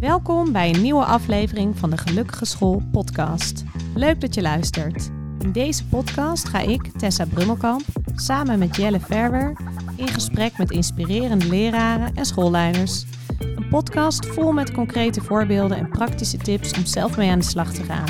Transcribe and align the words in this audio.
Welkom 0.00 0.52
bij 0.52 0.74
een 0.74 0.82
nieuwe 0.82 1.04
aflevering 1.04 1.78
van 1.78 1.90
de 1.90 1.96
Gelukkige 1.96 2.44
School 2.44 2.82
podcast. 2.92 3.64
Leuk 3.94 4.20
dat 4.20 4.34
je 4.34 4.42
luistert. 4.42 5.10
In 5.38 5.52
deze 5.52 5.86
podcast 5.86 6.48
ga 6.48 6.58
ik, 6.58 6.90
Tessa 6.98 7.24
Brummelkamp, 7.24 7.82
samen 8.14 8.58
met 8.58 8.76
Jelle 8.76 9.00
Verwer 9.00 9.56
in 9.96 10.08
gesprek 10.08 10.58
met 10.58 10.70
inspirerende 10.70 11.48
leraren 11.48 12.14
en 12.14 12.24
schoolleiders. 12.24 13.04
Een 13.38 13.68
podcast 13.68 14.26
vol 14.26 14.52
met 14.52 14.72
concrete 14.72 15.20
voorbeelden 15.20 15.76
en 15.76 15.88
praktische 15.88 16.38
tips 16.38 16.76
om 16.76 16.86
zelf 16.86 17.16
mee 17.16 17.30
aan 17.30 17.38
de 17.38 17.44
slag 17.44 17.72
te 17.72 17.84
gaan. 17.84 18.08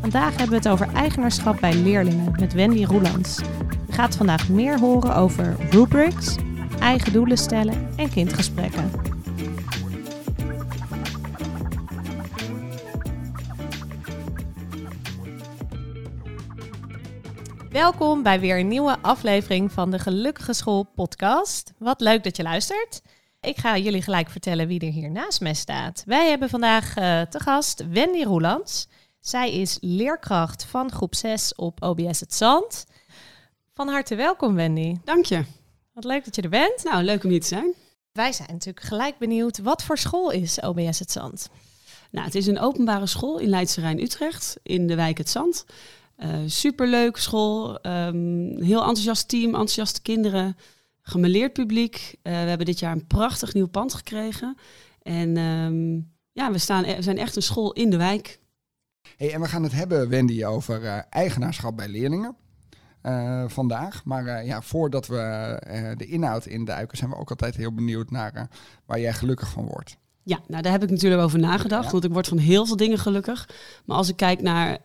Vandaag 0.00 0.30
hebben 0.30 0.48
we 0.48 0.56
het 0.56 0.68
over 0.68 0.88
eigenaarschap 0.94 1.60
bij 1.60 1.74
leerlingen 1.74 2.32
met 2.40 2.52
Wendy 2.52 2.84
Roelands. 2.84 3.36
Je 3.86 3.92
gaat 3.92 4.16
vandaag 4.16 4.48
meer 4.48 4.78
horen 4.78 5.14
over 5.14 5.56
rubrics, 5.70 6.36
eigen 6.80 7.12
doelen 7.12 7.38
stellen 7.38 7.88
en 7.96 8.10
kindgesprekken. 8.10 9.07
Welkom 17.78 18.22
bij 18.22 18.40
weer 18.40 18.58
een 18.58 18.68
nieuwe 18.68 18.96
aflevering 19.00 19.72
van 19.72 19.90
de 19.90 19.98
Gelukkige 19.98 20.52
School 20.52 20.82
podcast. 20.82 21.72
Wat 21.76 22.00
leuk 22.00 22.24
dat 22.24 22.36
je 22.36 22.42
luistert. 22.42 23.02
Ik 23.40 23.56
ga 23.56 23.76
jullie 23.76 24.02
gelijk 24.02 24.30
vertellen 24.30 24.66
wie 24.66 24.80
er 24.80 24.92
hier 24.92 25.10
naast 25.10 25.40
mij 25.40 25.54
staat. 25.54 26.02
Wij 26.06 26.28
hebben 26.28 26.48
vandaag 26.48 26.96
uh, 26.96 27.20
te 27.20 27.40
gast 27.40 27.88
Wendy 27.88 28.22
Roelands. 28.22 28.88
Zij 29.20 29.52
is 29.52 29.78
leerkracht 29.80 30.64
van 30.64 30.92
groep 30.92 31.14
6 31.14 31.54
op 31.54 31.82
OBS 31.82 32.20
Het 32.20 32.34
Zand. 32.34 32.86
Van 33.74 33.88
harte 33.88 34.14
welkom 34.14 34.54
Wendy. 34.54 34.96
Dank 35.04 35.24
je. 35.24 35.44
Wat 35.92 36.04
leuk 36.04 36.24
dat 36.24 36.36
je 36.36 36.42
er 36.42 36.48
bent. 36.48 36.84
Nou, 36.84 37.02
leuk 37.02 37.24
om 37.24 37.30
hier 37.30 37.40
te 37.40 37.46
zijn. 37.46 37.74
Wij 38.12 38.32
zijn 38.32 38.48
natuurlijk 38.52 38.86
gelijk 38.86 39.18
benieuwd, 39.18 39.58
wat 39.58 39.82
voor 39.82 39.98
school 39.98 40.30
is 40.30 40.60
OBS 40.60 40.98
Het 40.98 41.10
Zand? 41.10 41.48
Nou, 42.10 42.26
het 42.26 42.34
is 42.34 42.46
een 42.46 42.60
openbare 42.60 43.06
school 43.06 43.38
in 43.38 43.48
Leidse 43.48 43.80
Rijn 43.80 44.02
Utrecht, 44.02 44.56
in 44.62 44.86
de 44.86 44.94
wijk 44.94 45.18
Het 45.18 45.30
Zand. 45.30 45.64
Uh, 46.18 46.36
superleuke 46.46 47.20
school, 47.20 47.86
um, 47.86 48.62
heel 48.62 48.80
enthousiast 48.80 49.28
team, 49.28 49.44
enthousiaste 49.44 50.02
kinderen, 50.02 50.56
gemeleerd 51.02 51.52
publiek. 51.52 51.96
Uh, 51.96 52.32
we 52.32 52.48
hebben 52.48 52.66
dit 52.66 52.78
jaar 52.78 52.92
een 52.92 53.06
prachtig 53.06 53.54
nieuw 53.54 53.66
pand 53.66 53.94
gekregen. 53.94 54.56
En 55.02 55.36
um, 55.36 56.12
ja, 56.32 56.52
we, 56.52 56.58
staan, 56.58 56.82
we 56.84 57.02
zijn 57.02 57.18
echt 57.18 57.36
een 57.36 57.42
school 57.42 57.72
in 57.72 57.90
de 57.90 57.96
wijk. 57.96 58.40
Hey, 59.16 59.32
en 59.32 59.40
we 59.40 59.48
gaan 59.48 59.62
het 59.62 59.72
hebben, 59.72 60.08
Wendy, 60.08 60.44
over 60.44 60.82
uh, 60.82 60.98
eigenaarschap 61.10 61.76
bij 61.76 61.88
leerlingen. 61.88 62.36
vandaag. 63.46 64.04
Maar 64.04 64.44
ja, 64.44 64.62
voordat 64.62 65.06
we 65.06 65.94
de 65.96 66.06
inhoud 66.06 66.46
induiken, 66.46 66.98
zijn 66.98 67.10
we 67.10 67.16
ook 67.16 67.30
altijd 67.30 67.56
heel 67.56 67.74
benieuwd 67.74 68.10
naar 68.10 68.48
waar 68.86 69.00
jij 69.00 69.12
gelukkig 69.12 69.50
van 69.50 69.66
wordt. 69.66 69.96
Ja, 70.22 70.40
nou 70.46 70.62
daar 70.62 70.72
heb 70.72 70.82
ik 70.82 70.90
natuurlijk 70.90 71.22
over 71.22 71.38
nagedacht, 71.38 71.84
ja. 71.84 71.90
want 71.90 72.04
ik 72.04 72.12
word 72.12 72.28
van 72.28 72.38
heel 72.38 72.66
veel 72.66 72.76
dingen 72.76 72.98
gelukkig. 72.98 73.48
Maar 73.84 73.96
als 73.96 74.08
ik 74.08 74.16
kijk 74.16 74.40
naar 74.40 74.80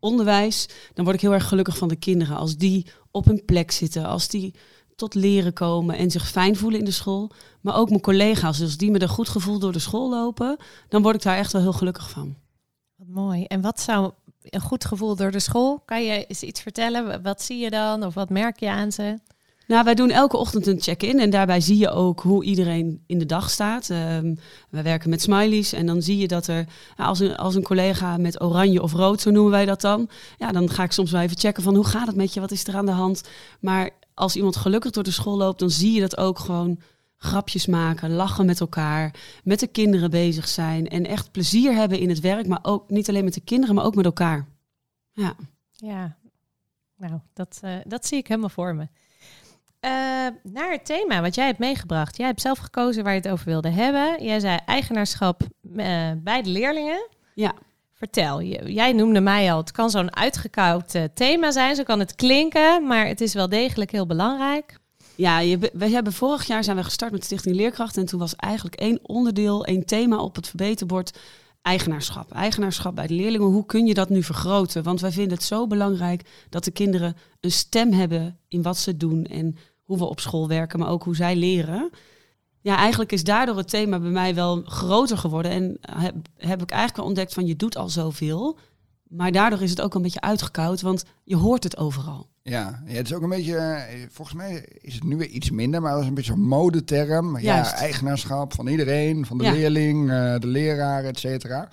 onderwijs, 0.00 0.68
dan 0.94 1.04
word 1.04 1.16
ik 1.16 1.22
heel 1.22 1.32
erg 1.32 1.48
gelukkig 1.48 1.76
van 1.76 1.88
de 1.88 1.96
kinderen. 1.96 2.36
Als 2.36 2.56
die 2.56 2.86
op 3.10 3.24
hun 3.24 3.44
plek 3.44 3.70
zitten, 3.70 4.06
als 4.06 4.28
die 4.28 4.54
tot 4.96 5.14
leren 5.14 5.52
komen 5.52 5.96
en 5.96 6.10
zich 6.10 6.28
fijn 6.28 6.56
voelen 6.56 6.78
in 6.78 6.84
de 6.84 6.90
school. 6.90 7.30
Maar 7.60 7.76
ook 7.76 7.88
mijn 7.88 8.00
collega's, 8.00 8.58
dus 8.58 8.76
die 8.76 8.90
met 8.90 9.02
een 9.02 9.08
goed 9.08 9.28
gevoel 9.28 9.58
door 9.58 9.72
de 9.72 9.78
school 9.78 10.10
lopen, 10.10 10.56
dan 10.88 11.02
word 11.02 11.14
ik 11.14 11.22
daar 11.22 11.36
echt 11.36 11.52
wel 11.52 11.62
heel 11.62 11.72
gelukkig 11.72 12.10
van. 12.10 12.36
Wat 12.96 13.08
mooi. 13.08 13.44
En 13.44 13.60
wat 13.60 13.80
zou 13.80 14.12
een 14.40 14.60
goed 14.60 14.84
gevoel 14.84 15.16
door 15.16 15.30
de 15.30 15.40
school? 15.40 15.82
Kan 15.84 16.04
je 16.04 16.26
eens 16.26 16.42
iets 16.42 16.60
vertellen? 16.60 17.22
Wat 17.22 17.42
zie 17.42 17.58
je 17.58 17.70
dan 17.70 18.04
of 18.04 18.14
wat 18.14 18.30
merk 18.30 18.60
je 18.60 18.70
aan 18.70 18.92
ze? 18.92 19.18
Nou, 19.66 19.84
wij 19.84 19.94
doen 19.94 20.10
elke 20.10 20.36
ochtend 20.36 20.66
een 20.66 20.80
check-in 20.80 21.20
en 21.20 21.30
daarbij 21.30 21.60
zie 21.60 21.78
je 21.78 21.90
ook 21.90 22.20
hoe 22.20 22.44
iedereen 22.44 23.02
in 23.06 23.18
de 23.18 23.26
dag 23.26 23.50
staat. 23.50 23.88
Um, 23.88 24.38
we 24.70 24.82
werken 24.82 25.10
met 25.10 25.22
smileys 25.22 25.72
en 25.72 25.86
dan 25.86 26.02
zie 26.02 26.18
je 26.18 26.28
dat 26.28 26.46
er, 26.46 26.66
als 26.96 27.20
een, 27.20 27.36
als 27.36 27.54
een 27.54 27.62
collega 27.62 28.16
met 28.16 28.42
oranje 28.42 28.82
of 28.82 28.92
rood, 28.92 29.20
zo 29.20 29.30
noemen 29.30 29.52
wij 29.52 29.64
dat 29.64 29.80
dan, 29.80 30.08
ja, 30.38 30.52
dan 30.52 30.70
ga 30.70 30.82
ik 30.82 30.92
soms 30.92 31.10
wel 31.10 31.20
even 31.20 31.38
checken 31.38 31.62
van 31.62 31.74
hoe 31.74 31.84
gaat 31.84 32.06
het 32.06 32.16
met 32.16 32.34
je, 32.34 32.40
wat 32.40 32.50
is 32.50 32.66
er 32.66 32.76
aan 32.76 32.86
de 32.86 32.92
hand. 32.92 33.28
Maar 33.60 33.90
als 34.14 34.36
iemand 34.36 34.56
gelukkig 34.56 34.90
door 34.90 35.02
de 35.02 35.10
school 35.10 35.36
loopt, 35.36 35.58
dan 35.58 35.70
zie 35.70 35.92
je 35.92 36.00
dat 36.00 36.16
ook 36.16 36.38
gewoon 36.38 36.80
grapjes 37.16 37.66
maken, 37.66 38.12
lachen 38.12 38.46
met 38.46 38.60
elkaar, 38.60 39.14
met 39.44 39.60
de 39.60 39.66
kinderen 39.66 40.10
bezig 40.10 40.48
zijn 40.48 40.88
en 40.88 41.06
echt 41.06 41.30
plezier 41.30 41.74
hebben 41.74 41.98
in 41.98 42.08
het 42.08 42.20
werk, 42.20 42.46
maar 42.46 42.58
ook 42.62 42.90
niet 42.90 43.08
alleen 43.08 43.24
met 43.24 43.34
de 43.34 43.40
kinderen, 43.40 43.74
maar 43.74 43.84
ook 43.84 43.94
met 43.94 44.04
elkaar. 44.04 44.46
Ja. 45.12 45.34
Ja, 45.70 46.16
nou, 46.96 47.20
dat, 47.32 47.60
uh, 47.64 47.76
dat 47.84 48.06
zie 48.06 48.18
ik 48.18 48.26
helemaal 48.26 48.48
voor 48.48 48.74
me. 48.74 48.88
Uh, 49.86 49.92
naar 50.42 50.70
het 50.70 50.84
thema 50.84 51.20
wat 51.20 51.34
jij 51.34 51.46
hebt 51.46 51.58
meegebracht. 51.58 52.16
Jij 52.16 52.26
hebt 52.26 52.40
zelf 52.40 52.58
gekozen 52.58 53.04
waar 53.04 53.12
je 53.12 53.20
het 53.20 53.28
over 53.28 53.46
wilde 53.46 53.70
hebben. 53.70 54.24
Jij 54.24 54.40
zei 54.40 54.58
eigenaarschap 54.66 55.42
uh, 55.62 56.10
bij 56.16 56.42
de 56.42 56.50
leerlingen. 56.50 57.08
Ja. 57.34 57.54
Vertel, 57.92 58.42
jij 58.66 58.92
noemde 58.92 59.20
mij 59.20 59.52
al, 59.52 59.58
het 59.58 59.72
kan 59.72 59.90
zo'n 59.90 60.16
uitgekoud 60.16 60.94
uh, 60.94 61.02
thema 61.14 61.50
zijn, 61.50 61.74
zo 61.74 61.82
kan 61.82 61.98
het 61.98 62.14
klinken, 62.14 62.86
maar 62.86 63.06
het 63.06 63.20
is 63.20 63.34
wel 63.34 63.48
degelijk 63.48 63.90
heel 63.90 64.06
belangrijk. 64.06 64.78
Ja, 65.14 65.38
je, 65.38 65.70
we 65.72 65.88
hebben 65.88 66.12
vorig 66.12 66.46
jaar 66.46 66.64
zijn 66.64 66.76
we 66.76 66.84
gestart 66.84 67.12
met 67.12 67.24
Stichting 67.24 67.56
Leerkracht 67.56 67.96
en 67.96 68.06
toen 68.06 68.20
was 68.20 68.36
eigenlijk 68.36 68.74
één 68.74 68.98
onderdeel, 69.02 69.64
één 69.64 69.84
thema 69.84 70.16
op 70.16 70.36
het 70.36 70.48
verbeterbord 70.48 71.18
eigenaarschap. 71.62 72.32
Eigenaarschap 72.32 72.94
bij 72.94 73.06
de 73.06 73.14
leerlingen. 73.14 73.46
Hoe 73.46 73.66
kun 73.66 73.86
je 73.86 73.94
dat 73.94 74.08
nu 74.08 74.22
vergroten? 74.22 74.82
Want 74.82 75.00
wij 75.00 75.12
vinden 75.12 75.36
het 75.36 75.46
zo 75.46 75.66
belangrijk 75.66 76.46
dat 76.50 76.64
de 76.64 76.70
kinderen 76.70 77.16
een 77.40 77.52
stem 77.52 77.92
hebben 77.92 78.38
in 78.48 78.62
wat 78.62 78.78
ze 78.78 78.96
doen 78.96 79.24
en 79.24 79.56
hoe 79.86 79.98
we 79.98 80.04
op 80.04 80.20
school 80.20 80.48
werken, 80.48 80.78
maar 80.78 80.88
ook 80.88 81.02
hoe 81.02 81.16
zij 81.16 81.36
leren. 81.36 81.90
Ja, 82.60 82.76
eigenlijk 82.76 83.12
is 83.12 83.24
daardoor 83.24 83.56
het 83.56 83.68
thema 83.68 84.00
bij 84.00 84.10
mij 84.10 84.34
wel 84.34 84.62
groter 84.64 85.18
geworden. 85.18 85.50
En 85.50 85.78
heb, 85.80 86.14
heb 86.36 86.62
ik 86.62 86.70
eigenlijk 86.70 86.96
wel 86.96 87.06
ontdekt 87.06 87.34
van 87.34 87.46
je 87.46 87.56
doet 87.56 87.76
al 87.76 87.88
zoveel. 87.88 88.58
Maar 89.08 89.32
daardoor 89.32 89.62
is 89.62 89.70
het 89.70 89.80
ook 89.80 89.94
een 89.94 90.02
beetje 90.02 90.20
uitgekoud, 90.20 90.80
want 90.80 91.04
je 91.24 91.36
hoort 91.36 91.64
het 91.64 91.76
overal. 91.76 92.28
Ja, 92.42 92.82
ja, 92.86 92.94
het 92.94 93.06
is 93.06 93.14
ook 93.14 93.22
een 93.22 93.28
beetje, 93.28 93.56
eh, 93.56 94.06
volgens 94.10 94.36
mij 94.36 94.68
is 94.80 94.94
het 94.94 95.04
nu 95.04 95.16
weer 95.16 95.28
iets 95.28 95.50
minder, 95.50 95.82
maar 95.82 95.92
dat 95.92 96.00
is 96.00 96.08
een 96.08 96.14
beetje 96.14 96.32
een 96.32 96.46
modeterm. 96.46 97.38
Ja, 97.38 97.72
eigenaarschap 97.72 98.54
van 98.54 98.66
iedereen, 98.66 99.26
van 99.26 99.38
de 99.38 99.50
leerling, 99.50 100.10
uh, 100.10 100.38
de 100.38 100.46
leraar, 100.46 101.04
et 101.04 101.18
cetera. 101.18 101.68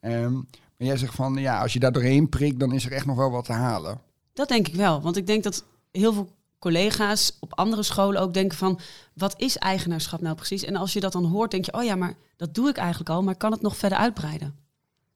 Um, 0.00 0.32
maar 0.76 0.86
jij 0.86 0.96
zegt 0.96 1.14
van, 1.14 1.34
ja, 1.34 1.60
als 1.60 1.72
je 1.72 1.78
daar 1.78 1.92
doorheen 1.92 2.28
prikt, 2.28 2.60
dan 2.60 2.72
is 2.72 2.84
er 2.84 2.92
echt 2.92 3.06
nog 3.06 3.16
wel 3.16 3.30
wat 3.30 3.44
te 3.44 3.52
halen. 3.52 4.00
Dat 4.32 4.48
denk 4.48 4.68
ik 4.68 4.74
wel, 4.74 5.00
want 5.00 5.16
ik 5.16 5.26
denk 5.26 5.42
dat 5.42 5.64
heel 5.90 6.12
veel 6.12 6.28
collega's 6.58 7.36
op 7.40 7.54
andere 7.54 7.82
scholen 7.82 8.20
ook 8.20 8.34
denken 8.34 8.58
van, 8.58 8.80
wat 9.14 9.34
is 9.36 9.56
eigenaarschap 9.56 10.20
nou 10.20 10.34
precies? 10.34 10.64
En 10.64 10.76
als 10.76 10.92
je 10.92 11.00
dat 11.00 11.12
dan 11.12 11.24
hoort, 11.24 11.50
denk 11.50 11.64
je, 11.64 11.72
oh 11.72 11.84
ja, 11.84 11.94
maar 11.94 12.14
dat 12.36 12.54
doe 12.54 12.68
ik 12.68 12.76
eigenlijk 12.76 13.10
al, 13.10 13.22
maar 13.22 13.36
kan 13.36 13.52
het 13.52 13.62
nog 13.62 13.76
verder 13.76 13.98
uitbreiden? 13.98 14.54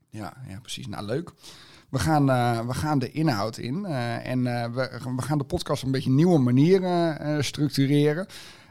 Ja, 0.08 0.34
ja 0.48 0.60
precies. 0.60 0.86
Nou, 0.86 1.04
leuk. 1.04 1.32
We 1.88 1.98
gaan, 1.98 2.28
uh, 2.28 2.66
we 2.66 2.74
gaan 2.74 2.98
de 2.98 3.10
inhoud 3.10 3.56
in 3.56 3.84
uh, 3.88 4.26
en 4.26 4.38
uh, 4.38 4.64
we, 4.64 5.00
we 5.16 5.22
gaan 5.22 5.38
de 5.38 5.44
podcast 5.44 5.82
een 5.82 5.90
beetje 5.90 6.10
nieuwe 6.10 6.38
manieren 6.38 7.44
structureren. 7.44 8.26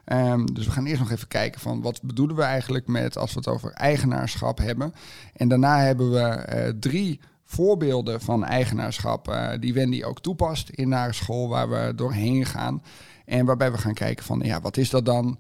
Um, 0.06 0.54
dus 0.54 0.66
we 0.66 0.72
gaan 0.72 0.86
eerst 0.86 1.02
nog 1.02 1.12
even 1.12 1.28
kijken 1.28 1.62
van 1.62 1.82
wat 1.82 2.02
bedoelen 2.02 2.36
we 2.36 2.42
eigenlijk 2.42 2.88
met 2.88 3.18
als 3.18 3.34
we 3.34 3.40
het 3.40 3.48
over 3.48 3.72
eigenaarschap 3.72 4.58
hebben. 4.58 4.94
En 5.34 5.48
daarna 5.48 5.80
hebben 5.80 6.12
we 6.12 6.76
drie 6.80 7.20
voorbeelden 7.52 8.22
van 8.22 8.46
eigenaarschap 8.46 9.38
die 9.60 9.74
Wendy 9.74 10.04
ook 10.04 10.22
toepast 10.22 10.70
in 10.70 10.92
haar 10.92 11.14
school 11.14 11.50
waar 11.50 11.70
we 11.70 11.94
doorheen 11.96 12.46
gaan. 12.46 12.84
En 13.26 13.46
waarbij 13.46 13.72
we 13.72 13.78
gaan 13.78 13.94
kijken 13.94 14.26
van 14.26 14.40
ja, 14.44 14.62
wat 14.62 14.78
is 14.78 14.90
dat 14.90 15.06
dan? 15.06 15.38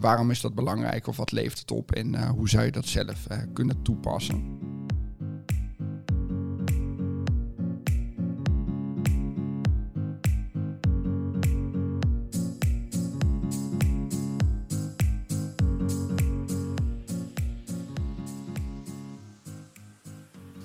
waarom 0.00 0.30
is 0.30 0.40
dat 0.40 0.54
belangrijk 0.54 1.06
of 1.06 1.16
wat 1.16 1.32
leeft 1.32 1.58
het 1.58 1.70
op 1.70 1.92
en 1.92 2.28
hoe 2.28 2.48
zou 2.48 2.64
je 2.64 2.70
dat 2.70 2.86
zelf 2.86 3.26
kunnen 3.52 3.82
toepassen? 3.82 4.58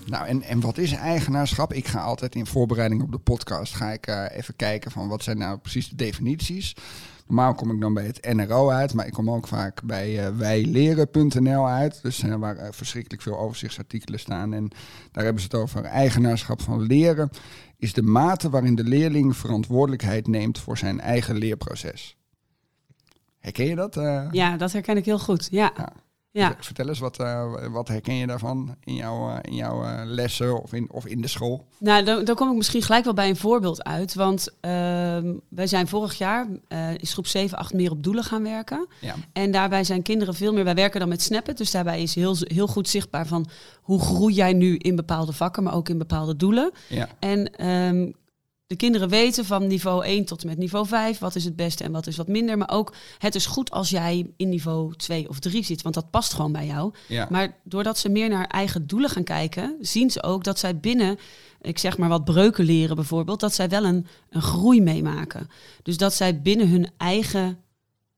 Nou, 0.09 0.27
en, 0.27 0.41
en 0.41 0.59
wat 0.59 0.77
is 0.77 0.91
eigenaarschap? 0.91 1.73
Ik 1.73 1.87
ga 1.87 2.01
altijd 2.01 2.35
in 2.35 2.45
voorbereiding 2.45 3.01
op 3.01 3.11
de 3.11 3.17
podcast 3.17 3.75
ga 3.75 3.91
ik 3.91 4.07
uh, 4.07 4.25
even 4.31 4.55
kijken 4.55 4.91
van 4.91 5.07
wat 5.07 5.23
zijn 5.23 5.37
nou 5.37 5.57
precies 5.57 5.89
de 5.89 5.95
definities. 5.95 6.75
Normaal 7.27 7.53
kom 7.53 7.71
ik 7.71 7.81
dan 7.81 7.93
bij 7.93 8.05
het 8.05 8.33
NRO 8.33 8.69
uit, 8.69 8.93
maar 8.93 9.05
ik 9.05 9.13
kom 9.13 9.31
ook 9.31 9.47
vaak 9.47 9.83
bij 9.83 10.27
uh, 10.27 10.37
wijleren.nl 10.37 11.67
uit. 11.67 11.99
Dus 12.01 12.23
uh, 12.23 12.35
waar 12.35 12.55
uh, 12.55 12.67
verschrikkelijk 12.71 13.21
veel 13.21 13.39
overzichtsartikelen 13.39 14.19
staan. 14.19 14.53
En 14.53 14.67
daar 15.11 15.23
hebben 15.23 15.41
ze 15.41 15.47
het 15.51 15.61
over 15.61 15.83
eigenaarschap 15.83 16.61
van 16.61 16.81
leren. 16.81 17.29
Is 17.77 17.93
de 17.93 18.01
mate 18.01 18.49
waarin 18.49 18.75
de 18.75 18.83
leerling 18.83 19.37
verantwoordelijkheid 19.37 20.27
neemt 20.27 20.59
voor 20.59 20.77
zijn 20.77 20.99
eigen 20.99 21.37
leerproces. 21.37 22.17
Herken 23.39 23.65
je 23.65 23.75
dat? 23.75 23.95
Ja, 24.31 24.57
dat 24.57 24.71
herken 24.71 24.97
ik 24.97 25.05
heel 25.05 25.19
goed. 25.19 25.47
Ja. 25.51 25.71
ja. 25.77 25.93
Ja. 26.31 26.55
Vertel 26.59 26.87
eens, 26.87 26.99
wat, 26.99 27.19
eh, 27.19 27.67
wat 27.71 27.87
herken 27.87 28.13
je 28.15 28.27
daarvan 28.27 28.75
in 28.83 28.95
jouw, 28.95 29.29
eh, 29.29 29.37
in 29.41 29.55
jouw 29.55 29.83
eh, 29.83 30.01
lessen 30.05 30.61
of 30.61 30.73
in, 30.73 30.91
of 30.91 31.05
in 31.05 31.21
de 31.21 31.27
school? 31.27 31.65
Nou, 31.79 32.03
dan, 32.03 32.25
dan 32.25 32.35
kom 32.35 32.49
ik 32.49 32.55
misschien 32.55 32.81
gelijk 32.81 33.03
wel 33.03 33.13
bij 33.13 33.29
een 33.29 33.35
voorbeeld 33.35 33.83
uit. 33.83 34.13
Want 34.13 34.47
ehm, 34.59 35.33
wij 35.49 35.67
zijn 35.67 35.87
vorig 35.87 36.17
jaar, 36.17 36.47
is 36.97 37.13
groep 37.13 37.27
7, 37.27 37.57
8 37.57 37.73
meer 37.73 37.91
op 37.91 38.03
doelen 38.03 38.23
gaan 38.23 38.43
werken. 38.43 38.87
Ja. 39.01 39.15
En 39.33 39.51
daarbij 39.51 39.83
zijn 39.83 40.01
kinderen 40.01 40.33
veel 40.33 40.53
meer, 40.53 40.63
wij 40.63 40.75
werken 40.75 40.99
dan 40.99 41.09
met 41.09 41.21
snappen. 41.21 41.55
Dus 41.55 41.71
daarbij 41.71 42.01
is 42.01 42.15
heel, 42.15 42.35
heel 42.39 42.67
goed 42.67 42.89
zichtbaar 42.89 43.27
van 43.27 43.49
hoe 43.81 43.99
groei 43.99 44.33
jij 44.33 44.53
nu 44.53 44.77
in 44.77 44.95
bepaalde 44.95 45.33
vakken, 45.33 45.63
maar 45.63 45.73
ook 45.73 45.89
in 45.89 45.97
bepaalde 45.97 46.35
doelen. 46.35 46.71
Ja. 46.87 47.07
En 47.19 47.55
ehm, 47.55 48.11
de 48.69 48.75
kinderen 48.75 49.09
weten 49.09 49.45
van 49.45 49.67
niveau 49.67 50.05
1 50.05 50.25
tot 50.25 50.41
en 50.41 50.47
met 50.47 50.57
niveau 50.57 50.87
5 50.87 51.19
wat 51.19 51.35
is 51.35 51.45
het 51.45 51.55
beste 51.55 51.83
en 51.83 51.91
wat 51.91 52.07
is 52.07 52.17
wat 52.17 52.27
minder. 52.27 52.57
Maar 52.57 52.69
ook 52.69 52.93
het 53.17 53.35
is 53.35 53.45
goed 53.45 53.71
als 53.71 53.89
jij 53.89 54.31
in 54.37 54.49
niveau 54.49 54.95
2 54.95 55.29
of 55.29 55.39
3 55.39 55.63
zit, 55.63 55.81
want 55.81 55.95
dat 55.95 56.09
past 56.09 56.33
gewoon 56.33 56.51
bij 56.51 56.65
jou. 56.65 56.93
Ja. 57.07 57.27
Maar 57.29 57.57
doordat 57.63 57.97
ze 57.97 58.09
meer 58.09 58.29
naar 58.29 58.47
eigen 58.47 58.87
doelen 58.87 59.09
gaan 59.09 59.23
kijken, 59.23 59.77
zien 59.81 60.11
ze 60.11 60.23
ook 60.23 60.43
dat 60.43 60.59
zij 60.59 60.79
binnen, 60.79 61.17
ik 61.61 61.77
zeg 61.77 61.97
maar 61.97 62.09
wat 62.09 62.25
breuken 62.25 62.65
leren 62.65 62.95
bijvoorbeeld, 62.95 63.39
dat 63.39 63.53
zij 63.53 63.69
wel 63.69 63.85
een, 63.85 64.07
een 64.29 64.41
groei 64.41 64.81
meemaken. 64.81 65.49
Dus 65.83 65.97
dat 65.97 66.13
zij 66.13 66.41
binnen 66.41 66.69
hun 66.69 66.89
eigen. 66.97 67.59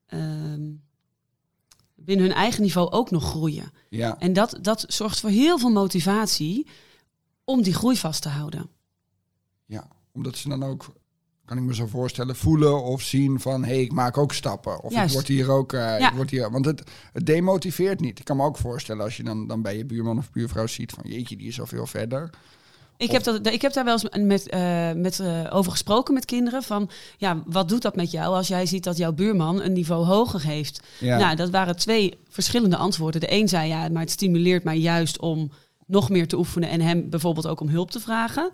ehm, 0.06 0.70
binnen 1.94 2.26
hun 2.26 2.34
eigen 2.34 2.62
niveau 2.62 2.90
ook 2.90 3.10
nog 3.10 3.24
groeien. 3.24 3.72
ja. 3.88 4.18
En 4.18 4.32
dat, 4.32 4.58
dat 4.60 4.84
zorgt 4.88 5.20
voor 5.20 5.30
heel 5.30 5.58
veel 5.58 5.70
motivatie 5.70 6.66
om 7.44 7.62
die 7.62 7.74
groei 7.74 7.96
vast 7.96 8.22
te 8.22 8.28
houden. 8.28 8.68
Ja, 9.66 9.88
omdat 10.12 10.36
ze 10.36 10.48
dan 10.48 10.62
ook, 10.64 10.86
kan 11.44 11.56
ik 11.56 11.62
me 11.62 11.74
zo 11.74 11.86
voorstellen, 11.86 12.36
voelen 12.36 12.82
of 12.82 13.02
zien 13.02 13.40
van... 13.40 13.64
hé, 13.64 13.72
hey, 13.72 13.82
ik 13.82 13.92
maak 13.92 14.18
ook 14.18 14.32
stappen. 14.32 14.82
Of 14.82 14.92
Juist. 14.92 15.08
ik 15.08 15.14
word 15.14 15.28
hier 15.28 15.50
ook... 15.50 15.72
eh, 15.72 15.98
Ja. 15.98 16.08
ik 16.10 16.14
word 16.16 16.30
hier, 16.30 16.50
want 16.50 16.64
het, 16.64 16.82
het 17.12 17.26
demotiveert 17.26 18.00
niet. 18.00 18.18
Ik 18.18 18.24
kan 18.24 18.36
me 18.36 18.44
ook 18.44 18.56
voorstellen 18.56 19.04
als 19.04 19.16
je 19.16 19.22
dan, 19.22 19.46
dan 19.46 19.62
bij 19.62 19.76
je 19.76 19.84
buurman 19.84 20.18
of 20.18 20.30
buurvrouw 20.30 20.66
ziet 20.66 20.92
van... 20.92 21.04
jeetje, 21.06 21.36
die 21.36 21.48
is 21.48 21.60
al 21.60 21.66
veel 21.66 21.86
verder. 21.86 22.30
Ik 22.96 23.10
heb, 23.10 23.22
dat, 23.22 23.46
ik 23.46 23.62
heb 23.62 23.72
daar 23.72 23.84
wel 23.84 23.98
eens 24.02 24.26
met, 24.26 24.48
eh, 24.48 24.92
met, 24.92 25.20
eh, 25.20 25.46
over 25.50 25.70
gesproken 25.72 26.14
met 26.14 26.24
kinderen. 26.24 26.62
Van 26.62 26.90
ja, 27.16 27.42
wat 27.46 27.68
doet 27.68 27.82
dat 27.82 27.96
met 27.96 28.10
jou 28.10 28.34
als 28.34 28.48
jij 28.48 28.66
ziet 28.66 28.84
dat 28.84 28.96
jouw 28.96 29.12
buurman 29.12 29.62
een 29.62 29.72
niveau 29.72 30.04
hoger 30.04 30.42
heeft? 30.42 30.80
Ja, 30.98 31.18
Nou, 31.18 31.36
dat 31.36 31.50
waren 31.50 31.76
twee 31.76 32.18
verschillende 32.28 32.76
antwoorden. 32.76 33.20
De 33.20 33.32
een 33.32 33.48
zei 33.48 33.68
ja, 33.68 33.88
maar 33.88 34.02
het 34.02 34.10
stimuleert 34.10 34.64
mij 34.64 34.78
juist 34.78 35.20
om 35.20 35.50
nog 35.86 36.10
meer 36.10 36.28
te 36.28 36.38
oefenen 36.38 36.68
en 36.68 36.80
hem 36.80 37.10
bijvoorbeeld 37.10 37.46
ook 37.46 37.60
om 37.60 37.68
hulp 37.68 37.90
te 37.90 38.00
vragen. 38.00 38.50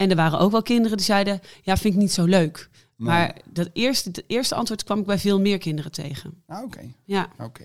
En 0.00 0.10
er 0.10 0.16
waren 0.16 0.38
ook 0.38 0.50
wel 0.50 0.62
kinderen 0.62 0.96
die 0.96 1.06
zeiden 1.06 1.40
ja, 1.62 1.76
vind 1.76 1.94
ik 1.94 2.00
niet 2.00 2.12
zo 2.12 2.24
leuk. 2.24 2.68
Nee. 2.96 3.08
Maar 3.08 3.36
dat 3.50 3.70
eerste, 3.72 4.08
het 4.08 4.24
eerste 4.26 4.54
antwoord 4.54 4.84
kwam 4.84 4.98
ik 4.98 5.06
bij 5.06 5.18
veel 5.18 5.40
meer 5.40 5.58
kinderen 5.58 5.92
tegen. 5.92 6.42
Ah, 6.46 6.62
Oké, 6.62 6.80
Ja. 7.04 7.28
oké. 7.38 7.64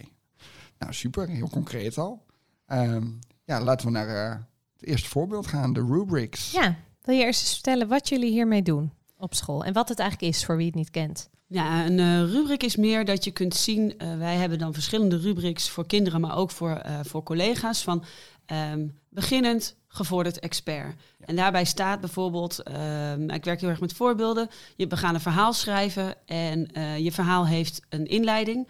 Nou, 0.80 0.94
super. 0.94 1.28
Heel 1.30 1.50
concreet 1.50 1.98
al. 1.98 2.26
Ehm, 2.68 3.08
ja, 3.46 3.62
laten 3.62 3.86
we 3.86 3.92
naar 3.92 4.08
eh, 4.32 4.40
het 4.78 4.88
eerste 4.90 5.10
voorbeeld 5.10 5.48
gaan. 5.48 5.74
De 5.74 5.86
rubrics. 5.86 6.52
Ja, 6.52 6.76
wil 7.02 7.16
je 7.16 7.24
eerst 7.24 7.42
eens 7.42 7.54
vertellen 7.54 7.88
wat 7.88 8.10
jullie 8.10 8.32
hiermee 8.32 8.62
doen 8.62 8.92
op 9.18 9.34
school 9.34 9.64
en 9.66 9.74
wat 9.74 9.90
het 9.90 10.00
eigenlijk 10.00 10.34
is 10.36 10.46
voor 10.46 10.58
wie 10.58 10.66
het 10.66 10.76
niet 10.76 10.90
kent? 10.92 11.30
Ja, 11.48 11.86
een 11.86 12.00
eh, 12.00 12.20
rubric 12.34 12.64
is 12.64 12.76
meer 12.76 13.06
dat 13.06 13.24
je 13.24 13.32
kunt 13.32 13.56
zien. 13.56 13.98
eh, 13.98 14.18
wij 14.18 14.36
hebben 14.36 14.60
dan 14.60 14.74
verschillende 14.74 15.18
rubrics 15.18 15.70
voor 15.70 15.86
kinderen, 15.86 16.22
maar 16.22 16.38
ook 16.38 16.52
voor, 16.52 16.72
eh, 16.76 17.00
voor 17.04 17.24
collega's. 17.24 17.84
Van 17.84 18.04
ehm, 18.46 18.88
beginnend, 19.10 19.76
gevorderd, 19.96 20.40
expert. 20.40 20.96
En 21.20 21.36
daarbij 21.36 21.66
staat 21.66 22.00
bijvoorbeeld, 22.00 22.64
ehm, 22.64 23.30
ik 23.30 23.44
werk 23.44 23.62
heel 23.62 23.70
erg 23.70 23.80
met 23.80 23.94
voorbeelden. 23.94 24.50
Je, 24.76 24.88
we 24.88 24.98
gaan 24.98 25.14
een 25.14 25.22
verhaal 25.22 25.54
schrijven 25.54 26.16
en 26.26 26.72
eh, 26.72 26.98
je 26.98 27.12
verhaal 27.12 27.48
heeft 27.48 27.82
een 27.90 28.06
inleiding. 28.06 28.68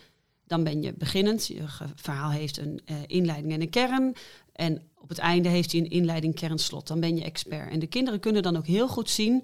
Dan 0.47 0.63
ben 0.63 0.81
je 0.81 0.93
beginnend. 0.93 1.47
Je 1.47 1.63
verhaal 1.95 2.31
heeft 2.31 2.57
een 2.57 2.81
eh, 2.85 2.95
inleiding 3.07 3.53
en 3.53 3.61
een 3.61 3.69
kern. 3.69 4.15
En 4.53 4.81
op 4.95 5.09
het 5.09 5.17
einde 5.17 5.49
heeft 5.49 5.71
hij 5.71 5.81
een 5.81 5.89
inleiding, 5.89 6.35
kern, 6.35 6.57
slot. 6.57 6.87
Dan 6.87 6.99
ben 6.99 7.15
je 7.15 7.23
expert. 7.23 7.71
En 7.71 7.79
de 7.79 7.87
kinderen 7.87 8.19
kunnen 8.19 8.43
dan 8.43 8.57
ook 8.57 8.67
heel 8.67 8.87
goed 8.87 9.09
zien 9.09 9.43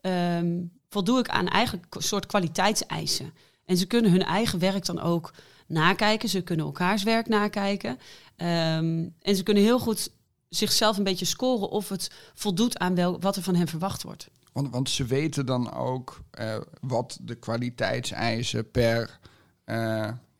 ehm, 0.00 0.62
voldoe 0.88 1.18
ik 1.18 1.28
aan 1.28 1.48
eigenlijk 1.48 1.86
soort 1.98 2.26
kwaliteitseisen. 2.26 3.32
En 3.64 3.76
ze 3.76 3.86
kunnen 3.86 4.10
hun 4.10 4.22
eigen 4.22 4.58
werk 4.58 4.86
dan 4.86 5.00
ook 5.00 5.32
nakijken. 5.66 6.28
Ze 6.28 6.42
kunnen 6.42 6.66
elkaars 6.66 7.02
werk 7.02 7.28
nakijken. 7.28 7.98
Ehm, 8.36 9.08
en 9.22 9.36
ze 9.36 9.42
kunnen 9.42 9.62
heel 9.62 9.78
goed 9.78 10.10
zichzelf 10.48 10.96
een 10.96 11.04
beetje 11.04 11.24
scoren 11.24 11.68
of 11.70 11.88
het 11.88 12.10
voldoet 12.34 12.78
aan 12.78 12.94
wel, 12.94 13.20
wat 13.20 13.36
er 13.36 13.42
van 13.42 13.54
hen 13.54 13.68
verwacht 13.68 14.02
wordt. 14.02 14.28
Want, 14.52 14.70
want 14.70 14.90
ze 14.90 15.04
weten 15.04 15.46
dan 15.46 15.72
ook 15.72 16.20
eh, 16.30 16.56
wat 16.80 17.18
de 17.22 17.34
kwaliteitseisen 17.34 18.70
per, 18.70 19.18
eh, 19.64 19.76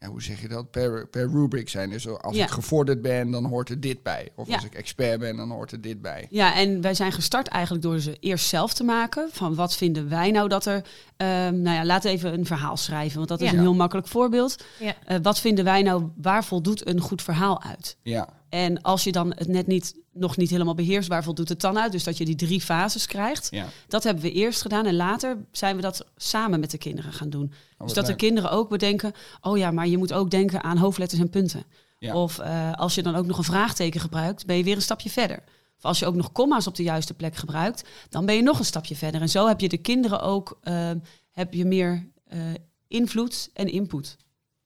ja, 0.01 0.09
hoe 0.09 0.23
zeg 0.23 0.41
je 0.41 0.49
dat, 0.49 0.71
per, 0.71 1.07
per 1.09 1.31
rubric 1.31 1.69
zijn. 1.69 1.91
Dus 1.91 2.09
als 2.09 2.37
Ja. 2.37 2.45
ik 2.45 2.51
gevorderd 2.51 3.03
ben, 3.03 3.31
dan 3.31 3.45
hoort 3.45 3.69
er 3.69 3.81
dit 3.81 4.03
bij. 4.03 4.29
Of 4.35 4.49
Ja. 4.49 4.55
als 4.55 4.65
ik 4.65 4.75
expert 4.75 5.21
ben, 5.21 5.37
dan 5.37 5.51
hoort 5.51 5.73
er 5.73 5.81
dit 5.81 6.03
bij. 6.03 6.27
Ja, 6.31 6.55
en 6.55 6.81
wij 6.81 6.95
zijn 6.95 7.13
gestart 7.13 7.49
eigenlijk 7.49 7.83
door 7.85 7.99
ze 8.01 8.17
eerst 8.21 8.47
zelf 8.47 8.75
te 8.75 8.85
maken. 8.85 9.29
Van 9.33 9.55
wat 9.55 9.77
vinden 9.77 10.09
wij 10.09 10.31
nou 10.31 10.49
dat 10.49 10.67
er. 10.67 10.85
ehm, 11.17 11.61
nou 11.63 11.77
ja, 11.77 11.85
laat 11.85 12.05
even 12.05 12.33
een 12.33 12.47
verhaal 12.47 12.77
schrijven, 12.77 13.17
want 13.17 13.29
dat 13.29 13.41
is 13.41 13.47
Ja. 13.51 13.53
een 13.55 13.61
heel 13.61 13.75
makkelijk 13.75 14.07
voorbeeld. 14.09 14.65
Ja. 14.79 14.95
Eh, 15.05 15.17
wat 15.23 15.41
vinden 15.41 15.65
wij 15.65 15.83
nou, 15.83 16.09
waar 16.17 16.45
voldoet 16.45 16.87
een 16.89 17.01
goed 17.01 17.23
verhaal 17.23 17.63
uit? 17.63 17.97
Ja, 18.03 18.29
En 18.49 18.83
als 18.83 19.05
je 19.05 19.13
dan 19.13 19.33
het 19.37 19.49
net 19.49 19.67
niet, 19.67 19.95
nog 20.13 20.37
niet 20.37 20.51
helemaal 20.51 20.75
beheerst, 20.75 21.09
waar 21.09 21.25
voldoet 21.25 21.49
het 21.49 21.61
dan 21.61 21.79
uit? 21.79 21.93
Dus 21.93 22.05
dat 22.05 22.17
je 22.17 22.25
die 22.25 22.35
drie 22.35 22.61
fases 22.61 23.07
krijgt. 23.07 23.49
ja. 23.51 23.67
Dat 23.89 24.05
hebben 24.05 24.23
we 24.23 24.33
eerst 24.33 24.63
gedaan 24.63 24.87
en 24.87 24.97
later 24.97 25.37
zijn 25.53 25.77
we 25.77 25.83
dat 25.83 26.07
samen 26.17 26.61
met 26.61 26.71
de 26.71 26.79
kinderen 26.79 27.13
gaan 27.13 27.31
doen. 27.31 27.53
wat 27.77 27.87
dus 27.87 27.97
dat 27.97 28.07
de 28.07 28.17
kinderen 28.17 28.51
ook 28.51 28.69
bedenken, 28.69 29.13
oh 29.41 29.59
ja, 29.59 29.71
maar 29.71 29.89
je 29.89 29.99
moet 29.99 30.13
ook 30.13 30.31
denken 30.31 30.63
aan 30.63 30.77
hoofdletters 30.77 31.21
en 31.21 31.31
punten. 31.31 31.65
Ja. 31.99 32.15
Of 32.15 32.39
eh, 32.39 32.73
als 32.73 32.95
je 32.95 33.03
dan 33.03 33.15
ook 33.15 33.27
nog 33.27 33.39
een 33.39 33.45
vraagteken 33.45 34.01
gebruikt, 34.01 34.47
ben 34.47 34.57
je 34.57 34.65
weer 34.65 34.77
een 34.77 34.83
stapje 34.83 35.11
verder. 35.11 35.43
Of 35.77 35.85
als 35.85 35.99
je 35.99 36.07
ook 36.07 36.15
nog 36.15 36.33
komma's 36.33 36.67
op 36.67 36.75
de 36.75 36.83
juiste 36.83 37.15
plek 37.15 37.37
gebruikt, 37.37 37.89
dan 38.09 38.27
ben 38.27 38.35
je 38.35 38.43
nog 38.43 38.59
een 38.59 38.65
stapje 38.65 38.97
verder. 38.97 39.21
En 39.21 39.29
zo 39.29 39.47
heb 39.47 39.61
je 39.61 39.69
de 39.69 39.79
kinderen 39.79 40.21
ook 40.21 40.59
eh, 40.63 40.91
heb 41.31 41.55
je 41.55 41.65
meer 41.65 42.11
eh, 42.25 42.41
invloed 42.89 43.51
en 43.55 43.69
input. 43.69 44.17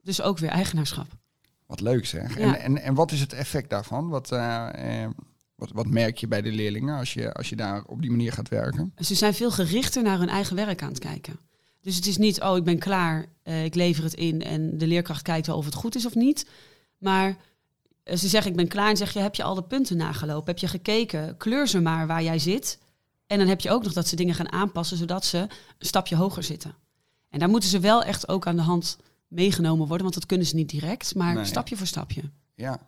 Dus 0.02 0.20
ook 0.20 0.38
weer 0.38 0.50
eigenaarschap. 0.50 1.06
Wat 1.72 1.80
leuk 1.80 2.06
zeg. 2.06 2.38
Ja. 2.38 2.56
En, 2.56 2.60
en, 2.60 2.82
en 2.82 2.94
wat 2.94 3.12
is 3.12 3.20
het 3.20 3.32
effect 3.32 3.70
daarvan? 3.70 4.08
Wat, 4.08 4.32
eh, 4.32 5.02
eh, 5.04 5.10
wat, 5.54 5.70
wat 5.72 5.86
merk 5.86 6.18
je 6.18 6.28
bij 6.28 6.42
de 6.42 6.52
leerlingen 6.52 6.98
als 6.98 7.14
je, 7.14 7.32
als 7.32 7.48
je 7.48 7.56
daar 7.56 7.84
op 7.84 8.00
die 8.00 8.10
manier 8.10 8.32
gaat 8.32 8.48
werken? 8.48 8.92
Ze 8.98 9.14
zijn 9.14 9.34
veel 9.34 9.50
gerichter 9.50 10.02
naar 10.02 10.18
hun 10.18 10.28
eigen 10.28 10.56
werk 10.56 10.82
aan 10.82 10.88
het 10.88 10.98
kijken. 10.98 11.38
Dus 11.80 11.96
het 11.96 12.06
is 12.06 12.16
niet, 12.16 12.42
oh, 12.42 12.56
ik 12.56 12.64
ben 12.64 12.78
klaar, 12.78 13.26
eh, 13.42 13.64
ik 13.64 13.74
lever 13.74 14.04
het 14.04 14.14
in 14.14 14.42
en 14.42 14.78
de 14.78 14.86
leerkracht 14.86 15.22
kijkt 15.22 15.46
wel 15.46 15.56
of 15.56 15.64
het 15.64 15.74
goed 15.74 15.94
is 15.94 16.06
of 16.06 16.14
niet. 16.14 16.46
Maar 16.98 17.36
eh, 18.02 18.16
ze 18.16 18.28
zeggen, 18.28 18.50
ik 18.50 18.56
ben 18.56 18.68
klaar 18.68 18.88
en 18.88 18.96
zeg 18.96 19.12
je, 19.12 19.18
heb 19.18 19.34
je 19.34 19.42
al 19.42 19.54
de 19.54 19.62
punten 19.62 19.96
nagelopen? 19.96 20.46
Heb 20.46 20.58
je 20.58 20.68
gekeken? 20.68 21.36
Kleur 21.36 21.68
ze 21.68 21.80
maar 21.80 22.06
waar 22.06 22.22
jij 22.22 22.38
zit. 22.38 22.78
En 23.26 23.38
dan 23.38 23.48
heb 23.48 23.60
je 23.60 23.70
ook 23.70 23.82
nog 23.82 23.92
dat 23.92 24.08
ze 24.08 24.16
dingen 24.16 24.34
gaan 24.34 24.52
aanpassen, 24.52 24.96
zodat 24.96 25.24
ze 25.24 25.38
een 25.38 25.86
stapje 25.86 26.16
hoger 26.16 26.42
zitten. 26.42 26.74
En 27.30 27.38
daar 27.38 27.48
moeten 27.48 27.68
ze 27.68 27.80
wel 27.80 28.02
echt 28.02 28.28
ook 28.28 28.46
aan 28.46 28.56
de 28.56 28.62
hand 28.62 28.98
meegenomen 29.34 29.86
worden, 29.86 30.02
want 30.02 30.14
dat 30.14 30.26
kunnen 30.26 30.46
ze 30.46 30.54
niet 30.54 30.68
direct, 30.70 31.14
maar 31.14 31.34
Nee. 31.34 31.44
stapje 31.44 31.76
voor 31.76 31.86
stapje. 31.86 32.22
Ja. 32.54 32.78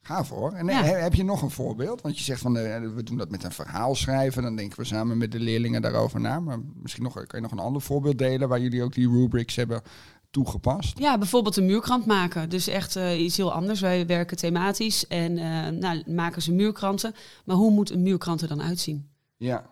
Gaaf 0.00 0.28
hoor. 0.28 0.52
En 0.52 0.66
Ja. 0.66 0.82
he- 0.82 0.90
heb 0.96 1.14
je 1.14 1.24
nog 1.24 1.42
een 1.42 1.50
voorbeeld? 1.50 2.00
Want 2.00 2.18
je 2.18 2.24
zegt 2.24 2.40
van 2.40 2.56
eh, 2.56 2.80
we 2.94 3.02
doen 3.02 3.16
dat 3.16 3.30
met 3.30 3.44
een 3.44 3.52
verhaal 3.52 3.94
schrijven. 3.94 4.42
Dan 4.42 4.56
denken 4.56 4.78
we 4.78 4.84
samen 4.84 5.18
met 5.18 5.32
de 5.32 5.40
leerlingen 5.40 5.82
daarover 5.82 6.20
na. 6.20 6.40
Maar 6.40 6.58
misschien 6.74 7.02
nog, 7.02 7.12
kan 7.14 7.26
je 7.30 7.40
nog 7.40 7.50
een 7.50 7.58
ander 7.58 7.82
voorbeeld 7.82 8.18
delen 8.18 8.48
waar 8.48 8.60
jullie 8.60 8.82
ook 8.82 8.94
die 8.94 9.08
rubrics 9.10 9.56
hebben 9.56 9.82
toegepast? 10.30 10.98
Ja, 10.98 11.18
bijvoorbeeld 11.18 11.56
een 11.56 11.66
muurkrant 11.66 12.06
maken. 12.06 12.48
Dus 12.50 12.66
echt 12.66 12.96
eh, 12.96 13.20
iets 13.22 13.36
heel 13.36 13.52
anders. 13.52 13.80
Wij 13.80 14.06
werken 14.06 14.36
thematisch 14.36 15.06
en 15.06 15.38
eh, 15.38 15.68
nou, 15.68 16.02
maken 16.12 16.42
ze 16.42 16.52
muurkranten. 16.52 17.14
Maar 17.44 17.56
hoe 17.56 17.70
moet 17.70 17.90
een 17.90 18.02
muurkrant 18.02 18.40
er 18.42 18.48
dan 18.48 18.62
uitzien? 18.62 19.08
Ja. 19.36 19.66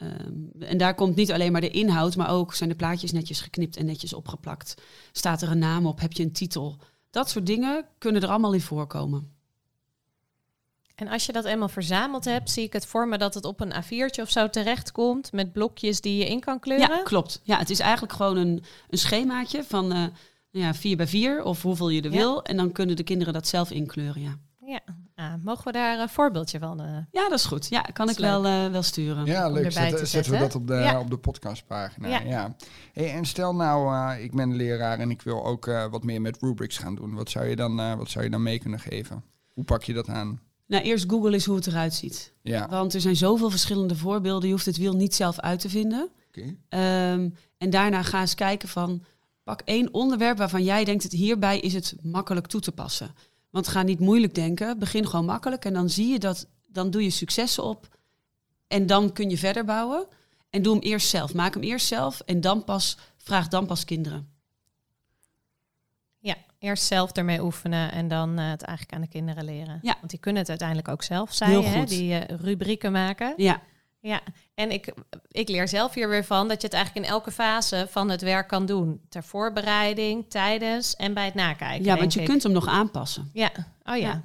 Ehm, 0.00 0.62
en 0.62 0.78
daar 0.78 0.94
komt 0.94 1.16
niet 1.16 1.32
alleen 1.32 1.52
maar 1.52 1.60
de 1.60 1.70
inhoud, 1.70 2.16
maar 2.16 2.30
ook 2.30 2.54
zijn 2.54 2.68
de 2.68 2.74
plaatjes 2.74 3.12
netjes 3.12 3.40
geknipt 3.40 3.76
en 3.76 3.86
netjes 3.86 4.12
opgeplakt. 4.12 4.74
Staat 5.12 5.42
er 5.42 5.50
een 5.50 5.58
naam 5.58 5.86
op? 5.86 6.00
Heb 6.00 6.12
je 6.12 6.22
een 6.22 6.32
titel? 6.32 6.76
Dat 7.10 7.30
soort 7.30 7.46
dingen 7.46 7.84
kunnen 7.98 8.22
er 8.22 8.28
allemaal 8.28 8.52
in 8.52 8.60
voorkomen. 8.60 9.32
En 10.94 11.08
als 11.08 11.26
je 11.26 11.32
dat 11.32 11.44
eenmaal 11.44 11.68
verzameld 11.68 12.24
hebt, 12.24 12.50
zie 12.50 12.64
ik 12.64 12.72
het 12.72 12.86
voor 12.86 13.08
me 13.08 13.18
dat 13.18 13.34
het 13.34 13.44
op 13.44 13.60
een 13.60 13.72
A4'tje 13.72 14.22
of 14.22 14.30
zo 14.30 14.50
terechtkomt 14.50 15.32
met 15.32 15.52
blokjes 15.52 16.00
die 16.00 16.16
je 16.16 16.26
in 16.28 16.40
kan 16.40 16.60
kleuren. 16.60 16.96
Ja, 16.96 17.02
klopt. 17.02 17.40
Ja, 17.44 17.58
het 17.58 17.70
is 17.70 17.78
eigenlijk 17.78 18.12
gewoon 18.12 18.36
een, 18.36 18.62
een 18.88 18.98
schemaatje 18.98 19.64
van 19.64 19.88
nou 19.88 20.10
ja, 20.50 20.74
4 20.74 20.96
bij 20.96 21.06
4 21.06 21.42
of 21.42 21.62
hoeveel 21.62 21.88
je 21.88 22.02
er 22.02 22.12
Ja. 22.12 22.16
wil. 22.18 22.42
En 22.42 22.56
dan 22.56 22.72
kunnen 22.72 22.96
de 22.96 23.02
kinderen 23.02 23.32
dat 23.32 23.46
zelf 23.46 23.70
inkleuren, 23.70 24.22
ja. 24.22 24.38
Ja. 24.66 24.80
Ah, 25.20 25.34
mogen 25.42 25.64
we 25.64 25.72
daar 25.72 25.98
een 25.98 26.08
voorbeeldje 26.08 26.58
van? 26.58 26.80
eh, 26.80 26.86
Ja, 27.10 27.28
dat 27.28 27.38
is 27.38 27.44
goed. 27.44 27.66
Ja, 27.68 27.80
kan 27.80 28.08
ik 28.08 28.18
wel, 28.18 28.44
eh, 28.46 28.66
wel 28.70 28.82
sturen. 28.82 29.24
Ja, 29.26 29.46
om 29.46 29.52
leuk. 29.52 29.64
erbij 29.64 29.82
Zetten, 29.82 29.98
te 29.98 30.06
zetten 30.06 30.32
we 30.32 30.38
dat 30.38 30.54
op 30.54 30.66
de, 30.66 30.74
Ja. 30.74 31.00
op 31.00 31.10
de 31.10 31.16
podcastpagina. 31.16 32.08
Ja. 32.08 32.20
Ja. 32.20 32.54
Hey, 32.92 33.12
en 33.14 33.24
stel 33.24 33.54
nou, 33.54 33.94
eh, 34.14 34.24
ik 34.24 34.34
ben 34.34 34.56
leraar 34.56 34.98
en 34.98 35.10
ik 35.10 35.22
wil 35.22 35.44
ook 35.44 35.66
eh, 35.66 35.86
wat 35.90 36.04
meer 36.04 36.20
met 36.20 36.38
rubrics 36.40 36.78
gaan 36.78 36.94
doen. 36.94 37.14
Wat 37.14 37.30
zou 37.30 37.46
je 37.46 37.56
dan, 37.56 37.80
eh, 37.80 37.94
wat 37.94 38.10
zou 38.10 38.24
je 38.24 38.30
dan 38.30 38.42
mee 38.42 38.58
kunnen 38.58 38.80
geven? 38.80 39.24
Hoe 39.52 39.64
pak 39.64 39.82
je 39.82 39.92
dat 39.92 40.08
aan? 40.08 40.40
Nou, 40.66 40.82
eerst 40.84 41.10
Google 41.10 41.34
is 41.34 41.44
hoe 41.46 41.56
het 41.56 41.66
eruit 41.66 41.94
ziet. 41.94 42.32
Ja, 42.42 42.68
Want 42.68 42.94
er 42.94 43.00
zijn 43.00 43.16
zoveel 43.16 43.50
verschillende 43.50 43.96
voorbeelden. 43.96 44.48
Je 44.48 44.54
hoeft 44.54 44.66
het 44.66 44.76
wiel 44.76 44.94
niet 44.94 45.14
zelf 45.14 45.38
uit 45.38 45.60
te 45.60 45.68
vinden. 45.68 46.10
oké. 46.28 46.54
Ehm, 46.68 47.28
en 47.58 47.70
daarna 47.70 48.02
ga 48.02 48.20
eens 48.20 48.34
kijken 48.34 48.68
van... 48.68 49.04
Pak 49.44 49.60
één 49.64 49.94
onderwerp 49.94 50.38
waarvan 50.38 50.62
jij 50.64 50.84
denkt... 50.84 51.02
dat 51.02 51.12
hierbij 51.12 51.58
is 51.60 51.74
het 51.74 51.94
makkelijk 52.02 52.46
toe 52.46 52.60
te 52.60 52.72
passen. 52.72 53.14
Want 53.50 53.68
ga 53.68 53.82
niet 53.82 54.00
moeilijk 54.00 54.34
denken. 54.34 54.78
Begin 54.78 55.06
gewoon 55.06 55.24
makkelijk. 55.24 55.64
En 55.64 55.72
dan 55.72 55.90
zie 55.90 56.08
je 56.08 56.18
dat, 56.18 56.46
dan 56.66 56.90
doe 56.90 57.02
je 57.02 57.10
successen 57.10 57.64
op. 57.64 57.88
En 58.66 58.86
dan 58.86 59.12
kun 59.12 59.30
je 59.30 59.38
verder 59.38 59.64
bouwen. 59.64 60.06
En 60.50 60.62
doe 60.62 60.74
hem 60.74 60.82
eerst 60.82 61.08
zelf. 61.08 61.34
Maak 61.34 61.54
hem 61.54 61.62
eerst 61.62 61.86
zelf. 61.86 62.20
En 62.20 62.40
dan 62.40 62.64
pas, 62.64 62.96
vraag 63.16 63.48
dan 63.48 63.66
pas 63.66 63.84
kinderen. 63.84 64.28
Ja, 66.18 66.36
eerst 66.58 66.84
zelf 66.84 67.12
ermee 67.12 67.42
oefenen 67.42 67.92
en 67.92 68.08
dan 68.08 68.38
eh, 68.38 68.50
het 68.50 68.62
eigenlijk 68.62 68.96
aan 68.96 69.00
de 69.00 69.08
kinderen 69.08 69.44
leren. 69.44 69.78
Ja. 69.82 69.96
Want 69.98 70.10
die 70.10 70.18
kunnen 70.18 70.40
het 70.40 70.50
uiteindelijk 70.50 70.88
ook 70.88 71.02
zelf, 71.02 71.38
je, 71.38 71.44
hè? 71.44 71.84
die 71.84 72.14
eh, 72.14 72.36
rubrieken 72.36 72.92
maken. 72.92 73.34
Ja, 73.36 73.62
Ja, 74.00 74.20
en 74.54 74.70
ik, 74.70 74.94
ik 75.28 75.48
leer 75.48 75.68
zelf 75.68 75.94
hier 75.94 76.08
weer 76.08 76.24
van 76.24 76.48
dat 76.48 76.60
je 76.60 76.66
het 76.66 76.76
eigenlijk 76.76 77.06
in 77.06 77.12
elke 77.12 77.30
fase 77.30 77.86
van 77.90 78.10
het 78.10 78.20
werk 78.20 78.48
kan 78.48 78.66
doen. 78.66 79.00
Ter 79.08 79.22
voorbereiding, 79.22 80.24
tijdens 80.28 80.96
en 80.96 81.14
bij 81.14 81.24
het 81.24 81.34
nakijken. 81.34 81.84
ja 81.84 81.96
want 81.96 82.12
je 82.12 82.20
ik. 82.20 82.26
kunt 82.26 82.42
hem 82.42 82.52
nog 82.52 82.66
aanpassen. 82.66 83.30
Ja, 83.32 83.50
oh 83.82 83.96
ja. 83.96 83.96
Ja. 83.96 84.22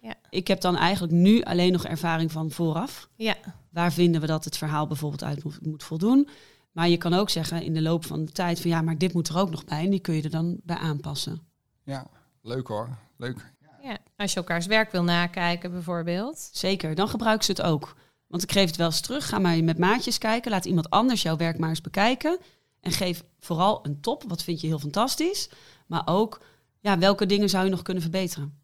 Ja. 0.00 0.14
Ik 0.30 0.48
heb 0.48 0.60
dan 0.60 0.76
eigenlijk 0.76 1.12
nu 1.12 1.42
alleen 1.42 1.72
nog 1.72 1.84
ervaring 1.84 2.32
van 2.32 2.50
vooraf. 2.50 3.08
Ja, 3.16 3.34
Waar 3.70 3.92
vinden 3.92 4.20
we 4.20 4.26
dat 4.26 4.44
het 4.44 4.56
verhaal 4.56 4.86
bijvoorbeeld 4.86 5.24
uit 5.24 5.44
moet, 5.44 5.66
moet 5.66 5.82
voldoen? 5.82 6.28
Maar 6.72 6.88
je 6.88 6.96
kan 6.96 7.14
ook 7.14 7.30
zeggen 7.30 7.62
in 7.62 7.74
de 7.74 7.82
loop 7.82 8.04
van 8.04 8.24
de 8.24 8.32
tijd 8.32 8.60
van 8.60 8.70
ja, 8.70 8.82
maar 8.82 8.98
dit 8.98 9.12
moet 9.12 9.28
er 9.28 9.38
ook 9.38 9.50
nog 9.50 9.64
bij. 9.64 9.84
En 9.84 9.90
die 9.90 10.00
kun 10.00 10.14
je 10.14 10.22
er 10.22 10.30
dan 10.30 10.60
bij 10.62 10.76
aanpassen. 10.76 11.40
Ja, 11.84 12.06
leuk 12.42 12.66
hoor. 12.66 12.88
Leuk. 13.16 13.52
ja. 13.82 13.98
Als 14.16 14.32
je 14.32 14.38
elkaars 14.38 14.66
werk 14.66 14.92
wil 14.92 15.02
nakijken 15.02 15.70
bijvoorbeeld. 15.70 16.48
Zeker, 16.52 16.94
dan 16.94 17.08
gebruiken 17.08 17.44
ze 17.44 17.50
het 17.50 17.62
ook. 17.62 17.96
Want 18.26 18.42
ik 18.42 18.52
geef 18.52 18.66
het 18.66 18.76
wel 18.76 18.86
eens 18.86 19.00
terug. 19.00 19.28
Ga 19.28 19.38
maar 19.38 19.64
met 19.64 19.78
maatjes 19.78 20.18
kijken. 20.18 20.50
Laat 20.50 20.64
iemand 20.64 20.90
anders 20.90 21.22
jouw 21.22 21.36
werk 21.36 21.58
maar 21.58 21.68
eens 21.68 21.80
bekijken. 21.80 22.38
En 22.80 22.92
geef 22.92 23.24
vooral 23.38 23.86
een 23.86 24.00
top. 24.00 24.24
Wat 24.28 24.42
vind 24.42 24.60
je 24.60 24.66
heel 24.66 24.78
fantastisch. 24.78 25.48
Maar 25.86 26.02
ook, 26.04 26.40
ja, 26.80 26.98
welke 26.98 27.26
dingen 27.26 27.48
zou 27.48 27.64
je 27.64 27.70
nog 27.70 27.82
kunnen 27.82 28.02
verbeteren? 28.02 28.58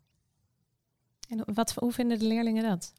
En 1.29 1.45
wat, 1.55 1.73
hoe 1.73 1.93
vinden 1.93 2.19
de 2.19 2.27
leerlingen 2.27 2.63
dat? 2.63 2.93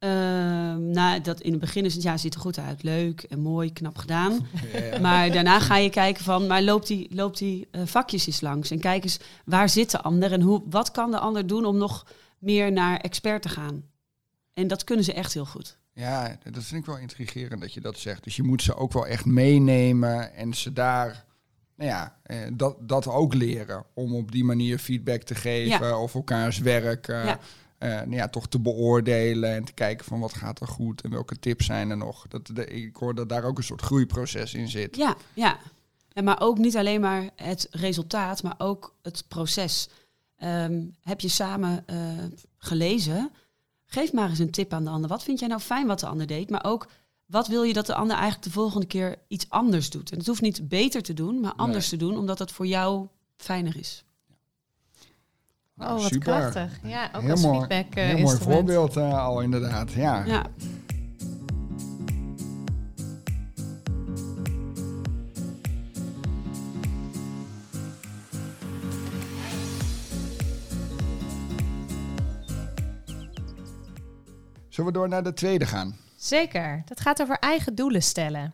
Ehm, 0.00 0.90
nou, 0.90 1.20
dat 1.20 1.40
in 1.40 1.50
het 1.50 1.60
begin 1.60 1.84
is 1.84 1.94
het, 1.94 2.02
ja, 2.02 2.16
ziet 2.16 2.34
er 2.34 2.40
goed 2.40 2.58
uit. 2.58 2.82
Leuk 2.82 3.22
en 3.22 3.40
mooi, 3.40 3.72
knap 3.72 3.96
gedaan. 3.96 4.32
Ja. 4.72 4.98
Maar 4.98 5.32
daarna 5.32 5.60
ga 5.60 5.76
je 5.76 5.90
kijken 5.90 6.24
van, 6.24 6.46
maar 6.46 6.62
loopt 6.62 6.86
die, 6.86 7.14
loopt 7.14 7.38
die 7.38 7.68
eh, 7.70 7.82
vakjes 7.84 8.26
eens 8.26 8.40
langs. 8.40 8.70
En 8.70 8.80
kijk 8.80 9.04
eens, 9.04 9.18
waar 9.44 9.68
zit 9.68 9.90
de 9.90 10.00
ander? 10.00 10.32
En 10.32 10.40
hoe, 10.40 10.62
wat 10.70 10.90
kan 10.90 11.10
de 11.10 11.18
ander 11.18 11.46
doen 11.46 11.64
om 11.64 11.76
nog 11.76 12.06
meer 12.38 12.72
naar 12.72 12.96
expert 12.96 13.42
te 13.42 13.48
gaan? 13.48 13.84
En 14.52 14.68
dat 14.68 14.84
kunnen 14.84 15.04
ze 15.04 15.12
echt 15.12 15.34
heel 15.34 15.44
goed. 15.44 15.78
Ja, 16.00 16.36
dat 16.50 16.64
vind 16.64 16.80
ik 16.80 16.86
wel 16.86 16.98
intrigerend 16.98 17.60
dat 17.60 17.72
je 17.74 17.80
dat 17.80 17.98
zegt. 17.98 18.24
Dus 18.24 18.36
je 18.36 18.42
moet 18.42 18.62
ze 18.62 18.74
ook 18.74 18.92
wel 18.92 19.06
echt 19.06 19.24
meenemen 19.24 20.34
en 20.34 20.54
ze 20.54 20.72
daar, 20.72 21.24
nou 21.76 21.90
ja, 21.90 22.16
eh, 22.22 22.38
dat, 22.52 22.76
dat 22.80 23.06
ook 23.06 23.34
leren. 23.34 23.84
Om 23.94 24.14
op 24.14 24.32
die 24.32 24.44
manier 24.44 24.78
feedback 24.78 25.22
te 25.22 25.34
geven 25.34 25.98
of 25.98 26.14
elkaars 26.14 26.58
werk 26.58 27.06
Ja. 27.06 27.38
eh, 27.78 27.88
nou 27.88 28.10
ja, 28.12 28.28
toch 28.28 28.48
te 28.48 28.60
beoordelen 28.60 29.54
en 29.54 29.64
te 29.64 29.72
kijken 29.72 30.04
van 30.04 30.20
wat 30.20 30.34
gaat 30.34 30.60
er 30.60 30.68
goed 30.68 31.00
en 31.00 31.10
welke 31.10 31.38
tips 31.38 31.66
zijn 31.66 31.90
er 31.90 31.96
nog. 31.96 32.26
Dat, 32.28 32.46
de, 32.46 32.66
ik 32.66 32.96
hoor 32.96 33.14
dat 33.14 33.28
daar 33.28 33.44
ook 33.44 33.58
een 33.58 33.64
soort 33.64 33.82
groeiproces 33.82 34.54
in 34.54 34.68
zit. 34.68 34.96
Ja, 34.96 35.16
ja. 35.34 35.58
En 36.12 36.24
maar 36.24 36.40
ook 36.40 36.58
niet 36.58 36.76
alleen 36.76 37.00
maar 37.00 37.30
het 37.36 37.68
resultaat, 37.70 38.42
maar 38.42 38.54
ook 38.58 38.94
het 39.02 39.24
proces. 39.28 39.88
Ehm, 40.36 40.82
heb 41.00 41.20
je 41.20 41.28
samen 41.28 41.82
eh, 41.86 41.96
gelezen? 42.58 43.30
Geef 43.92 44.12
maar 44.12 44.28
eens 44.28 44.38
een 44.38 44.50
tip 44.50 44.72
aan 44.72 44.84
de 44.84 44.90
ander. 44.90 45.08
Wat 45.08 45.22
vind 45.22 45.38
jij 45.38 45.48
nou 45.48 45.60
fijn 45.60 45.86
wat 45.86 46.00
de 46.00 46.06
ander 46.06 46.26
deed? 46.26 46.50
Maar 46.50 46.64
ook, 46.64 46.86
wat 47.26 47.46
wil 47.46 47.62
je 47.62 47.72
dat 47.72 47.86
de 47.86 47.94
ander 47.94 48.16
eigenlijk 48.16 48.44
de 48.44 48.50
volgende 48.50 48.86
keer 48.86 49.18
iets 49.28 49.46
anders 49.48 49.90
doet? 49.90 50.10
En 50.10 50.18
het 50.18 50.26
hoeft 50.26 50.40
niet 50.40 50.68
beter 50.68 51.02
te 51.02 51.14
doen, 51.14 51.40
maar 51.40 51.52
anders 51.56 51.88
te 51.88 51.96
doen, 51.96 52.16
omdat 52.16 52.38
het 52.38 52.52
voor 52.52 52.66
jou 52.66 53.06
fijner 53.36 53.76
is. 53.76 54.04
Oh, 55.76 55.92
wat 55.92 56.00
super. 56.00 56.18
krachtig. 56.18 56.78
Ja, 56.82 57.10
ook 57.14 57.22
Heel 57.22 57.30
als 57.30 57.42
mooi, 57.42 57.58
feedback 57.58 57.94
eh, 57.94 58.04
Heel 58.04 58.18
mooi 58.18 58.36
voorbeeld 58.36 58.96
eh, 58.96 59.24
al 59.24 59.40
inderdaad. 59.40 59.92
Ja. 59.92 60.24
Ja, 60.24 60.46
Zullen 74.70 74.92
we 74.92 74.98
door 74.98 75.08
naar 75.08 75.24
de 75.24 75.32
tweede 75.32 75.66
gaan? 75.66 75.96
Zeker. 76.16 76.82
Dat 76.84 77.00
gaat 77.00 77.22
over 77.22 77.38
eigen 77.38 77.74
doelen 77.74 78.02
stellen. 78.02 78.52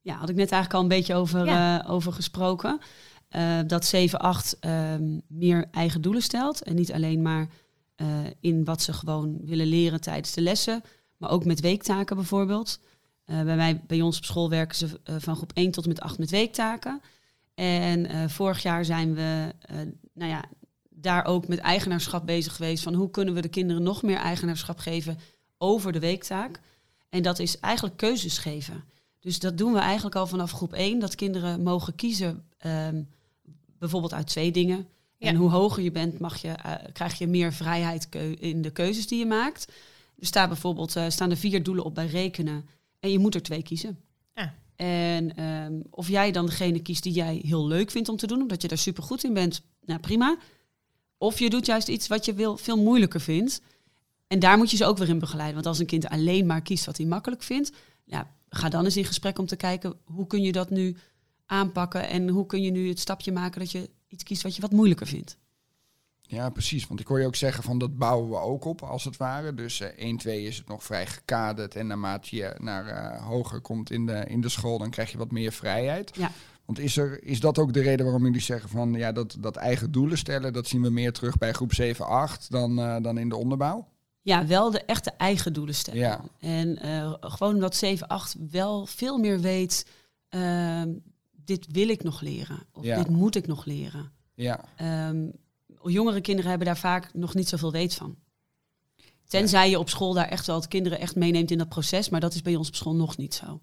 ja 0.00 0.14
had 0.14 0.28
ik 0.28 0.36
net 0.36 0.50
eigenlijk 0.50 0.74
al 0.74 0.80
een 0.82 0.96
beetje 0.98 1.14
over, 1.14 1.44
Ja. 1.44 1.82
eh, 1.82 1.90
over 1.90 2.12
gesproken. 2.12 2.80
Eh, 3.28 3.58
dat 3.66 3.84
7-8 3.84 4.56
ehm, 4.60 5.18
meer 5.28 5.68
eigen 5.70 6.00
doelen 6.02 6.22
stelt. 6.22 6.62
En 6.62 6.74
niet 6.74 6.92
alleen 6.92 7.22
maar 7.22 7.48
eh, 7.94 8.06
in 8.40 8.64
wat 8.64 8.82
ze 8.82 8.92
gewoon 8.92 9.38
willen 9.44 9.66
leren 9.66 10.00
tijdens 10.00 10.32
de 10.32 10.40
lessen. 10.40 10.82
Maar 11.16 11.30
ook 11.30 11.44
met 11.44 11.60
weektaken 11.60 12.16
bijvoorbeeld. 12.16 12.80
Eh, 13.24 13.42
bij, 13.42 13.56
mij, 13.56 13.80
bij 13.86 14.00
ons 14.00 14.16
op 14.16 14.24
school 14.24 14.50
werken 14.50 14.76
ze 14.76 15.00
van 15.18 15.36
groep 15.36 15.50
1 15.54 15.70
tot 15.70 15.82
en 15.84 15.88
met 15.88 16.00
8 16.00 16.18
met 16.18 16.30
weektaken. 16.30 17.00
En 17.54 18.06
eh, 18.06 18.28
vorig 18.28 18.62
jaar 18.62 18.84
zijn 18.84 19.14
we 19.14 19.52
eh, 19.60 19.76
nou 20.14 20.30
ja, 20.30 20.44
daar 21.02 21.24
ook 21.24 21.48
met 21.48 21.58
eigenaarschap 21.58 22.26
bezig 22.26 22.56
geweest. 22.56 22.82
Van 22.82 22.94
hoe 22.94 23.10
kunnen 23.10 23.34
we 23.34 23.40
de 23.40 23.48
kinderen 23.48 23.82
nog 23.82 24.02
meer 24.02 24.16
eigenaarschap 24.16 24.78
geven 24.78 25.18
over 25.58 25.92
de 25.92 25.98
weektaak. 25.98 26.60
En 27.08 27.22
dat 27.22 27.38
is 27.38 27.60
eigenlijk 27.60 27.96
keuzes 27.96 28.38
geven. 28.38 28.84
Dus 29.20 29.38
dat 29.38 29.58
doen 29.58 29.72
we 29.72 29.78
eigenlijk 29.78 30.16
al 30.16 30.26
vanaf 30.26 30.52
groep 30.52 30.72
1. 30.72 30.98
Dat 30.98 31.14
kinderen 31.14 31.62
mogen 31.62 31.94
kiezen 31.94 32.44
ehm, 32.58 33.02
bijvoorbeeld 33.78 34.14
uit 34.14 34.26
twee 34.26 34.52
dingen. 34.52 34.86
Ja. 35.18 35.28
En 35.28 35.34
hoe 35.34 35.50
hoger 35.50 35.82
je 35.82 35.90
bent, 35.90 36.18
mag 36.18 36.42
je, 36.42 36.48
eh, 36.48 36.74
krijg 36.92 37.18
je 37.18 37.26
meer 37.26 37.52
vrijheid 37.52 38.08
in 38.38 38.62
de 38.62 38.70
keuzes 38.70 39.06
die 39.06 39.18
je 39.18 39.26
maakt. 39.26 39.72
Er 40.18 40.26
staan 40.26 40.48
bijvoorbeeld 40.48 40.96
eh, 40.96 41.08
staan 41.08 41.30
er 41.30 41.36
vier 41.36 41.62
doelen 41.62 41.84
op 41.84 41.94
bij 41.94 42.06
rekenen. 42.06 42.68
En 43.00 43.10
je 43.10 43.18
moet 43.18 43.34
er 43.34 43.42
twee 43.42 43.62
kiezen. 43.62 43.98
Ja. 44.34 44.54
En 44.76 45.36
ehm, 45.36 45.80
of 45.90 46.08
jij 46.08 46.32
dan 46.32 46.46
degene 46.46 46.82
kiest 46.82 47.02
die 47.02 47.12
jij 47.12 47.40
heel 47.44 47.66
leuk 47.66 47.90
vindt 47.90 48.08
om 48.08 48.16
te 48.16 48.26
doen, 48.26 48.42
omdat 48.42 48.62
je 48.62 48.68
daar 48.68 48.78
super 48.78 49.02
goed 49.02 49.24
in 49.24 49.34
bent, 49.34 49.62
nou 49.84 50.00
prima. 50.00 50.36
Of 51.22 51.38
je 51.38 51.50
doet 51.50 51.66
juist 51.66 51.88
iets 51.88 52.08
wat 52.08 52.24
je 52.24 52.34
wil, 52.34 52.56
veel 52.56 52.76
moeilijker 52.76 53.20
vindt. 53.20 53.60
En 54.26 54.38
daar 54.38 54.56
moet 54.56 54.70
je 54.70 54.76
ze 54.76 54.84
ook 54.84 54.98
weer 54.98 55.08
in 55.08 55.18
begeleiden. 55.18 55.54
Want 55.54 55.66
als 55.66 55.78
een 55.78 55.86
kind 55.86 56.08
alleen 56.08 56.46
maar 56.46 56.62
kiest 56.62 56.84
wat 56.84 56.96
hij 56.96 57.06
makkelijk 57.06 57.42
vindt, 57.42 57.72
ja, 58.04 58.30
ga 58.48 58.68
dan 58.68 58.84
eens 58.84 58.96
in 58.96 59.04
gesprek 59.04 59.38
om 59.38 59.46
te 59.46 59.56
kijken 59.56 59.94
hoe 60.04 60.26
kun 60.26 60.42
je 60.42 60.52
dat 60.52 60.70
nu 60.70 60.96
aanpakken 61.46 62.08
en 62.08 62.28
hoe 62.28 62.46
kun 62.46 62.62
je 62.62 62.70
nu 62.70 62.88
het 62.88 63.00
stapje 63.00 63.32
maken 63.32 63.60
dat 63.60 63.70
je 63.70 63.90
iets 64.08 64.22
kiest 64.22 64.42
wat 64.42 64.54
je 64.54 64.60
wat 64.60 64.72
moeilijker 64.72 65.06
vindt. 65.06 65.36
Ja, 66.20 66.50
precies. 66.50 66.86
Want 66.86 67.00
ik 67.00 67.06
hoor 67.06 67.20
je 67.20 67.26
ook 67.26 67.36
zeggen 67.36 67.62
van 67.62 67.78
dat 67.78 67.96
bouwen 67.96 68.30
we 68.30 68.36
ook 68.36 68.64
op, 68.64 68.82
als 68.82 69.04
het 69.04 69.16
ware. 69.16 69.54
Dus 69.54 69.80
eh 69.80 69.88
1, 69.88 70.16
2 70.16 70.42
is 70.42 70.56
het 70.56 70.68
nog 70.68 70.84
vrij 70.84 71.06
gekaderd. 71.06 71.74
En 71.74 71.86
naarmate 71.86 72.36
je 72.36 72.54
naar 72.58 72.86
eh, 72.86 73.26
hoger 73.26 73.60
komt 73.60 73.90
in 73.90 74.06
de, 74.06 74.24
in 74.28 74.40
de 74.40 74.48
school, 74.48 74.78
dan 74.78 74.90
krijg 74.90 75.10
je 75.10 75.18
wat 75.18 75.30
meer 75.30 75.52
vrijheid. 75.52 76.16
Ja. 76.16 76.30
Want 76.66 76.78
is, 76.78 76.96
er, 76.96 77.24
is 77.24 77.40
dat 77.40 77.58
ook 77.58 77.72
de 77.72 77.80
reden 77.80 78.04
waarom 78.04 78.24
jullie 78.24 78.40
zeggen 78.40 78.68
van 78.68 78.92
ja, 78.92 79.12
dat, 79.12 79.36
dat 79.40 79.56
eigen 79.56 79.92
doelen 79.92 80.18
stellen, 80.18 80.52
dat 80.52 80.66
zien 80.66 80.82
we 80.82 80.90
meer 80.90 81.12
terug 81.12 81.38
bij 81.38 81.52
groep 81.52 81.74
7, 81.74 82.06
8 82.06 82.50
dan, 82.50 82.78
eh, 82.78 82.96
dan 83.02 83.18
in 83.18 83.28
de 83.28 83.36
onderbouw? 83.36 83.88
Ja, 84.22 84.46
wel 84.46 84.70
de 84.70 84.84
echte 84.84 85.10
eigen 85.10 85.52
doelen 85.52 85.74
stellen. 85.74 86.00
Ja. 86.00 86.20
En 86.40 86.78
eh, 86.78 87.14
gewoon 87.20 87.54
omdat 87.54 87.76
7, 87.76 88.06
8 88.08 88.36
wel 88.50 88.86
veel 88.86 89.18
meer 89.18 89.40
weet, 89.40 89.86
ehm, 90.28 90.92
dit 91.44 91.66
wil 91.70 91.88
ik 91.88 92.02
nog 92.02 92.20
leren. 92.20 92.62
Of 92.72 92.84
Ja. 92.84 92.96
dit 92.96 93.08
moet 93.08 93.34
ik 93.36 93.46
nog 93.46 93.64
leren. 93.64 94.12
Ja, 94.34 94.64
Ehm, 94.76 95.26
jongere 95.84 96.20
kinderen 96.20 96.50
hebben 96.50 96.68
daar 96.68 96.78
vaak 96.78 97.14
nog 97.14 97.34
niet 97.34 97.48
zoveel 97.48 97.72
weet 97.72 97.94
van. 97.94 98.16
Tenzij 99.26 99.70
je 99.70 99.78
op 99.78 99.88
school 99.88 100.12
daar 100.12 100.28
echt 100.28 100.46
wel 100.46 100.56
het 100.56 100.68
kinderen 100.68 100.98
echt 100.98 101.16
meeneemt 101.16 101.50
in 101.50 101.58
dat 101.58 101.68
proces. 101.68 102.08
Maar 102.08 102.20
dat 102.20 102.34
is 102.34 102.42
bij 102.42 102.56
ons 102.56 102.68
op 102.68 102.74
school 102.74 102.94
nog 102.94 103.16
niet 103.16 103.34
zo. 103.34 103.60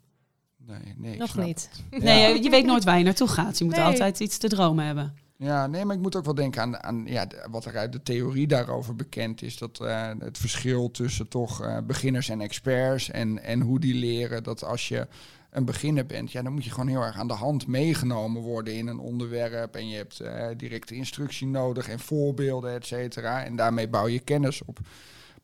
Nee, 0.69 0.93
nee. 0.97 1.17
Nog 1.17 1.35
niet. 1.37 1.69
het. 1.89 2.03
Nee, 2.03 2.19
Ja. 2.33 2.41
je- 2.43 2.49
weet 2.49 2.65
nooit 2.65 2.83
waar 2.83 2.97
je 2.97 3.03
naartoe 3.03 3.27
gaat. 3.27 3.57
Je 3.57 3.65
moet 3.65 3.75
Nee. 3.75 3.85
altijd 3.85 4.19
iets 4.19 4.37
te 4.37 4.47
dromen 4.47 4.85
hebben. 4.85 5.13
Ja, 5.37 5.67
nee, 5.67 5.85
maar 5.85 5.95
ik 5.95 6.01
moet 6.01 6.15
ook 6.15 6.25
wel 6.25 6.35
denken 6.35 6.61
aan, 6.61 6.83
aan 6.83 7.03
ja, 7.05 7.27
wat 7.51 7.65
er 7.65 7.77
uit 7.77 7.91
de 7.91 8.03
theorie 8.03 8.47
daarover 8.47 8.95
bekend 8.95 9.41
is. 9.41 9.57
Dat 9.57 9.79
eh, 9.81 10.09
het 10.19 10.37
verschil 10.37 10.91
tussen 10.91 11.27
toch 11.27 11.61
eh, 11.63 11.77
beginners 11.87 12.29
en 12.29 12.41
experts 12.41 13.11
en, 13.11 13.43
en 13.43 13.61
hoe 13.61 13.79
die 13.79 13.93
leren. 13.93 14.43
Dat 14.43 14.63
als 14.63 14.87
je 14.87 15.07
een 15.51 15.65
beginner 15.65 16.05
bent, 16.05 16.31
ja, 16.31 16.41
dan 16.41 16.53
moet 16.53 16.63
je 16.63 16.69
gewoon 16.71 16.87
heel 16.87 17.01
erg 17.01 17.17
aan 17.17 17.27
de 17.27 17.33
hand 17.33 17.67
meegenomen 17.67 18.41
worden 18.41 18.73
in 18.73 18.87
een 18.87 18.99
onderwerp. 18.99 19.75
En 19.75 19.87
je 19.89 19.95
hebt 19.97 20.19
eh, 20.19 20.47
directe 20.57 20.95
instructie 20.95 21.47
nodig 21.47 21.89
en 21.89 21.99
voorbeelden, 21.99 22.73
et 22.73 22.85
cetera. 22.85 23.43
En 23.43 23.55
daarmee 23.55 23.87
bouw 23.89 24.07
je 24.07 24.19
kennis 24.19 24.61
op. 24.65 24.79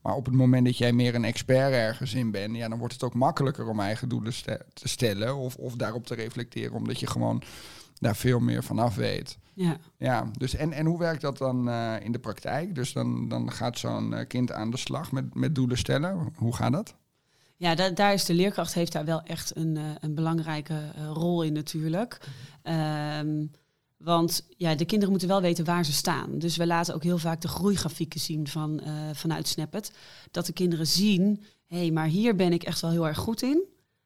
Maar 0.05 0.15
op 0.15 0.25
het 0.25 0.33
moment 0.35 0.65
dat 0.65 0.77
jij 0.77 0.93
meer 0.93 1.15
een 1.15 1.25
expert 1.25 1.71
ergens 1.71 2.13
in 2.13 2.31
bent, 2.31 2.55
ja, 2.55 2.67
dan 2.69 2.77
wordt 2.77 2.93
het 2.93 3.03
ook 3.03 3.13
makkelijker 3.13 3.67
om 3.67 3.79
eigen 3.79 4.09
doelen 4.09 4.33
te 4.73 4.87
stellen 4.87 5.35
of, 5.35 5.55
of 5.55 5.75
daarop 5.75 6.05
te 6.05 6.15
reflecteren, 6.15 6.75
omdat 6.75 6.99
je 6.99 7.07
gewoon 7.07 7.41
daar 7.99 8.15
veel 8.15 8.39
meer 8.39 8.63
van 8.63 8.79
af 8.79 8.95
weet. 8.95 9.37
Ja. 9.53 9.77
Ja, 9.97 10.29
dus 10.37 10.55
en, 10.55 10.71
en 10.71 10.85
hoe 10.85 10.99
werkt 10.99 11.21
dat 11.21 11.37
dan 11.37 11.69
eh, 11.69 11.93
in 12.01 12.11
de 12.11 12.19
praktijk? 12.19 12.75
Dus 12.75 12.93
dan, 12.93 13.27
dan 13.27 13.51
gaat 13.51 13.77
zo'n 13.79 14.13
eh, 14.13 14.27
kind 14.27 14.51
aan 14.51 14.71
de 14.71 14.77
slag 14.77 15.11
met, 15.11 15.35
met 15.35 15.55
doelen 15.55 15.77
stellen. 15.77 16.33
Hoe 16.35 16.55
gaat 16.55 16.71
dat? 16.71 16.95
Ja, 17.57 17.75
da- 17.75 17.89
daar 17.89 18.13
is 18.13 18.25
de 18.25 18.33
leerkracht 18.33 18.73
heeft 18.73 18.91
daar 18.91 19.05
wel 19.05 19.21
echt 19.23 19.55
een, 19.55 19.77
eh, 19.77 19.83
een 19.99 20.15
belangrijke 20.15 20.91
rol 21.13 21.43
in 21.43 21.53
natuurlijk. 21.53 22.19
Ehm, 22.63 23.45
Want 24.05 24.47
ja, 24.57 24.75
de 24.75 24.85
kinderen 24.85 25.09
moeten 25.09 25.29
wel 25.29 25.41
weten 25.41 25.65
waar 25.65 25.85
ze 25.85 25.93
staan. 25.93 26.39
Dus 26.39 26.57
we 26.57 26.65
laten 26.65 26.95
ook 26.95 27.03
heel 27.03 27.17
vaak 27.17 27.41
de 27.41 27.47
groeigrafieken 27.47 28.19
zien 28.19 28.47
van, 28.47 28.81
uh, 28.83 29.09
vanuit 29.13 29.47
Snappet. 29.47 29.91
Dat 30.31 30.45
de 30.45 30.53
kinderen 30.53 30.87
zien, 30.87 31.43
hé, 31.65 31.77
hey, 31.77 31.91
maar 31.91 32.07
hier 32.07 32.35
ben 32.35 32.53
ik 32.53 32.63
echt 32.63 32.81
wel 32.81 32.91
heel 32.91 33.07
erg 33.07 33.17
goed 33.17 33.41
in. 33.41 33.63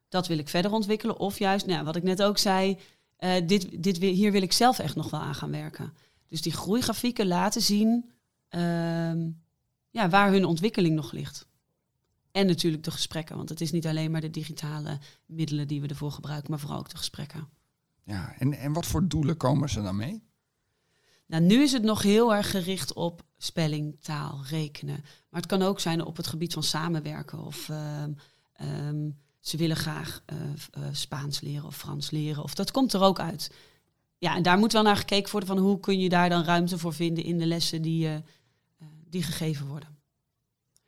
Dat 0.09 0.27
wil 0.27 0.37
ik 0.37 0.49
verder 0.49 0.71
ontwikkelen. 0.71 1.19
Of 1.19 1.39
juist, 1.39 1.65
nou, 1.65 1.83
wat 1.83 1.95
ik 1.95 2.03
net 2.03 2.21
ook 2.23 2.37
zei, 2.37 2.77
uh, 3.19 3.33
dit, 3.47 3.83
dit, 3.83 3.97
hier 3.97 4.31
wil 4.31 4.41
ik 4.41 4.51
zelf 4.51 4.79
echt 4.79 4.95
nog 4.95 5.09
wel 5.09 5.19
aan 5.19 5.35
gaan 5.35 5.51
werken. 5.51 5.93
Dus 6.27 6.41
die 6.41 6.53
groeigrafieken 6.53 7.27
laten 7.27 7.61
zien 7.61 8.09
uh, 8.49 8.61
ja, 9.89 10.09
waar 10.09 10.31
hun 10.31 10.45
ontwikkeling 10.45 10.95
nog 10.95 11.11
ligt. 11.11 11.47
En 12.31 12.47
natuurlijk 12.47 12.83
de 12.83 12.91
gesprekken, 12.91 13.35
want 13.35 13.49
het 13.49 13.61
is 13.61 13.71
niet 13.71 13.87
alleen 13.87 14.11
maar 14.11 14.21
de 14.21 14.29
digitale 14.29 14.97
middelen 15.25 15.67
die 15.67 15.81
we 15.81 15.87
ervoor 15.87 16.11
gebruiken, 16.11 16.49
maar 16.49 16.59
vooral 16.59 16.79
ook 16.79 16.89
de 16.89 16.97
gesprekken. 16.97 17.58
Ja, 18.09 18.33
en, 18.37 18.53
en 18.53 18.73
wat 18.73 18.85
voor 18.85 19.07
doelen 19.07 19.37
komen 19.37 19.69
ze 19.69 19.81
dan 19.81 19.95
mee? 19.95 20.23
Nou, 21.25 21.43
nu 21.43 21.61
is 21.61 21.71
het 21.71 21.83
nog 21.83 22.01
heel 22.01 22.35
erg 22.35 22.49
gericht 22.51 22.93
op 22.93 23.23
spelling, 23.37 23.99
taal, 24.01 24.41
rekenen. 24.49 25.03
Maar 25.29 25.41
het 25.41 25.49
kan 25.49 25.61
ook 25.61 25.79
zijn 25.79 26.05
op 26.05 26.17
het 26.17 26.27
gebied 26.27 26.53
van 26.53 26.63
samenwerken. 26.63 27.39
Of 27.39 27.67
uh, 27.67 28.03
um, 28.87 29.17
ze 29.39 29.57
willen 29.57 29.75
graag 29.75 30.23
uh, 30.33 30.37
uh, 30.77 30.89
Spaans 30.91 31.41
leren 31.41 31.65
of 31.65 31.77
Frans 31.77 32.11
leren. 32.11 32.43
Of 32.43 32.55
dat 32.55 32.71
komt 32.71 32.93
er 32.93 33.01
ook 33.01 33.19
uit. 33.19 33.51
Ja, 34.17 34.35
en 34.35 34.43
daar 34.43 34.57
moet 34.57 34.71
wel 34.71 34.83
naar 34.83 34.97
gekeken 34.97 35.31
worden 35.31 35.49
van 35.49 35.57
hoe 35.57 35.79
kun 35.79 35.99
je 35.99 36.09
daar 36.09 36.29
dan 36.29 36.43
ruimte 36.43 36.77
voor 36.77 36.93
vinden 36.93 37.23
in 37.23 37.37
de 37.37 37.45
lessen 37.45 37.81
die, 37.81 38.07
uh, 38.07 38.15
die 39.09 39.23
gegeven 39.23 39.67
worden. 39.67 39.97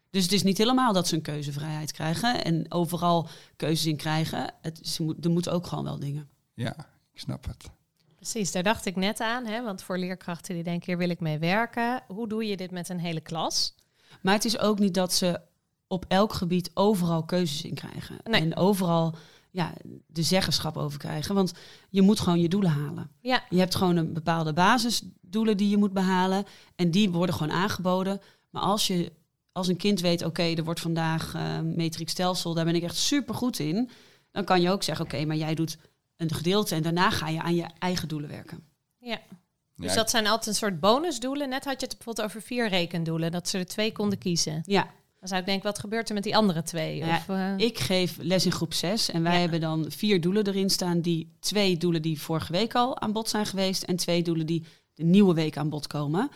Dus 0.09 0.23
het 0.23 0.31
is 0.31 0.43
niet 0.43 0.57
helemaal 0.57 0.93
dat 0.93 1.07
ze 1.07 1.15
een 1.15 1.21
keuzevrijheid 1.21 1.91
krijgen 1.91 2.43
en 2.43 2.71
overal 2.71 3.29
keuzes 3.55 3.85
in 3.85 3.97
krijgen. 3.97 4.53
Het, 4.61 4.79
ze 4.83 5.03
moet, 5.03 5.25
er 5.25 5.31
moeten 5.31 5.51
ook 5.51 5.67
gewoon 5.67 5.83
wel 5.83 5.99
dingen. 5.99 6.29
Ja, 6.53 6.90
ik 7.13 7.19
snap 7.19 7.45
het. 7.45 7.69
Precies, 8.15 8.51
daar 8.51 8.63
dacht 8.63 8.85
ik 8.85 8.95
net 8.95 9.19
aan. 9.19 9.45
Hè? 9.45 9.63
Want 9.63 9.83
voor 9.83 9.97
leerkrachten 9.97 10.55
die 10.55 10.63
denken, 10.63 10.85
hier 10.85 10.97
wil 10.97 11.09
ik 11.09 11.19
mee 11.19 11.39
werken. 11.39 12.03
Hoe 12.07 12.27
doe 12.27 12.45
je 12.45 12.57
dit 12.57 12.71
met 12.71 12.89
een 12.89 12.99
hele 12.99 13.21
klas? 13.21 13.75
Maar 14.21 14.33
het 14.33 14.45
is 14.45 14.57
ook 14.57 14.79
niet 14.79 14.93
dat 14.93 15.13
ze 15.13 15.41
op 15.87 16.05
elk 16.07 16.33
gebied 16.33 16.71
overal 16.73 17.23
keuzes 17.23 17.63
in 17.63 17.73
krijgen. 17.73 18.17
Nee. 18.23 18.41
En 18.41 18.55
overal 18.55 19.15
ja, 19.51 19.73
de 20.07 20.23
zeggenschap 20.23 20.77
over 20.77 20.99
krijgen. 20.99 21.35
Want 21.35 21.53
je 21.89 22.01
moet 22.01 22.19
gewoon 22.19 22.39
je 22.39 22.49
doelen 22.49 22.71
halen. 22.71 23.11
Ja. 23.21 23.43
Je 23.49 23.59
hebt 23.59 23.75
gewoon 23.75 23.95
een 23.95 24.13
bepaalde 24.13 24.53
basisdoelen 24.53 25.57
die 25.57 25.69
je 25.69 25.77
moet 25.77 25.93
behalen. 25.93 26.45
En 26.75 26.91
die 26.91 27.09
worden 27.09 27.35
gewoon 27.35 27.53
aangeboden. 27.53 28.21
Maar 28.49 28.61
als 28.61 28.87
je 28.87 29.11
als 29.51 29.67
een 29.67 29.77
kind 29.77 29.99
weet, 29.99 30.25
oké, 30.25 30.43
er 30.43 30.63
wordt 30.63 30.79
vandaag 30.79 31.35
uh, 31.35 31.59
metric 31.59 32.09
stelsel, 32.09 32.53
daar 32.53 32.65
ben 32.65 32.75
ik 32.75 32.83
echt 32.83 32.95
super 32.97 33.35
goed 33.35 33.59
in. 33.59 33.89
Dan 34.31 34.43
kan 34.43 34.61
je 34.61 34.69
ook 34.69 34.83
zeggen, 34.83 35.05
oké, 35.05 35.25
maar 35.25 35.35
jij 35.35 35.55
doet 35.55 35.77
een 36.21 36.33
gedeelte 36.33 36.75
en 36.75 36.81
daarna 36.81 37.09
ga 37.09 37.27
je 37.27 37.41
aan 37.41 37.55
je 37.55 37.65
eigen 37.79 38.07
doelen 38.07 38.29
werken. 38.29 38.63
Ja. 38.97 39.19
Dus 39.75 39.93
dat 39.93 40.09
zijn 40.09 40.27
altijd 40.27 40.47
een 40.47 40.55
soort 40.55 40.79
bonusdoelen. 40.79 41.49
Net 41.49 41.65
had 41.65 41.79
je 41.79 41.85
het 41.85 41.95
bijvoorbeeld 41.95 42.27
over 42.27 42.41
vier 42.41 42.67
rekendoelen, 42.67 43.31
dat 43.31 43.49
ze 43.49 43.57
er 43.57 43.65
twee 43.65 43.91
konden 43.91 44.17
kiezen. 44.17 44.61
Ja. 44.65 44.81
Dan 45.19 45.29
zou 45.29 45.39
ik 45.39 45.45
denken, 45.45 45.65
wat 45.65 45.79
gebeurt 45.79 46.07
er 46.09 46.13
met 46.13 46.23
die 46.23 46.35
andere 46.35 46.63
twee? 46.63 46.95
Ja, 46.95 47.15
of, 47.15 47.27
uh... 47.27 47.53
Ik 47.57 47.79
geef 47.79 48.17
les 48.19 48.45
in 48.45 48.51
groep 48.51 48.73
6 48.73 49.11
en 49.11 49.23
wij 49.23 49.33
ja. 49.33 49.39
hebben 49.39 49.59
dan 49.59 49.85
vier 49.91 50.21
doelen 50.21 50.47
erin 50.47 50.69
staan. 50.69 51.01
Die 51.01 51.35
twee 51.39 51.77
doelen 51.77 52.01
die 52.01 52.21
vorige 52.21 52.51
week 52.51 52.75
al 52.75 52.99
aan 52.99 53.11
bod 53.11 53.29
zijn 53.29 53.45
geweest 53.45 53.83
en 53.83 53.95
twee 53.95 54.23
doelen 54.23 54.45
die 54.45 54.65
de 54.93 55.03
nieuwe 55.03 55.33
week 55.33 55.57
aan 55.57 55.69
bod 55.69 55.87
komen. 55.87 56.29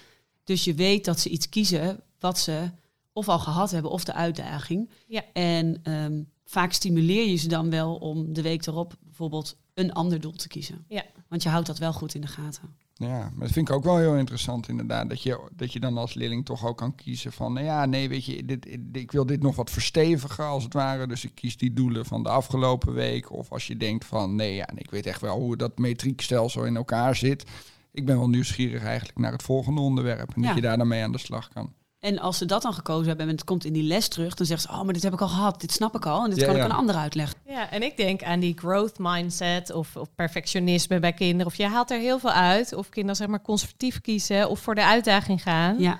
Dus 0.43 0.63
je 0.63 0.73
weet 0.73 1.05
dat 1.05 1.19
ze 1.19 1.29
iets 1.29 1.49
kiezen 1.49 1.99
wat 2.19 2.39
ze 2.39 2.69
of 3.13 3.29
al 3.29 3.39
gehad 3.39 3.71
hebben 3.71 3.91
of 3.91 4.03
de 4.03 4.13
uitdaging. 4.13 4.89
Ja. 5.07 5.23
En 5.33 5.91
um, 5.91 6.31
vaak 6.45 6.71
stimuleer 6.71 7.27
je 7.27 7.35
ze 7.35 7.47
dan 7.47 7.69
wel 7.69 7.95
om 7.95 8.33
de 8.33 8.41
week 8.41 8.65
erop 8.65 8.95
bijvoorbeeld 8.99 9.57
een 9.75 9.93
ander 9.93 10.19
doel 10.19 10.31
te 10.31 10.47
kiezen. 10.47 10.85
Ja. 10.87 11.03
Want 11.27 11.43
je 11.43 11.49
houdt 11.49 11.67
dat 11.67 11.77
wel 11.77 11.93
goed 11.93 12.15
in 12.15 12.21
de 12.21 12.27
gaten. 12.27 12.75
Ja, 12.93 13.19
maar 13.19 13.45
dat 13.45 13.51
vind 13.51 13.69
ik 13.69 13.75
ook 13.75 13.83
wel 13.83 13.97
heel 13.97 14.15
interessant 14.15 14.67
inderdaad. 14.67 15.09
Dat 15.09 15.23
je, 15.23 15.49
dat 15.55 15.73
je 15.73 15.79
dan 15.79 15.97
als 15.97 16.13
leerling 16.13 16.45
toch 16.45 16.65
ook 16.65 16.77
kan 16.77 16.95
kiezen 16.95 17.31
van... 17.31 17.53
nou 17.53 17.65
ja, 17.65 17.85
nee, 17.85 18.09
weet 18.09 18.25
je, 18.25 18.45
dit, 18.45 18.67
ik 18.91 19.11
wil 19.11 19.25
dit 19.25 19.41
nog 19.41 19.55
wat 19.55 19.69
verstevigen 19.69 20.45
als 20.45 20.63
het 20.63 20.73
ware. 20.73 21.07
Dus 21.07 21.23
ik 21.23 21.35
kies 21.35 21.57
die 21.57 21.73
doelen 21.73 22.05
van 22.05 22.23
de 22.23 22.29
afgelopen 22.29 22.93
week. 22.93 23.31
Of 23.31 23.51
als 23.51 23.67
je 23.67 23.77
denkt 23.77 24.05
van, 24.05 24.35
nee, 24.35 24.55
ja, 24.55 24.69
ik 24.75 24.91
weet 24.91 25.05
echt 25.05 25.21
wel 25.21 25.39
hoe 25.39 25.57
dat 25.57 25.77
metriekstelsel 25.77 26.65
in 26.65 26.75
elkaar 26.75 27.15
zit. 27.15 27.43
Ik 27.91 28.05
ben 28.05 28.17
wel 28.17 28.29
nieuwsgierig 28.29 28.83
eigenlijk 28.83 29.17
naar 29.17 29.31
het 29.31 29.43
volgende 29.43 29.81
onderwerp. 29.81 30.35
En 30.35 30.41
ja. 30.41 30.47
dat 30.47 30.55
je 30.55 30.61
daar 30.61 30.77
dan 30.77 30.87
mee 30.87 31.03
aan 31.03 31.11
de 31.11 31.17
slag 31.17 31.49
kan. 31.49 31.73
En 32.05 32.19
als 32.19 32.37
ze 32.37 32.45
dat 32.45 32.61
dan 32.61 32.73
gekozen 32.73 33.07
hebben 33.07 33.27
en 33.27 33.31
het 33.31 33.43
komt 33.43 33.65
in 33.65 33.73
die 33.73 33.83
les 33.83 34.07
terug, 34.07 34.33
dan 34.33 34.45
zeggen 34.45 34.69
ze: 34.69 34.77
Oh, 34.77 34.83
maar 34.83 34.93
dit 34.93 35.03
heb 35.03 35.13
ik 35.13 35.21
al 35.21 35.27
gehad, 35.27 35.61
dit 35.61 35.71
snap 35.71 35.95
ik 35.95 36.05
al 36.05 36.23
en 36.23 36.29
dit 36.29 36.39
ja, 36.39 36.45
kan 36.45 36.55
ja. 36.55 36.63
ik 36.63 36.69
een 36.69 36.77
ander 36.77 36.95
uitleggen. 36.95 37.37
Ja, 37.45 37.71
en 37.71 37.83
ik 37.83 37.97
denk 37.97 38.23
aan 38.23 38.39
die 38.39 38.57
growth 38.57 38.95
mindset 38.97 39.71
of, 39.71 39.95
of, 39.95 40.15
perfectionisme 40.15 40.99
bij 40.99 41.13
kinderen. 41.13 41.45
Of 41.45 41.55
je 41.55 41.65
haalt 41.65 41.91
er 41.91 41.99
heel 41.99 42.19
veel 42.19 42.31
uit, 42.31 42.73
of 42.73 42.89
kinderen 42.89 43.15
zeg 43.15 43.27
maar 43.27 43.41
conservatief 43.41 44.01
kiezen 44.01 44.49
of 44.49 44.59
voor 44.59 44.75
de 44.75 44.85
uitdaging 44.85 45.41
gaan. 45.41 45.79
Ja. 45.79 45.99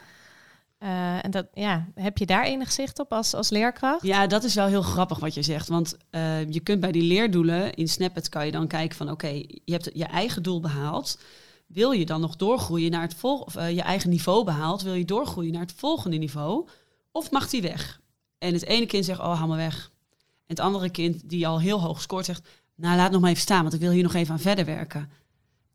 Uh, 0.80 1.26
en 1.26 1.32
dat, 1.32 1.46
ja, 1.54 1.88
heb 1.96 2.18
je 2.18 2.26
daar 2.26 2.44
enig 2.44 2.72
zicht 2.72 3.00
op 3.00 3.14
als, 3.14 3.34
als 3.34 3.50
leerkracht? 3.50 4.04
Ja, 4.04 4.28
dat 4.28 4.44
is 4.44 4.56
wel 4.56 4.68
heel 4.68 4.82
grappig 4.82 5.20
wat 5.20 5.34
je 5.34 5.42
zegt. 5.42 5.68
Want 5.68 5.98
uh, 6.12 6.52
je 6.52 6.60
kunt 6.60 6.80
bij 6.80 6.92
die 6.92 7.04
leerdoelen 7.04 7.74
in 7.74 7.88
Snappet 7.88 8.30
kan 8.30 8.46
je 8.46 8.52
dan 8.52 8.68
kijken 8.68 8.98
van 8.98 9.10
oké, 9.12 9.26
okay, 9.26 9.60
je 9.66 9.72
hebt 9.72 9.90
je 9.94 10.06
eigen 10.06 10.44
doel 10.44 10.60
behaald 10.60 11.18
wil 11.76 11.92
je 11.92 12.06
dan 12.06 12.22
nog 12.22 12.36
doorgroeien 12.36 12.92
naar 12.92 13.02
het 13.02 13.16
volgende, 13.16 13.60
uh, 13.60 13.76
je 13.76 13.82
eigen 13.82 14.10
niveau 14.10 14.44
behaalt, 14.44 14.82
wil 14.82 14.94
je 14.94 15.06
doorgroeien 15.06 15.52
naar 15.52 15.62
het 15.62 15.74
volgende 15.76 16.18
niveau? 16.18 16.68
Of 17.12 17.32
mag 17.32 17.50
die 17.50 17.62
weg? 17.62 18.02
En 18.38 18.54
het 18.54 18.66
ene 18.66 18.86
kind 18.86 19.06
zegt, 19.06 19.20
oh, 19.20 19.38
haal 19.38 19.48
me 19.48 19.56
weg. 19.56 19.92
En 20.12 20.56
het 20.56 20.60
andere 20.60 20.90
kind, 20.90 21.30
die 21.30 21.48
al 21.48 21.60
heel 21.60 21.82
hoog 21.82 22.02
scoort, 22.02 22.26
zegt, 22.26 22.48
nou, 22.76 22.96
laat 22.96 23.12
nog 23.12 23.22
maar 23.22 23.30
even 23.30 23.42
staan, 23.42 23.62
want 23.62 23.74
ik 23.74 23.80
wil 23.80 23.92
hier 23.92 24.04
nog 24.04 24.14
even 24.14 24.34
aan 24.34 24.40
verder 24.40 24.66
werken. 24.66 25.10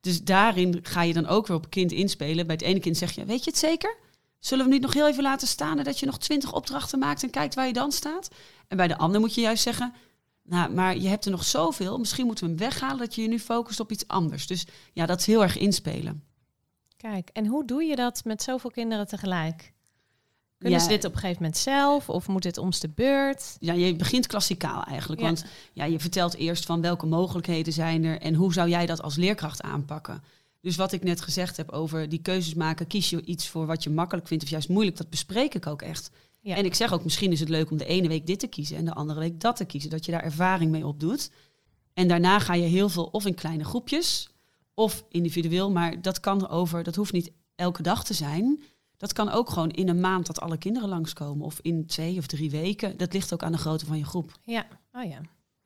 Dus 0.01 0.25
daarin 0.25 0.79
ga 0.83 1.03
je 1.03 1.13
dan 1.13 1.27
ook 1.27 1.47
weer 1.47 1.57
op 1.57 1.71
kind 1.71 1.93
inspelen. 1.93 2.47
Bij 2.47 2.55
het 2.55 2.65
ene 2.65 2.81
kind 2.81 2.97
zeg 2.97 3.13
je, 3.13 3.25
weet 3.25 3.45
je 3.45 3.51
het 3.51 3.59
zeker? 3.59 3.97
Zullen 4.39 4.65
we 4.65 4.73
niet 4.73 4.83
nog 4.83 4.95
heel 4.95 5.09
even 5.09 5.23
laten 5.23 5.49
staan 5.49 5.79
en 5.79 5.85
dat 5.85 5.99
je 5.99 6.07
nog 6.07 6.19
twintig 6.19 6.53
opdrachten 6.53 6.99
maakt 6.99 7.23
en 7.23 7.31
kijkt 7.31 7.55
waar 7.55 7.67
je 7.67 7.73
dan 7.73 7.93
staat? 7.93 8.29
En 8.69 8.77
bij 8.77 8.89
de 8.89 8.99
ander 8.99 9.21
moet 9.21 9.35
je 9.35 9.41
juist 9.41 9.63
zeggen, 9.63 9.95
nou, 10.51 10.73
maar 10.73 10.97
je 10.97 11.09
hebt 11.09 11.25
er 11.25 11.31
nog 11.31 11.45
zoveel. 11.45 11.99
Misschien 11.99 12.27
moeten 12.27 12.45
we 12.45 12.51
hem 12.51 12.61
weghalen 12.61 12.99
dat 12.99 13.15
je 13.15 13.23
je 13.23 13.29
nu 13.29 13.39
focust 13.39 13.81
op 13.81 13.91
iets 13.91 14.07
anders. 14.07 14.47
Dus 14.47 14.67
ja, 14.93 15.07
dat 15.07 15.21
is 15.21 15.27
heel 15.27 15.43
erg 15.43 15.59
inspelen. 15.59 16.25
Kijk, 16.97 17.31
en 17.33 17.47
hoe 17.47 17.65
doe 17.65 17.83
je 17.83 17.97
dat 17.97 18.25
met 18.25 18.43
zoveel 18.43 18.71
kinderen 18.71 19.07
tegelijk? 19.07 19.73
Kunnen 20.59 20.79
ja, 20.79 20.85
ze 20.85 20.91
dit 20.91 21.05
op 21.05 21.13
een 21.13 21.19
gegeven 21.19 21.43
moment 21.43 21.61
zelf 21.61 22.09
of 22.09 22.29
moet 22.29 22.43
dit 22.43 22.59
om 22.59 22.71
de 22.71 22.89
beurt? 22.89 23.57
Ja, 23.61 23.73
je 23.73 23.97
begint 23.97 24.27
klassikaal 24.27 24.83
eigenlijk. 24.85 25.21
Ja. 25.21 25.27
Want 25.27 25.45
ja, 25.73 25.85
je 25.85 26.01
vertelt 26.01 26.35
eerst 26.35 26.67
van 26.67 26.81
welke 26.81 27.07
mogelijkheden 27.07 27.73
zijn 27.73 28.05
er 28.05 28.21
en 28.21 28.35
hoe 28.35 28.53
zou 28.53 28.69
jij 28.69 28.87
dat 28.87 29.03
als 29.03 29.17
leerkracht 29.17 29.63
aanpakken. 29.63 30.23
Dus 30.61 30.77
wat 30.77 30.93
ik 30.93 31.03
net 31.03 31.21
gezegd 31.21 31.57
heb 31.57 31.71
over 31.71 32.09
die 32.09 32.23
keuzes 32.23 32.55
maken, 32.55 32.87
kies 32.87 33.11
je 33.11 33.25
iets 33.25 33.49
voor 33.49 33.67
wat 33.67 33.83
je 33.83 33.91
makkelijk 33.91 34.27
vindt 34.27 34.45
of 34.45 34.51
juist 34.51 34.69
moeilijk, 34.69 34.97
dat 34.97 35.11
bespreek 35.11 35.55
ik 35.55 35.67
ook 35.67 35.83
echt. 35.83 36.11
Ja. 36.41 36.57
En 36.57 36.65
ik 36.65 36.75
zeg 36.75 36.93
ook, 36.93 37.05
misschien 37.05 37.33
is 37.33 37.41
het 37.41 37.49
leuk 37.49 37.71
om 37.71 37.77
de 37.77 37.85
ene 37.85 38.09
week 38.09 38.27
dit 38.27 38.39
te 38.39 38.47
kiezen 38.47 38.77
en 38.77 38.85
de 38.85 38.95
andere 38.95 39.21
week 39.21 39.41
dat 39.41 39.57
te 39.57 39.65
kiezen. 39.65 39.91
Dat 39.91 40.05
je 40.05 40.13
daar 40.13 40.23
ervaring 40.23 40.71
mee 40.71 40.87
opdoet. 40.87 41.31
En 41.95 42.09
daarna 42.09 42.39
ga 42.39 42.55
je 42.55 42.67
heel 42.67 42.89
veel 42.89 43.05
of 43.05 43.27
in 43.27 43.35
kleine 43.35 43.65
groepjes 43.65 44.31
of 44.75 45.05
individueel. 45.09 45.71
Maar 45.71 46.03
dat 46.03 46.21
kan 46.21 46.49
over, 46.49 46.83
dat 46.83 46.95
hoeft 46.95 47.13
niet 47.13 47.33
elke 47.55 47.83
dag 47.83 48.05
te 48.05 48.15
zijn. 48.15 48.63
Dat 48.97 49.13
kan 49.13 49.31
ook 49.31 49.51
gewoon 49.51 49.71
in 49.71 49.89
een 49.89 50.01
maand 50.01 50.27
dat 50.27 50.41
alle 50.41 50.59
kinderen 50.59 50.89
langskomen. 50.89 51.47
Of 51.47 51.59
in 51.63 51.87
twee 51.87 52.19
of 52.19 52.27
drie 52.27 52.51
weken. 52.51 52.97
Dat 52.97 53.13
ligt 53.13 53.33
ook 53.33 53.43
aan 53.43 53.53
de 53.53 53.59
grootte 53.59 53.87
van 53.87 53.99
je 53.99 54.05
groep. 54.05 54.39
Ja, 54.45 54.67
oh 54.93 55.05
ja. 55.05 55.21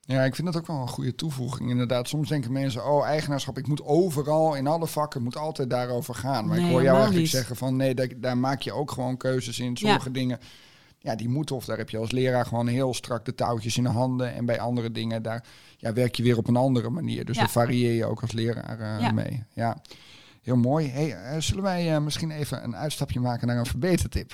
Ja, 0.06 0.24
ik 0.24 0.34
vind 0.34 0.52
dat 0.52 0.56
ook 0.56 0.66
wel 0.66 0.80
een 0.80 0.88
goede 0.88 1.14
toevoeging. 1.14 1.70
Inderdaad, 1.70 2.08
soms 2.08 2.28
denken 2.28 2.52
mensen, 2.52 2.86
oh, 2.86 3.06
eigenaarschap, 3.06 3.58
ik 3.58 3.66
moet 3.66 3.82
overal, 3.82 4.54
in 4.54 4.66
alle 4.66 4.86
vakken, 4.86 5.22
moet 5.22 5.36
altijd 5.36 5.70
daarover 5.70 6.14
gaan. 6.14 6.46
Maar 6.46 6.56
nee, 6.56 6.66
ik 6.66 6.72
hoor 6.72 6.82
jou 6.82 6.94
eigenlijk 6.94 7.24
niet. 7.24 7.34
zeggen 7.34 7.56
van, 7.56 7.76
nee, 7.76 7.94
daar, 7.94 8.08
daar, 8.16 8.38
maak 8.38 8.60
je 8.60 8.72
ook 8.72 8.90
gewoon 8.90 9.16
keuzes 9.16 9.58
in. 9.58 9.76
Sommige 9.76 10.06
ja. 10.06 10.12
dingen, 10.12 10.38
ja, 10.98 11.14
die 11.14 11.28
moeten, 11.28 11.56
of 11.56 11.64
daar 11.64 11.76
heb 11.76 11.90
je 11.90 11.98
als 11.98 12.10
leraar 12.10 12.46
gewoon 12.46 12.66
heel 12.66 12.94
strak 12.94 13.24
de 13.24 13.34
touwtjes 13.34 13.76
in 13.76 13.82
de 13.82 13.88
handen. 13.88 14.34
En 14.34 14.46
bij 14.46 14.60
andere 14.60 14.90
dingen, 14.90 15.22
daar 15.22 15.44
ja, 15.76 15.92
werk 15.92 16.14
je 16.14 16.22
weer 16.22 16.36
op 16.36 16.48
een 16.48 16.56
andere 16.56 16.90
manier. 16.90 17.24
Dus 17.24 17.34
ja. 17.34 17.40
daar 17.40 17.50
varieer 17.50 17.92
je 17.92 18.04
ook 18.04 18.20
als 18.20 18.32
leraar 18.32 18.80
uh, 18.80 19.00
ja. 19.00 19.12
mee. 19.12 19.44
Ja, 19.52 19.82
heel 20.42 20.56
mooi. 20.56 20.88
Hey, 20.88 21.34
uh, 21.34 21.40
zullen 21.40 21.62
wij 21.62 21.94
uh, 21.94 21.98
misschien 21.98 22.30
even 22.30 22.64
een 22.64 22.76
uitstapje 22.76 23.20
maken 23.20 23.46
naar 23.46 23.58
een 23.58 23.66
verbetertip? 23.66 24.32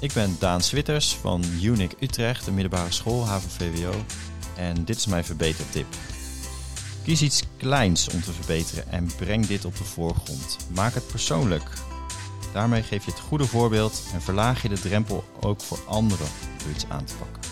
Ik 0.00 0.12
ben 0.12 0.36
Daan 0.38 0.60
Switters 0.60 1.14
van 1.14 1.44
UNIC 1.62 1.92
Utrecht, 1.98 2.44
de 2.44 2.52
middelbare 2.52 2.92
school 2.92 3.26
HAVO-VWO. 3.26 3.92
En 4.56 4.84
dit 4.84 4.96
is 4.96 5.06
mijn 5.06 5.24
verbetertip. 5.24 5.86
Kies 7.04 7.22
iets 7.22 7.42
kleins 7.56 8.08
om 8.08 8.20
te 8.20 8.32
verbeteren 8.32 8.90
en 8.90 9.10
breng 9.16 9.46
dit 9.46 9.64
op 9.64 9.76
de 9.76 9.84
voorgrond. 9.84 10.56
Maak 10.74 10.94
het 10.94 11.06
persoonlijk. 11.06 11.70
Daarmee 12.52 12.82
geef 12.82 13.04
je 13.04 13.10
het 13.10 13.20
goede 13.20 13.46
voorbeeld 13.46 14.02
en 14.12 14.22
verlaag 14.22 14.62
je 14.62 14.68
de 14.68 14.80
drempel 14.80 15.24
ook 15.40 15.60
voor 15.60 15.78
anderen 15.86 16.28
om 16.64 16.70
iets 16.70 16.88
aan 16.88 17.04
te 17.04 17.14
pakken. 17.14 17.50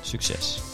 Succes! 0.00 0.67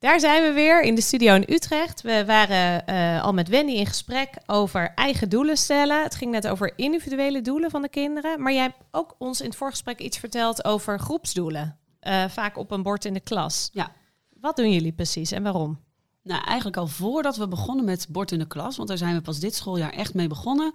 Daar 0.00 0.20
zijn 0.20 0.42
we 0.42 0.52
weer 0.52 0.82
in 0.82 0.94
de 0.94 1.00
studio 1.00 1.34
in 1.34 1.54
Utrecht. 1.54 2.00
We 2.00 2.24
waren 2.24 2.86
eh, 2.86 3.22
al 3.22 3.32
met 3.32 3.48
Wendy 3.48 3.72
in 3.72 3.86
gesprek 3.86 4.30
over 4.46 4.92
eigen 4.94 5.28
doelen 5.28 5.56
stellen. 5.56 6.02
Het 6.02 6.14
ging 6.14 6.30
net 6.30 6.48
over 6.48 6.72
individuele 6.76 7.40
doelen 7.40 7.70
van 7.70 7.82
de 7.82 7.88
kinderen. 7.88 8.42
Maar 8.42 8.52
jij 8.52 8.62
hebt 8.62 8.84
ook 8.90 9.14
ons 9.18 9.40
in 9.40 9.46
het 9.46 9.56
voorgesprek 9.56 9.98
iets 9.98 10.18
verteld 10.18 10.64
over 10.64 10.98
groepsdoelen. 10.98 11.78
Uh, 12.02 12.24
vaak 12.28 12.56
op 12.56 12.70
een 12.70 12.82
bord 12.82 13.04
in 13.04 13.14
de 13.14 13.20
klas. 13.20 13.70
Ja. 13.72 13.92
Wat 14.40 14.56
doen 14.56 14.72
jullie 14.72 14.92
precies 14.92 15.32
en 15.32 15.42
waarom? 15.42 15.80
Nou, 16.22 16.44
eigenlijk 16.44 16.76
al 16.76 16.86
voordat 16.86 17.36
we 17.36 17.48
begonnen 17.48 17.84
met 17.84 18.06
bord 18.10 18.32
in 18.32 18.38
de 18.38 18.46
klas, 18.46 18.76
want 18.76 18.88
daar 18.88 18.98
zijn 18.98 19.14
we 19.14 19.20
pas 19.20 19.38
dit 19.38 19.54
schooljaar 19.54 19.92
echt 19.92 20.14
mee 20.14 20.28
begonnen, 20.28 20.72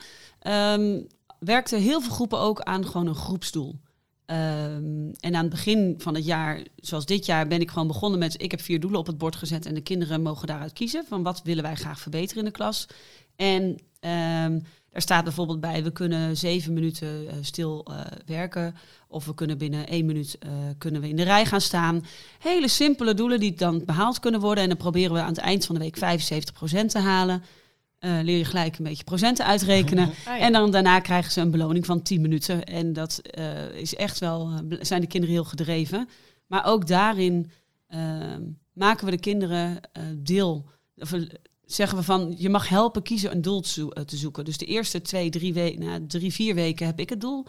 um, 0.47 1.07
werkten 1.39 1.79
heel 1.79 2.01
veel 2.01 2.11
groepen 2.11 2.39
ook 2.39 2.61
aan 2.61 2.85
gewoon 2.85 3.07
een 3.07 3.15
groepsdoel. 3.15 3.79
Um, 4.27 5.11
en 5.19 5.35
aan 5.35 5.41
het 5.41 5.49
begin 5.49 5.95
van 5.97 6.15
het 6.15 6.25
jaar, 6.25 6.61
zoals 6.75 7.05
dit 7.05 7.25
jaar, 7.25 7.47
ben 7.47 7.61
ik 7.61 7.69
gewoon 7.69 7.87
begonnen 7.87 8.19
met: 8.19 8.41
ik 8.41 8.51
heb 8.51 8.61
vier 8.61 8.79
doelen 8.79 8.99
op 8.99 9.07
het 9.07 9.17
bord 9.17 9.35
gezet 9.35 9.65
en 9.65 9.73
de 9.73 9.81
kinderen 9.81 10.21
mogen 10.21 10.47
daaruit 10.47 10.73
kiezen 10.73 11.05
van 11.07 11.23
wat 11.23 11.41
willen 11.43 11.63
wij 11.63 11.75
graag 11.75 11.99
verbeteren 11.99 12.43
in 12.43 12.49
de 12.49 12.55
klas. 12.55 12.87
En 13.35 13.63
um, 13.63 14.63
daar 14.91 15.01
staat 15.01 15.23
bijvoorbeeld 15.23 15.59
bij: 15.59 15.83
we 15.83 15.91
kunnen 15.91 16.37
zeven 16.37 16.73
minuten 16.73 17.23
uh, 17.23 17.31
stil 17.41 17.85
uh, 17.89 17.99
werken, 18.25 18.75
of 19.07 19.25
we 19.25 19.33
kunnen 19.33 19.57
binnen 19.57 19.87
één 19.87 20.05
minuut 20.05 20.37
uh, 20.45 20.51
kunnen 20.77 21.01
we 21.01 21.09
in 21.09 21.15
de 21.15 21.23
rij 21.23 21.45
gaan 21.45 21.61
staan. 21.61 22.05
Hele 22.39 22.67
simpele 22.67 23.13
doelen 23.13 23.39
die 23.39 23.53
dan 23.53 23.85
behaald 23.85 24.19
kunnen 24.19 24.39
worden. 24.41 24.63
En 24.63 24.69
dan 24.69 24.77
proberen 24.77 25.13
we 25.13 25.19
aan 25.19 25.27
het 25.27 25.37
eind 25.37 25.65
van 25.65 25.75
de 25.75 25.81
week 25.81 26.21
75% 26.83 26.85
te 26.85 26.99
halen. 26.99 27.43
Uh, 28.05 28.19
leer 28.23 28.37
je 28.37 28.45
gelijk 28.45 28.77
een 28.77 28.83
beetje 28.83 29.03
procenten 29.03 29.45
uitrekenen. 29.45 30.07
Oh, 30.07 30.15
ja. 30.25 30.39
En 30.39 30.53
dan 30.53 30.71
daarna 30.71 30.99
krijgen 30.99 31.31
ze 31.31 31.41
een 31.41 31.51
beloning 31.51 31.85
van 31.85 32.01
10 32.01 32.21
minuten. 32.21 32.63
En 32.63 32.93
dat 32.93 33.21
uh, 33.39 33.75
is 33.75 33.95
echt 33.95 34.19
wel, 34.19 34.51
uh, 34.51 34.77
zijn 34.81 35.01
de 35.01 35.07
kinderen 35.07 35.35
heel 35.35 35.45
gedreven. 35.45 36.09
Maar 36.47 36.65
ook 36.65 36.87
daarin 36.87 37.51
ehm, 37.87 38.41
maken 38.73 39.05
we 39.05 39.11
de 39.11 39.19
kinderen 39.19 39.79
deel. 40.15 40.65
Of, 40.97 41.13
zeggen 41.65 41.97
we 41.97 42.03
van, 42.03 42.35
je 42.37 42.49
mag 42.49 42.69
helpen 42.69 43.01
kiezen 43.01 43.31
een 43.31 43.41
doel 43.41 43.61
te, 43.61 44.03
te 44.05 44.17
zoeken. 44.17 44.45
Dus 44.45 44.57
de 44.57 44.65
eerste 44.65 45.01
twee, 45.01 45.29
drie, 45.29 45.53
we 45.53 45.75
nou, 45.79 46.07
drie 46.07 46.33
vier 46.33 46.55
weken 46.55 46.85
heb 46.85 46.99
ik 46.99 47.09
het 47.09 47.21
doel 47.21 47.45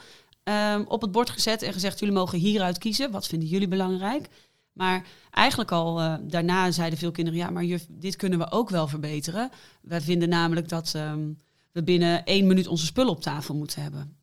um, 0.48 0.84
op 0.88 1.00
het 1.00 1.12
bord 1.12 1.30
gezet 1.30 1.62
en 1.62 1.72
gezegd, 1.72 1.98
jullie 1.98 2.14
mogen 2.14 2.38
hieruit 2.38 2.78
kiezen. 2.78 3.10
Wat 3.10 3.26
vinden 3.26 3.48
jullie 3.48 3.68
belangrijk? 3.68 4.28
Maar 4.76 5.06
eigenlijk 5.30 5.72
al 5.72 6.00
uh, 6.00 6.14
daarna 6.22 6.70
zeiden 6.70 6.98
veel 6.98 7.10
kinderen, 7.10 7.40
ja, 7.40 7.50
maar 7.50 7.64
juf, 7.64 7.86
dit 7.88 8.16
kunnen 8.16 8.38
we 8.38 8.50
ook 8.50 8.70
wel 8.70 8.88
verbeteren. 8.88 9.50
Wij 9.82 10.00
vinden 10.00 10.28
namelijk 10.28 10.68
dat 10.68 10.92
um, 10.96 11.38
we 11.72 11.82
binnen 11.82 12.24
één 12.24 12.46
minuut 12.46 12.66
onze 12.66 12.86
spullen 12.86 13.12
op 13.12 13.20
tafel 13.20 13.54
moeten 13.54 13.82
hebben. 13.82 14.16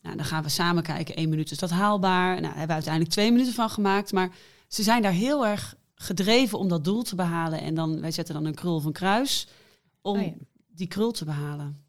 Nou, 0.00 0.16
dan 0.16 0.24
gaan 0.24 0.42
we 0.42 0.48
samen 0.48 0.82
kijken, 0.82 1.16
één 1.16 1.28
minuut 1.28 1.50
is 1.50 1.58
dat 1.58 1.70
haalbaar. 1.70 2.28
Nou, 2.30 2.40
daar 2.40 2.50
hebben 2.50 2.66
we 2.66 2.72
uiteindelijk 2.72 3.12
twee 3.12 3.32
minuten 3.32 3.52
van 3.52 3.70
gemaakt. 3.70 4.12
Maar 4.12 4.30
ze 4.68 4.82
zijn 4.82 5.02
daar 5.02 5.12
heel 5.12 5.46
erg 5.46 5.74
gedreven 5.94 6.58
om 6.58 6.68
dat 6.68 6.84
doel 6.84 7.02
te 7.02 7.14
behalen. 7.14 7.60
En 7.60 7.74
dan, 7.74 8.00
wij 8.00 8.10
zetten 8.10 8.34
dan 8.34 8.44
een 8.44 8.54
krul 8.54 8.82
een 8.84 8.92
kruis 8.92 9.48
om 10.00 10.18
oh 10.18 10.26
ja. 10.26 10.32
die 10.68 10.86
krul 10.86 11.12
te 11.12 11.24
behalen. 11.24 11.84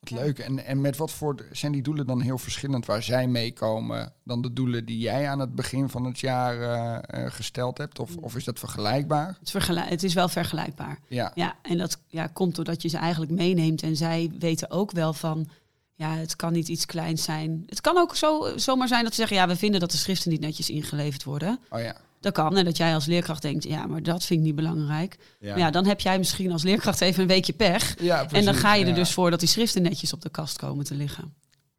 Wat 0.00 0.10
leuk. 0.10 0.38
En, 0.38 0.64
en 0.64 0.80
met 0.80 0.96
wat 0.96 1.10
voor 1.10 1.44
zijn 1.52 1.72
die 1.72 1.82
doelen 1.82 2.06
dan 2.06 2.20
heel 2.20 2.38
verschillend 2.38 2.86
waar 2.86 3.02
zij 3.02 3.26
meekomen 3.28 4.12
dan 4.24 4.42
de 4.42 4.52
doelen 4.52 4.84
die 4.84 4.98
jij 4.98 5.28
aan 5.28 5.38
het 5.38 5.54
begin 5.54 5.88
van 5.88 6.04
het 6.04 6.20
jaar 6.20 6.56
uh, 6.56 7.22
uh, 7.22 7.30
gesteld 7.30 7.78
hebt? 7.78 7.98
Of, 7.98 8.16
of 8.16 8.36
is 8.36 8.44
dat 8.44 8.58
vergelijkbaar? 8.58 9.26
Het 9.26 9.38
is, 9.42 9.50
vergelijk, 9.50 9.88
het 9.88 10.02
is 10.02 10.14
wel 10.14 10.28
vergelijkbaar. 10.28 10.98
Ja. 11.08 11.32
ja 11.34 11.56
en 11.62 11.78
dat 11.78 12.00
ja, 12.06 12.26
komt 12.26 12.54
doordat 12.54 12.82
je 12.82 12.88
ze 12.88 12.96
eigenlijk 12.96 13.32
meeneemt. 13.32 13.82
En 13.82 13.96
zij 13.96 14.32
weten 14.38 14.70
ook 14.70 14.90
wel 14.92 15.12
van, 15.12 15.48
ja, 15.94 16.14
het 16.14 16.36
kan 16.36 16.52
niet 16.52 16.68
iets 16.68 16.86
kleins 16.86 17.22
zijn. 17.22 17.62
Het 17.66 17.80
kan 17.80 17.96
ook 17.96 18.16
zo, 18.16 18.52
zomaar 18.56 18.88
zijn 18.88 19.02
dat 19.02 19.14
ze 19.14 19.18
zeggen, 19.18 19.36
ja, 19.36 19.48
we 19.48 19.56
vinden 19.56 19.80
dat 19.80 19.90
de 19.90 19.96
schriften 19.96 20.30
niet 20.30 20.40
netjes 20.40 20.70
ingeleverd 20.70 21.24
worden. 21.24 21.58
Oh 21.70 21.80
ja. 21.80 21.96
Dat 22.20 22.32
kan. 22.32 22.56
En 22.56 22.64
dat 22.64 22.76
jij 22.76 22.94
als 22.94 23.06
leerkracht 23.06 23.42
denkt, 23.42 23.64
ja, 23.64 23.86
maar 23.86 24.02
dat 24.02 24.24
vind 24.24 24.40
ik 24.40 24.46
niet 24.46 24.54
belangrijk. 24.54 25.18
Ja. 25.38 25.48
Maar 25.50 25.58
ja, 25.58 25.70
dan 25.70 25.86
heb 25.86 26.00
jij 26.00 26.18
misschien 26.18 26.52
als 26.52 26.62
leerkracht 26.62 27.00
even 27.00 27.22
een 27.22 27.28
weekje 27.28 27.52
pech. 27.52 28.00
Ja, 28.00 28.24
precies, 28.24 28.38
en 28.38 28.44
dan 28.44 28.54
ga 28.54 28.74
je 28.74 28.84
er 28.84 28.94
dus 28.94 29.12
voor 29.12 29.30
dat 29.30 29.40
die 29.40 29.48
schriften 29.48 29.82
netjes 29.82 30.12
op 30.12 30.20
de 30.20 30.30
kast 30.30 30.58
komen 30.58 30.84
te 30.84 30.94
liggen. 30.94 31.34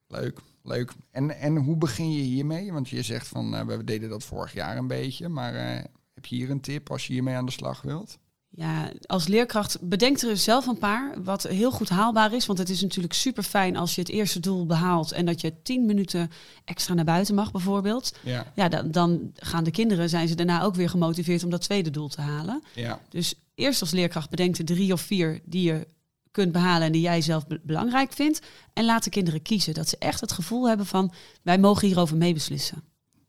Leuk, 0.07 0.39
leuk. 0.63 0.91
En, 1.11 1.39
en 1.39 1.55
hoe 1.57 1.77
begin 1.77 2.11
je 2.11 2.21
hiermee? 2.21 2.71
Want 2.71 2.89
je 2.89 3.01
zegt 3.01 3.27
van, 3.27 3.55
uh, 3.55 3.61
we 3.61 3.83
deden 3.83 4.09
dat 4.09 4.23
vorig 4.23 4.53
jaar 4.53 4.77
een 4.77 4.87
beetje. 4.87 5.29
Maar 5.29 5.53
uh, 5.53 5.83
heb 6.13 6.25
je 6.25 6.35
hier 6.35 6.49
een 6.49 6.61
tip 6.61 6.91
als 6.91 7.07
je 7.07 7.13
hiermee 7.13 7.35
aan 7.35 7.45
de 7.45 7.51
slag 7.51 7.81
wilt? 7.81 8.17
Ja, 8.53 8.91
als 9.05 9.27
leerkracht 9.27 9.77
bedenk 9.81 10.21
er 10.21 10.37
zelf 10.37 10.65
een 10.67 10.77
paar 10.77 11.23
wat 11.23 11.43
heel 11.43 11.71
goed 11.71 11.89
haalbaar 11.89 12.33
is. 12.33 12.45
Want 12.45 12.59
het 12.59 12.69
is 12.69 12.81
natuurlijk 12.81 13.13
super 13.13 13.43
fijn 13.43 13.77
als 13.77 13.95
je 13.95 14.01
het 14.01 14.09
eerste 14.09 14.39
doel 14.39 14.65
behaalt 14.65 15.11
en 15.11 15.25
dat 15.25 15.41
je 15.41 15.61
tien 15.61 15.85
minuten 15.85 16.31
extra 16.65 16.93
naar 16.93 17.05
buiten 17.05 17.35
mag 17.35 17.51
bijvoorbeeld. 17.51 18.11
Ja, 18.23 18.51
ja 18.55 18.69
dan, 18.69 18.91
dan 18.91 19.31
gaan 19.35 19.63
de 19.63 19.71
kinderen, 19.71 20.09
zijn 20.09 20.27
ze 20.27 20.35
daarna 20.35 20.63
ook 20.63 20.75
weer 20.75 20.89
gemotiveerd 20.89 21.43
om 21.43 21.49
dat 21.49 21.61
tweede 21.61 21.89
doel 21.89 22.07
te 22.07 22.21
halen. 22.21 22.63
ja. 22.75 22.99
Dus 23.09 23.33
eerst 23.55 23.81
als 23.81 23.91
leerkracht 23.91 24.29
bedenk 24.29 24.57
er 24.57 24.65
drie 24.65 24.93
of 24.93 25.01
vier 25.01 25.39
die 25.43 25.63
je 25.63 25.87
kunt 26.31 26.51
behalen 26.51 26.81
en 26.81 26.91
die 26.91 27.01
jij 27.01 27.21
zelf 27.21 27.47
be 27.47 27.59
belangrijk 27.63 28.13
vindt. 28.13 28.41
En 28.73 28.85
laat 28.85 29.03
de 29.03 29.09
kinderen 29.09 29.41
kiezen. 29.41 29.73
Dat 29.73 29.89
ze 29.89 29.95
echt 29.99 30.21
het 30.21 30.31
gevoel 30.31 30.67
hebben 30.67 30.85
van 30.85 31.13
wij 31.41 31.57
mogen 31.57 31.87
hierover 31.87 32.17
meebeslissen. 32.17 32.83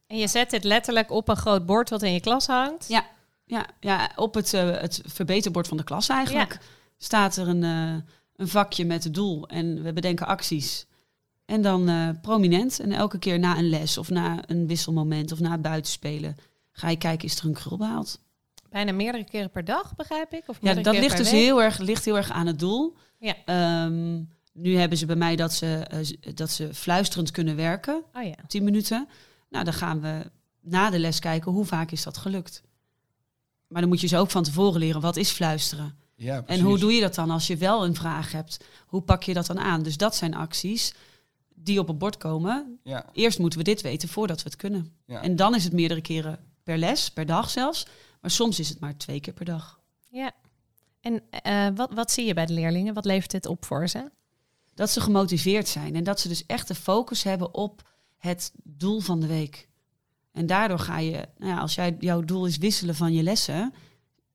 En 0.06 0.18
je 0.18 0.28
zet 0.28 0.50
dit 0.50 0.64
letterlijk 0.64 1.10
op 1.10 1.28
een 1.28 1.36
groot 1.36 1.66
bord 1.66 1.90
wat 1.90 2.02
in 2.02 2.12
je 2.12 2.20
klas 2.20 2.46
hangt? 2.46 2.88
Ja. 2.88 3.06
Ja, 3.52 3.66
ja 3.80 4.10
op 4.16 4.34
het, 4.34 4.52
uh, 4.52 4.70
het 4.70 5.00
verbeterbord 5.04 5.68
van 5.68 5.76
de 5.76 5.84
klas 5.84 6.08
eigenlijk 6.08 6.52
ja. 6.52 6.58
staat 6.98 7.36
er 7.36 7.48
een, 7.48 7.62
uh, 7.62 7.94
een 8.36 8.48
vakje 8.48 8.84
met 8.84 9.04
het 9.04 9.14
doel 9.14 9.48
en 9.48 9.82
we 9.82 9.92
bedenken 9.92 10.26
acties. 10.26 10.86
En 11.44 11.62
dan 11.62 11.90
uh, 11.90 12.08
prominent 12.22 12.80
en 12.80 12.92
elke 12.92 13.18
keer 13.18 13.38
na 13.38 13.58
een 13.58 13.68
les 13.68 13.98
of 13.98 14.10
na 14.10 14.42
een 14.46 14.66
wisselmoment 14.66 15.32
of 15.32 15.40
na 15.40 15.50
het 15.50 15.62
buitenspelen 15.62 16.36
ga 16.72 16.88
je 16.88 16.96
kijken, 16.96 17.28
is 17.28 17.38
er 17.38 17.44
een 17.44 17.52
krul 17.52 17.76
behaald? 17.76 18.20
Bijna 18.70 18.92
meerdere 18.92 19.24
keren 19.24 19.50
per 19.50 19.64
dag, 19.64 19.96
begrijp 19.96 20.32
ik? 20.32 20.48
Of 20.48 20.58
ja, 20.60 20.74
dat 20.74 20.94
ligt 20.94 21.16
dus 21.16 21.30
week? 21.30 21.40
heel 21.40 21.62
erg, 21.62 21.78
ligt 21.78 22.04
heel 22.04 22.16
erg 22.16 22.30
aan 22.30 22.46
het 22.46 22.58
doel. 22.58 22.96
Ja. 23.18 23.84
Um, 23.84 24.28
nu 24.52 24.76
hebben 24.76 24.98
ze 24.98 25.06
bij 25.06 25.16
mij 25.16 25.36
dat 25.36 25.52
ze, 25.52 25.86
dat 26.34 26.50
ze 26.50 26.74
fluisterend 26.74 27.30
kunnen 27.30 27.56
werken, 27.56 28.04
oh 28.12 28.22
ja. 28.22 28.34
10 28.46 28.64
minuten. 28.64 29.08
Nou, 29.48 29.64
dan 29.64 29.74
gaan 29.74 30.00
we 30.00 30.30
na 30.60 30.90
de 30.90 30.98
les 30.98 31.18
kijken 31.18 31.52
hoe 31.52 31.64
vaak 31.64 31.90
is 31.90 32.02
dat 32.02 32.16
gelukt. 32.16 32.62
Maar 33.72 33.80
dan 33.80 33.90
moet 33.90 34.00
je 34.00 34.06
ze 34.06 34.16
ook 34.16 34.30
van 34.30 34.42
tevoren 34.42 34.80
leren, 34.80 35.00
wat 35.00 35.16
is 35.16 35.30
fluisteren? 35.30 35.94
Ja, 36.14 36.42
en 36.46 36.60
hoe 36.60 36.78
doe 36.78 36.92
je 36.92 37.00
dat 37.00 37.14
dan 37.14 37.30
als 37.30 37.46
je 37.46 37.56
wel 37.56 37.84
een 37.84 37.94
vraag 37.94 38.32
hebt? 38.32 38.64
Hoe 38.86 39.02
pak 39.02 39.22
je 39.22 39.34
dat 39.34 39.46
dan 39.46 39.60
aan? 39.60 39.82
Dus 39.82 39.96
dat 39.96 40.16
zijn 40.16 40.34
acties 40.34 40.94
die 41.54 41.78
op 41.78 41.88
het 41.88 41.98
bord 41.98 42.16
komen. 42.16 42.78
Ja. 42.82 43.06
Eerst 43.12 43.38
moeten 43.38 43.58
we 43.58 43.64
dit 43.64 43.80
weten 43.80 44.08
voordat 44.08 44.42
we 44.42 44.48
het 44.48 44.58
kunnen. 44.58 44.92
Ja. 45.06 45.22
En 45.22 45.36
dan 45.36 45.54
is 45.54 45.64
het 45.64 45.72
meerdere 45.72 46.00
keren 46.00 46.38
per 46.62 46.78
les, 46.78 47.10
per 47.10 47.26
dag 47.26 47.50
zelfs. 47.50 47.86
Maar 48.20 48.30
soms 48.30 48.58
is 48.58 48.68
het 48.68 48.80
maar 48.80 48.96
twee 48.96 49.20
keer 49.20 49.32
per 49.32 49.44
dag. 49.44 49.80
Ja. 50.10 50.32
En 51.00 51.22
uh, 51.46 51.68
wat, 51.74 51.94
wat 51.94 52.10
zie 52.10 52.26
je 52.26 52.34
bij 52.34 52.46
de 52.46 52.52
leerlingen? 52.52 52.94
Wat 52.94 53.04
levert 53.04 53.30
dit 53.30 53.46
op 53.46 53.64
voor 53.64 53.88
ze? 53.88 54.10
Dat 54.74 54.90
ze 54.90 55.00
gemotiveerd 55.00 55.68
zijn 55.68 55.94
en 55.94 56.04
dat 56.04 56.20
ze 56.20 56.28
dus 56.28 56.46
echt 56.46 56.68
de 56.68 56.74
focus 56.74 57.22
hebben 57.22 57.54
op 57.54 57.88
het 58.16 58.52
doel 58.62 59.00
van 59.00 59.20
de 59.20 59.26
week. 59.26 59.68
En 60.32 60.46
daardoor 60.46 60.78
ga 60.78 60.98
je, 60.98 61.28
nou 61.38 61.52
ja, 61.52 61.58
als 61.58 61.74
jij, 61.74 61.96
jouw 61.98 62.20
doel 62.20 62.46
is 62.46 62.56
wisselen 62.56 62.94
van 62.94 63.12
je 63.12 63.22
lessen, 63.22 63.74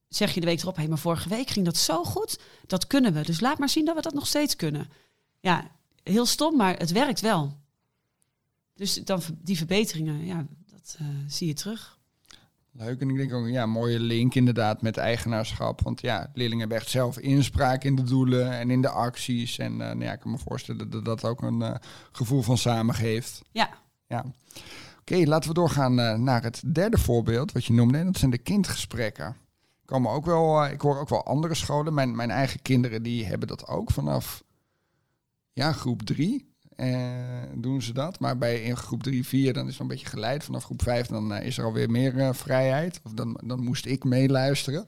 zeg 0.07 0.33
je 0.33 0.39
de 0.39 0.45
week 0.45 0.61
erop, 0.61 0.75
hé, 0.75 0.81
hey, 0.81 0.89
maar 0.89 0.97
vorige 0.97 1.29
week 1.29 1.49
ging 1.49 1.65
dat 1.65 1.77
zo 1.77 2.03
goed, 2.03 2.39
dat 2.67 2.87
kunnen 2.87 3.13
we. 3.13 3.21
Dus 3.21 3.39
laat 3.39 3.57
maar 3.57 3.69
zien 3.69 3.85
dat 3.85 3.95
we 3.95 4.01
dat 4.01 4.13
nog 4.13 4.27
steeds 4.27 4.55
kunnen. 4.55 4.89
Ja, 5.39 5.71
heel 6.03 6.25
stom, 6.25 6.57
maar 6.57 6.77
het 6.77 6.91
werkt 6.91 7.21
wel. 7.21 7.57
Dus 8.73 8.93
dan 8.93 9.21
die 9.41 9.57
verbeteringen, 9.57 10.25
ja, 10.25 10.45
dat 10.71 10.97
uh, 11.01 11.07
zie 11.27 11.47
je 11.47 11.53
terug. 11.53 11.97
Leuk, 12.71 13.01
en 13.01 13.09
ik 13.09 13.15
denk 13.15 13.33
ook, 13.33 13.47
ja, 13.47 13.65
mooie 13.65 13.99
link 13.99 14.35
inderdaad 14.35 14.81
met 14.81 14.97
eigenaarschap. 14.97 15.81
Want 15.81 16.01
ja, 16.01 16.31
leerlingen 16.33 16.59
hebben 16.59 16.77
echt 16.77 16.89
zelf 16.89 17.17
inspraak 17.17 17.83
in 17.83 17.95
de 17.95 18.03
doelen 18.03 18.51
en 18.51 18.69
in 18.71 18.81
de 18.81 18.89
acties. 18.89 19.57
En 19.57 19.71
uh, 19.71 19.77
nou 19.77 20.03
ja, 20.03 20.13
ik 20.13 20.19
kan 20.19 20.31
me 20.31 20.37
voorstellen 20.37 20.89
dat 20.89 21.05
dat 21.05 21.25
ook 21.25 21.41
een 21.41 21.59
uh, 21.59 21.75
gevoel 22.11 22.41
van 22.41 22.57
samen 22.57 22.95
geeft. 22.95 23.41
Ja. 23.51 23.69
Ja. 24.07 24.25
Oké, 25.11 25.25
laten 25.25 25.49
we 25.49 25.55
doorgaan 25.55 25.99
uh, 25.99 26.13
naar 26.13 26.43
het 26.43 26.63
derde 26.65 26.97
voorbeeld 26.97 27.51
wat 27.51 27.65
je 27.65 27.73
noemde. 27.73 27.97
En 27.97 28.05
dat 28.05 28.17
zijn 28.17 28.31
de 28.31 28.37
kindgesprekken. 28.37 29.35
Komen 29.85 30.11
ook 30.11 30.25
wel, 30.25 30.65
uh, 30.65 30.71
ik 30.71 30.81
hoor 30.81 30.99
ook 30.99 31.09
wel 31.09 31.25
andere 31.25 31.53
scholen. 31.53 31.93
Mijn, 31.93 32.15
mijn 32.15 32.29
eigen 32.29 32.61
kinderen 32.61 33.03
die 33.03 33.25
hebben 33.25 33.47
dat 33.47 33.67
ook 33.67 33.91
vanaf 33.91 34.43
ja, 35.53 35.71
groep 35.71 36.01
drie. 36.01 36.55
Uh, 36.75 37.07
doen 37.55 37.81
ze 37.81 37.93
dat. 37.93 38.19
Maar 38.19 38.37
bij 38.37 38.61
in 38.61 38.77
groep 38.77 39.03
3, 39.03 39.25
4 39.25 39.53
dan 39.53 39.65
is 39.65 39.71
het 39.71 39.81
een 39.81 39.87
beetje 39.87 40.07
geleid. 40.07 40.43
Vanaf 40.43 40.63
groep 40.63 40.81
5 40.81 41.07
dan 41.07 41.33
is 41.33 41.57
er 41.57 41.63
alweer 41.63 41.89
meer 41.89 42.35
vrijheid. 42.35 42.99
Of 43.03 43.11
dan, 43.11 43.39
dan 43.43 43.63
moest 43.63 43.85
ik 43.85 44.03
meeluisteren. 44.03 44.85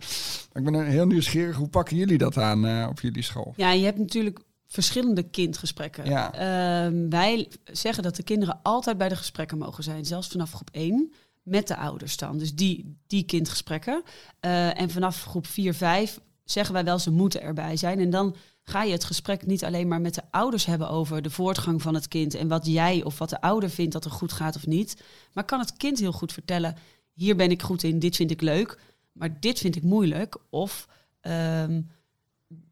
Ik 0.53 0.63
ben 0.63 0.85
heel 0.85 1.07
nieuwsgierig. 1.07 1.55
Hoe 1.55 1.69
pakken 1.69 1.97
jullie 1.97 2.17
dat 2.17 2.37
aan 2.37 2.87
op 2.89 2.99
jullie 2.99 3.23
school? 3.23 3.53
Ja, 3.55 3.71
je 3.71 3.85
hebt 3.85 3.99
natuurlijk 3.99 4.39
verschillende 4.69 5.23
kindgesprekken. 5.23 6.05
Ja. 6.05 6.33
Uh, 6.33 7.07
wij 7.09 7.47
zeggen 7.63 8.03
dat 8.03 8.15
de 8.15 8.23
kinderen 8.23 8.59
altijd 8.63 8.97
bij 8.97 9.09
de 9.09 9.15
gesprekken 9.15 9.57
mogen 9.57 9.83
zijn, 9.83 10.05
zelfs 10.05 10.27
vanaf 10.27 10.51
groep 10.51 10.69
1 10.71 11.13
met 11.43 11.67
de 11.67 11.75
ouders 11.75 12.17
dan. 12.17 12.37
Dus 12.37 12.55
die, 12.55 12.97
die 13.07 13.23
kindgesprekken. 13.23 14.03
Uh, 14.45 14.79
en 14.79 14.89
vanaf 14.89 15.23
groep 15.23 15.47
4, 15.47 15.73
5 15.73 16.19
zeggen 16.43 16.73
wij 16.73 16.83
wel 16.83 16.99
ze 16.99 17.11
moeten 17.11 17.41
erbij 17.41 17.77
zijn. 17.77 17.99
En 17.99 18.09
dan 18.09 18.35
ga 18.63 18.83
je 18.83 18.91
het 18.91 19.03
gesprek 19.03 19.45
niet 19.45 19.63
alleen 19.63 19.87
maar 19.87 20.01
met 20.01 20.15
de 20.15 20.23
ouders 20.31 20.65
hebben 20.65 20.89
over 20.89 21.21
de 21.21 21.29
voortgang 21.29 21.81
van 21.81 21.93
het 21.93 22.07
kind 22.07 22.33
en 22.33 22.47
wat 22.47 22.65
jij 22.65 23.03
of 23.03 23.17
wat 23.17 23.29
de 23.29 23.41
ouder 23.41 23.69
vindt 23.69 23.93
dat 23.93 24.05
er 24.05 24.11
goed 24.11 24.31
gaat 24.31 24.55
of 24.55 24.67
niet. 24.67 25.03
Maar 25.33 25.45
kan 25.45 25.59
het 25.59 25.77
kind 25.77 25.99
heel 25.99 26.11
goed 26.11 26.33
vertellen, 26.33 26.75
hier 27.13 27.35
ben 27.35 27.51
ik 27.51 27.61
goed 27.61 27.83
in, 27.83 27.99
dit 27.99 28.15
vind 28.15 28.31
ik 28.31 28.41
leuk. 28.41 28.79
maar 29.11 29.39
dit 29.39 29.59
vind 29.59 29.75
ik 29.75 29.83
moeilijk. 29.83 30.37
Of 30.49 30.87
ehm, 31.21 31.81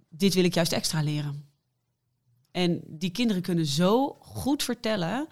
dit 0.09 0.33
wil 0.33 0.43
ik 0.43 0.53
juist 0.53 0.71
extra 0.71 1.01
leren. 1.01 1.46
En 2.57 2.81
die 2.87 3.09
kinderen 3.09 3.41
kunnen 3.41 3.65
zo 3.65 4.17
goed 4.19 4.63
vertellen 4.63 5.27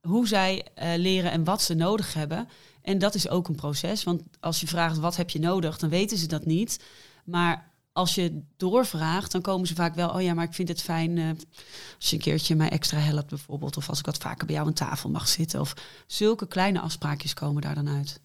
hoe 0.00 0.28
zij 0.28 0.66
eh, 0.74 0.92
leren 0.96 1.30
en 1.30 1.44
wat 1.44 1.62
ze 1.62 1.74
nodig 1.74 2.14
hebben. 2.14 2.48
En 2.82 2.98
dat 2.98 3.14
is 3.14 3.28
ook 3.28 3.48
een 3.48 3.54
proces. 3.54 4.04
Want 4.04 4.22
als 4.40 4.60
je 4.60 4.66
vraagt 4.66 4.98
wat 4.98 5.16
heb 5.16 5.30
je 5.30 5.38
nodig, 5.38 5.78
dan 5.78 5.88
weten 5.88 6.18
ze 6.18 6.26
dat 6.26 6.46
niet. 6.46 6.84
Maar 7.24 7.72
als 7.92 8.14
je 8.14 8.42
doorvraagt, 8.56 9.32
dan 9.32 9.40
komen 9.40 9.66
ze 9.66 9.74
vaak 9.74 9.94
wel... 9.94 10.08
oh 10.08 10.22
ja, 10.22 10.34
maar 10.34 10.44
ik 10.44 10.54
vind 10.54 10.68
het 10.68 10.82
fijn 10.82 11.16
uh, 11.16 11.30
als 11.96 12.10
je 12.10 12.16
een 12.16 12.22
keertje 12.22 12.54
mij 12.54 12.68
extra 12.68 12.98
helpt 12.98 13.28
bijvoorbeeld... 13.28 13.76
of 13.76 13.88
als 13.88 13.98
ik 13.98 14.06
wat 14.06 14.18
vaker 14.18 14.46
bij 14.46 14.54
jou 14.54 14.66
aan 14.66 14.74
tafel 14.74 15.10
mag 15.10 15.28
zitten. 15.28 15.60
Of 15.60 15.74
zulke 16.06 16.46
kleine 16.46 16.80
afspraakjes 16.80 17.34
komen 17.34 17.62
daar 17.62 17.74
dan 17.74 17.88
uit. 17.88 18.20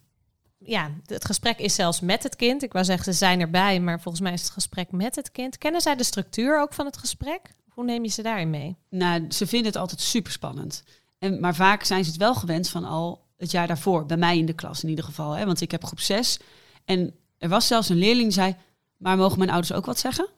Ja, 0.58 0.90
het 1.06 1.24
gesprek 1.24 1.58
is 1.58 1.74
zelfs 1.74 2.00
met 2.00 2.22
het 2.22 2.36
kind. 2.36 2.62
Ik 2.62 2.72
wou 2.72 2.84
zeggen, 2.84 3.12
ze 3.12 3.18
zijn 3.18 3.40
erbij, 3.40 3.80
maar 3.80 4.00
volgens 4.00 4.22
mij 4.22 4.32
is 4.32 4.42
het 4.42 4.50
gesprek 4.50 4.92
met 4.92 5.16
het 5.16 5.30
kind. 5.30 5.58
Kennen 5.58 5.80
zij 5.80 5.96
de 5.96 6.04
structuur 6.04 6.60
ook 6.60 6.74
van 6.74 6.86
het 6.86 6.96
gesprek? 6.96 7.40
Hoe 7.80 7.88
neem 7.88 8.04
je 8.04 8.10
ze 8.10 8.22
daarin 8.22 8.50
mee? 8.50 8.76
Nou, 8.90 9.24
ze 9.28 9.46
vinden 9.46 9.72
het 9.72 9.80
altijd 9.80 10.00
super 10.00 10.32
spannend. 10.32 10.82
En, 11.18 11.40
maar 11.40 11.54
vaak 11.54 11.84
zijn 11.84 12.04
ze 12.04 12.10
het 12.10 12.18
wel 12.18 12.34
gewend 12.34 12.68
van 12.68 12.84
al 12.84 13.26
het 13.36 13.50
jaar 13.50 13.66
daarvoor. 13.66 14.06
Bij 14.06 14.16
mij 14.16 14.38
in 14.38 14.46
de 14.46 14.52
klas 14.52 14.82
in 14.82 14.88
ieder 14.88 15.04
geval. 15.04 15.32
Hè? 15.32 15.46
Want 15.46 15.60
ik 15.60 15.70
heb 15.70 15.84
groep 15.84 16.00
6. 16.00 16.38
En 16.84 17.14
er 17.38 17.48
was 17.48 17.66
zelfs 17.66 17.88
een 17.88 17.96
leerling 17.96 18.22
die 18.24 18.32
zei... 18.32 18.56
maar 18.96 19.16
mogen 19.16 19.38
mijn 19.38 19.50
ouders 19.50 19.72
ook 19.72 19.86
wat 19.86 19.98
zeggen? 19.98 20.28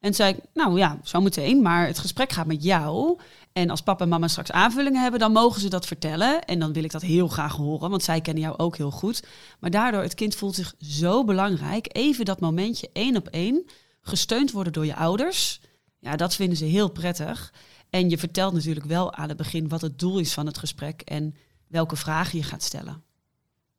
En 0.00 0.14
zei 0.14 0.34
ik, 0.34 0.38
nou 0.54 0.78
ja, 0.78 0.98
zo 1.02 1.20
meteen. 1.20 1.62
Maar 1.62 1.86
het 1.86 1.98
gesprek 1.98 2.32
gaat 2.32 2.46
met 2.46 2.62
jou. 2.62 3.18
En 3.52 3.70
als 3.70 3.82
papa 3.82 4.02
en 4.02 4.10
mama 4.10 4.28
straks 4.28 4.52
aanvullingen 4.52 5.02
hebben, 5.02 5.20
dan 5.20 5.32
mogen 5.32 5.60
ze 5.60 5.68
dat 5.68 5.86
vertellen. 5.86 6.44
En 6.44 6.58
dan 6.58 6.72
wil 6.72 6.84
ik 6.84 6.92
dat 6.92 7.02
heel 7.02 7.28
graag 7.28 7.56
horen, 7.56 7.90
want 7.90 8.02
zij 8.02 8.20
kennen 8.20 8.42
jou 8.42 8.58
ook 8.58 8.76
heel 8.76 8.90
goed. 8.90 9.22
Maar 9.60 9.70
daardoor, 9.70 10.02
het 10.02 10.14
kind 10.14 10.34
voelt 10.34 10.54
zich 10.54 10.74
zo 10.78 11.24
belangrijk. 11.24 11.88
Even 11.96 12.24
dat 12.24 12.40
momentje 12.40 12.90
één 12.92 13.16
op 13.16 13.28
één, 13.28 13.64
gesteund 14.00 14.50
worden 14.50 14.72
door 14.72 14.86
je 14.86 14.96
ouders. 14.96 15.60
Ja, 16.06 16.16
dat 16.16 16.34
vinden 16.34 16.56
ze 16.56 16.64
heel 16.64 16.88
prettig. 16.88 17.52
En 17.90 18.10
je 18.10 18.18
vertelt 18.18 18.52
natuurlijk 18.52 18.86
wel 18.86 19.14
aan 19.14 19.28
het 19.28 19.36
begin 19.36 19.68
wat 19.68 19.80
het 19.80 19.98
doel 19.98 20.18
is 20.18 20.32
van 20.32 20.46
het 20.46 20.58
gesprek 20.58 21.00
en 21.00 21.34
welke 21.66 21.96
vragen 21.96 22.38
je 22.38 22.44
gaat 22.44 22.62
stellen. 22.62 23.02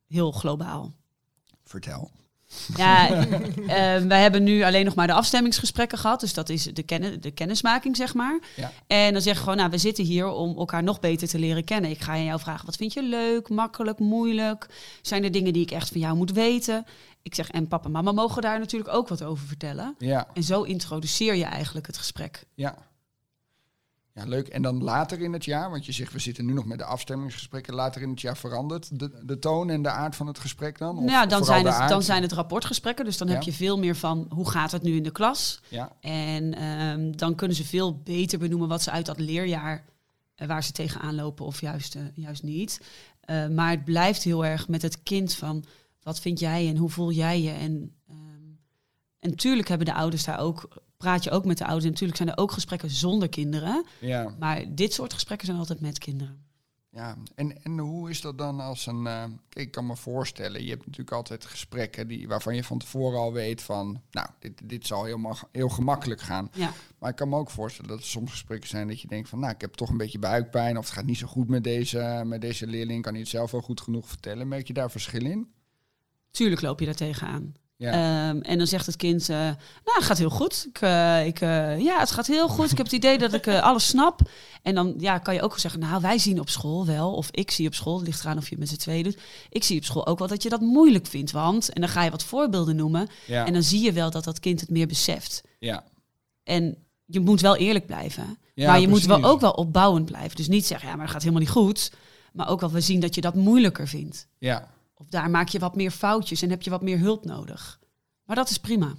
Heel 0.06 0.32
globaal. 0.32 0.92
Vertel. 1.64 2.10
Ja, 2.76 3.26
uh, 3.26 4.06
wij 4.12 4.22
hebben 4.22 4.42
nu 4.42 4.62
alleen 4.62 4.84
nog 4.84 4.94
maar 4.94 5.06
de 5.06 5.12
afstemmingsgesprekken 5.12 5.98
gehad. 5.98 6.20
Dus 6.20 6.34
dat 6.34 6.48
is 6.48 6.62
de, 6.62 6.82
kennis, 6.82 7.20
de 7.20 7.30
kennismaking, 7.30 7.96
zeg 7.96 8.14
maar. 8.14 8.38
Ja. 8.56 8.72
En 8.86 9.12
dan 9.12 9.22
zeg 9.22 9.34
je 9.34 9.40
gewoon, 9.40 9.56
nou, 9.56 9.70
we 9.70 9.78
zitten 9.78 10.04
hier 10.04 10.26
om 10.26 10.56
elkaar 10.58 10.82
nog 10.82 11.00
beter 11.00 11.28
te 11.28 11.38
leren 11.38 11.64
kennen. 11.64 11.90
Ik 11.90 12.00
ga 12.00 12.12
aan 12.12 12.24
jou 12.24 12.40
vragen, 12.40 12.66
wat 12.66 12.76
vind 12.76 12.92
je 12.92 13.02
leuk, 13.02 13.48
makkelijk, 13.48 13.98
moeilijk? 13.98 14.66
Zijn 15.02 15.24
er 15.24 15.30
dingen 15.30 15.52
die 15.52 15.62
ik 15.62 15.70
echt 15.70 15.88
van 15.88 16.00
jou 16.00 16.16
moet 16.16 16.32
weten? 16.32 16.84
Ik 17.22 17.34
zeg, 17.34 17.50
en 17.50 17.68
papa 17.68 17.84
en 17.84 17.90
mama 17.90 18.12
mogen 18.12 18.42
daar 18.42 18.58
natuurlijk 18.58 18.94
ook 18.94 19.08
wat 19.08 19.22
over 19.22 19.46
vertellen. 19.46 19.94
Ja. 19.98 20.28
En 20.34 20.42
zo 20.42 20.62
introduceer 20.62 21.34
je 21.34 21.44
eigenlijk 21.44 21.86
het 21.86 21.96
gesprek. 21.96 22.44
Ja. 22.54 22.88
Ja, 24.18 24.24
leuk. 24.24 24.48
En 24.48 24.62
dan 24.62 24.82
later 24.82 25.20
in 25.20 25.32
het 25.32 25.44
jaar, 25.44 25.70
want 25.70 25.86
je 25.86 25.92
zegt 25.92 26.12
we 26.12 26.18
zitten 26.18 26.44
nu 26.44 26.52
nog 26.52 26.64
met 26.64 26.78
de 26.78 26.84
afstemmingsgesprekken, 26.84 27.74
later 27.74 28.02
in 28.02 28.10
het 28.10 28.20
jaar 28.20 28.36
verandert 28.36 28.98
de, 28.98 29.24
de 29.24 29.38
toon 29.38 29.70
en 29.70 29.82
de 29.82 29.90
aard 29.90 30.16
van 30.16 30.26
het 30.26 30.38
gesprek 30.38 30.78
dan? 30.78 30.96
Of 30.96 31.02
nou 31.02 31.10
ja, 31.10 31.26
dan 31.26 31.44
zijn, 31.44 31.66
het, 31.66 31.88
dan 31.88 32.02
zijn 32.02 32.22
het 32.22 32.32
rapportgesprekken. 32.32 33.04
Dus 33.04 33.16
dan 33.16 33.28
heb 33.28 33.42
je 33.42 33.52
veel 33.52 33.78
meer 33.78 33.96
van 33.96 34.26
hoe 34.28 34.50
gaat 34.50 34.72
het 34.72 34.82
nu 34.82 34.96
in 34.96 35.02
de 35.02 35.10
klas. 35.10 35.60
Ja, 35.68 35.92
En 36.00 36.54
ehm, 36.54 37.10
dan 37.10 37.34
kunnen 37.34 37.56
ze 37.56 37.64
veel 37.64 38.00
beter 38.02 38.38
benoemen 38.38 38.68
wat 38.68 38.82
ze 38.82 38.90
uit 38.90 39.06
dat 39.06 39.18
leerjaar 39.18 39.84
eh, 40.34 40.48
waar 40.48 40.64
ze 40.64 40.72
tegenaan 40.72 41.14
lopen 41.14 41.46
of 41.46 41.60
juist, 41.60 41.94
eh, 41.94 42.02
juist 42.14 42.42
niet. 42.42 42.80
Eh, 43.20 43.48
maar 43.48 43.70
het 43.70 43.84
blijft 43.84 44.22
heel 44.22 44.44
erg 44.44 44.68
met 44.68 44.82
het 44.82 45.02
kind 45.02 45.34
van 45.34 45.64
wat 46.02 46.20
vind 46.20 46.38
jij 46.40 46.68
en 46.68 46.76
hoe 46.76 46.90
voel 46.90 47.12
jij 47.12 47.40
je. 47.42 47.50
En, 47.50 47.96
ehm, 48.08 48.18
en 49.18 49.30
natuurlijk 49.30 49.68
hebben 49.68 49.86
de 49.86 49.94
ouders 49.94 50.24
daar 50.24 50.38
ook, 50.40 50.82
praat 50.96 51.24
je 51.24 51.30
ook 51.30 51.44
met 51.44 51.58
de 51.58 51.64
ouders. 51.64 51.84
En 51.84 51.90
natuurlijk 51.90 52.18
zijn 52.18 52.30
er 52.30 52.38
ook 52.38 52.52
gesprekken 52.52 52.90
zonder 52.90 53.28
kinderen. 53.28 53.84
ja, 54.00 54.34
Maar 54.38 54.64
dit 54.74 54.92
soort 54.92 55.12
gesprekken 55.12 55.46
zijn 55.46 55.58
altijd 55.58 55.80
met 55.80 55.98
kinderen. 55.98 56.46
ja. 56.90 57.16
En, 57.34 57.62
en 57.64 57.78
hoe 57.78 58.10
is 58.10 58.20
dat 58.20 58.38
dan 58.38 58.60
als 58.60 58.86
een... 58.86 59.02
kijk, 59.02 59.66
ik 59.66 59.70
kan 59.70 59.86
me 59.86 59.96
voorstellen, 59.96 60.62
je 60.64 60.70
hebt 60.70 60.86
natuurlijk 60.86 61.16
altijd 61.16 61.44
gesprekken 61.44 62.08
die, 62.08 62.28
waarvan 62.28 62.54
je 62.54 62.64
van 62.64 62.78
tevoren 62.78 63.18
al 63.18 63.32
weet 63.32 63.62
van... 63.62 64.00
Nou, 64.10 64.28
dit, 64.38 64.60
dit 64.68 64.86
zal 64.86 65.04
heel, 65.04 65.18
mag- 65.18 65.48
heel 65.52 65.68
gemakkelijk 65.68 66.20
gaan. 66.20 66.50
Ja. 66.54 66.72
Maar 66.98 67.10
ik 67.10 67.16
kan 67.16 67.28
me 67.28 67.36
ook 67.36 67.50
voorstellen 67.50 67.90
dat 67.90 67.98
er 67.98 68.04
soms 68.04 68.30
gesprekken 68.30 68.68
zijn 68.68 68.88
dat 68.88 69.00
je 69.00 69.08
denkt 69.08 69.28
van... 69.28 69.38
Nou, 69.38 69.52
ik 69.54 69.60
heb 69.60 69.74
toch 69.74 69.88
een 69.88 69.96
beetje 69.96 70.18
buikpijn 70.18 70.78
of 70.78 70.84
het 70.84 70.94
gaat 70.94 71.04
niet 71.06 71.18
zo 71.18 71.26
goed 71.26 71.48
met 71.48 71.64
deze, 71.64 72.22
met 72.26 72.40
deze 72.40 72.66
leerling. 72.66 73.02
Kan 73.02 73.12
hij 73.12 73.20
het 73.20 73.30
zelf 73.30 73.50
wel 73.50 73.60
goed 73.60 73.80
genoeg 73.80 74.08
vertellen? 74.08 74.48
Merk 74.48 74.66
je 74.66 74.72
daar 74.72 74.90
verschil 74.90 75.24
in? 75.24 75.48
Tuurlijk 76.30 76.60
loop 76.60 76.80
je 76.80 76.86
daar 76.86 76.94
tegenaan. 76.94 77.52
Ja, 77.76 77.92
Ehm, 77.92 78.40
en 78.40 78.58
dan 78.58 78.66
zegt 78.66 78.86
het 78.86 78.96
kind, 78.96 79.28
eh, 79.28 79.36
nou, 79.36 79.54
het 79.84 80.04
gaat 80.04 80.18
heel 80.18 80.30
goed. 80.30 80.66
Ik, 80.68 80.80
eh, 80.80 81.26
ik, 81.26 81.40
eh, 81.40 81.80
ja, 81.80 81.98
het 81.98 82.10
gaat 82.10 82.26
heel 82.26 82.48
goed. 82.48 82.70
Ik 82.70 82.76
heb 82.76 82.86
het 82.86 82.94
idee 82.94 83.18
dat 83.18 83.32
ik 83.32 83.48
alles 83.48 83.86
snap. 83.86 84.20
En 84.62 84.74
dan 84.74 84.94
ja, 84.98 85.18
kan 85.18 85.34
je 85.34 85.42
ook 85.42 85.58
zeggen, 85.58 85.80
nou, 85.80 86.00
wij 86.00 86.18
zien 86.18 86.40
op 86.40 86.48
school 86.48 86.86
wel, 86.86 87.12
of 87.14 87.28
ik 87.30 87.50
zie 87.50 87.66
op 87.66 87.74
school, 87.74 87.96
het 87.96 88.06
ligt 88.06 88.20
eraan 88.20 88.36
of 88.36 88.44
je 88.44 88.50
het 88.50 88.58
met 88.58 88.68
z'n 88.68 88.76
tweeën 88.76 89.02
doet. 89.02 89.18
Ik 89.50 89.64
zie 89.64 89.78
op 89.78 89.84
school 89.84 90.06
ook 90.06 90.18
wel 90.18 90.28
dat 90.28 90.42
je 90.42 90.48
dat 90.48 90.60
moeilijk 90.60 91.06
vindt, 91.06 91.30
want, 91.30 91.72
en 91.72 91.80
dan 91.80 91.90
ga 91.90 92.02
je 92.04 92.10
wat 92.10 92.22
voorbeelden 92.24 92.76
noemen. 92.76 93.08
ja, 93.26 93.46
En 93.46 93.52
dan 93.52 93.62
zie 93.62 93.82
je 93.84 93.92
wel 93.92 94.10
dat 94.10 94.24
dat 94.24 94.40
kind 94.40 94.60
het 94.60 94.70
meer 94.70 94.86
beseft. 94.86 95.42
ja. 95.58 95.84
En 96.44 96.76
je 97.04 97.20
moet 97.20 97.40
wel 97.40 97.56
eerlijk 97.56 97.86
blijven. 97.86 98.38
Ja, 98.54 98.66
maar 98.66 98.80
je 98.80 98.88
moet 98.88 99.04
wel 99.04 99.24
ook 99.24 99.40
wel 99.40 99.50
opbouwend 99.50 100.04
blijven. 100.06 100.36
Dus 100.36 100.48
niet 100.48 100.66
zeggen, 100.66 100.88
ja, 100.88 100.94
maar 100.94 101.04
dat 101.04 101.12
gaat 101.12 101.22
helemaal 101.22 101.42
niet 101.42 101.52
goed. 101.52 101.92
Maar 102.32 102.48
ook 102.48 102.60
wel 102.60 102.70
we 102.70 102.80
zien 102.80 103.00
dat 103.00 103.14
je 103.14 103.20
dat 103.20 103.34
moeilijker 103.34 103.88
vindt. 103.88 104.26
ja. 104.38 104.76
Of 105.00 105.06
daar 105.08 105.30
maak 105.30 105.48
je 105.48 105.58
wat 105.58 105.76
meer 105.76 105.90
foutjes 105.90 106.42
en 106.42 106.50
heb 106.50 106.62
je 106.62 106.70
wat 106.70 106.82
meer 106.82 106.98
hulp 106.98 107.24
nodig. 107.24 107.78
Maar 108.24 108.36
dat 108.36 108.50
is 108.50 108.58
prima. 108.58 108.94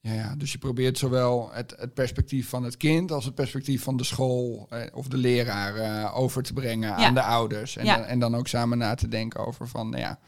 Ja, 0.00 0.12
ja, 0.12 0.34
dus 0.36 0.52
je 0.52 0.58
probeert 0.58 0.98
zowel 0.98 1.50
het, 1.52 1.74
het 1.78 1.94
perspectief 1.94 2.48
van 2.48 2.64
het 2.64 2.76
kind 2.76 3.12
als 3.12 3.24
het 3.24 3.34
perspectief 3.34 3.82
van 3.82 3.96
de 3.96 4.04
school 4.04 4.66
eh, 4.70 4.80
of 4.94 5.06
de 5.08 5.16
leraar 5.16 5.74
eh, 5.76 6.16
over 6.18 6.42
te 6.42 6.52
brengen 6.52 6.88
Ja. 6.88 6.94
aan 7.06 7.14
de 7.14 7.22
ouders. 7.22 7.76
En, 7.76 7.84
Ja. 7.84 8.02
en 8.04 8.18
dan 8.18 8.34
ook 8.34 8.48
samen 8.48 8.78
na 8.78 8.94
te 8.94 9.08
denken 9.08 9.46
over 9.46 9.68
van, 9.68 9.88
nou 9.90 10.02
ja, 10.02 10.18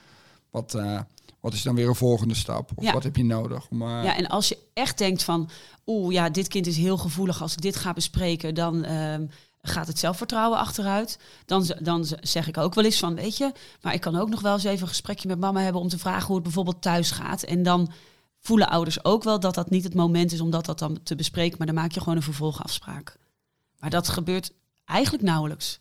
wat, 0.51 0.75
eh, 0.75 1.01
wat 1.41 1.53
is 1.53 1.63
dan 1.63 1.75
weer 1.75 1.89
een 1.89 1.95
volgende 1.95 2.35
stap? 2.35 2.71
Of 2.75 2.85
Ja. 2.85 2.93
wat 2.93 3.03
heb 3.03 3.17
je 3.17 3.25
nodig? 3.25 3.69
Om, 3.69 3.83
eh, 3.83 3.89
Ja, 4.05 4.17
en 4.17 4.27
als 4.29 4.49
je 4.49 4.59
echt 4.75 4.99
denkt 4.99 5.23
van, 5.23 5.51
oeh, 5.87 6.13
ja, 6.13 6.31
dit 6.31 6.49
kind 6.49 6.67
is 6.67 6.77
heel 6.77 6.97
gevoelig. 6.99 7.43
Als 7.43 7.53
ik 7.53 7.61
dit 7.61 7.77
ga 7.77 7.93
bespreken, 7.93 8.55
dan 8.55 8.85
ehm, 8.85 9.27
gaat 9.63 9.87
het 9.87 9.99
zelfvertrouwen 9.99 10.59
achteruit. 10.59 11.19
Dan, 11.47 11.65
dan 11.81 12.07
zeg 12.21 12.49
ik 12.49 12.57
ook 12.59 12.75
wel 12.75 12.85
eens 12.85 12.99
van, 12.99 13.15
weet 13.15 13.37
je, 13.37 13.53
maar 13.81 13.95
ik 13.95 14.01
kan 14.01 14.17
ook 14.17 14.29
nog 14.29 14.41
wel 14.41 14.53
eens 14.53 14.65
even 14.65 14.83
een 14.83 14.89
gesprekje 14.89 15.29
met 15.29 15.39
mama 15.39 15.61
hebben 15.61 15.81
om 15.81 15.89
te 15.89 15.99
vragen 15.99 16.27
hoe 16.27 16.35
het 16.35 16.45
bijvoorbeeld 16.45 16.83
thuis 16.83 17.11
gaat. 17.11 17.43
En 17.43 17.63
dan 17.63 17.93
voelen 18.41 18.69
ouders 18.69 19.05
ook 19.05 19.23
wel 19.23 19.41
dat 19.41 19.55
dat 19.55 19.71
niet 19.71 19.85
het 19.85 19.95
moment 19.95 20.33
is 20.33 20.41
om 20.41 20.51
dat, 20.51 20.65
dat 20.65 20.79
dan 20.79 21.03
te 21.03 21.15
bespreken, 21.15 21.59
maar 21.59 21.67
dan 21.67 21.77
maak 21.77 21.93
je 21.93 22.01
gewoon 22.01 22.17
een 22.17 22.23
vervolgafspraak. 22.23 23.17
Maar 23.79 23.91
dat 23.91 24.09
gebeurt 24.09 24.53
eigenlijk 24.85 25.25
nauwelijks. 25.25 25.79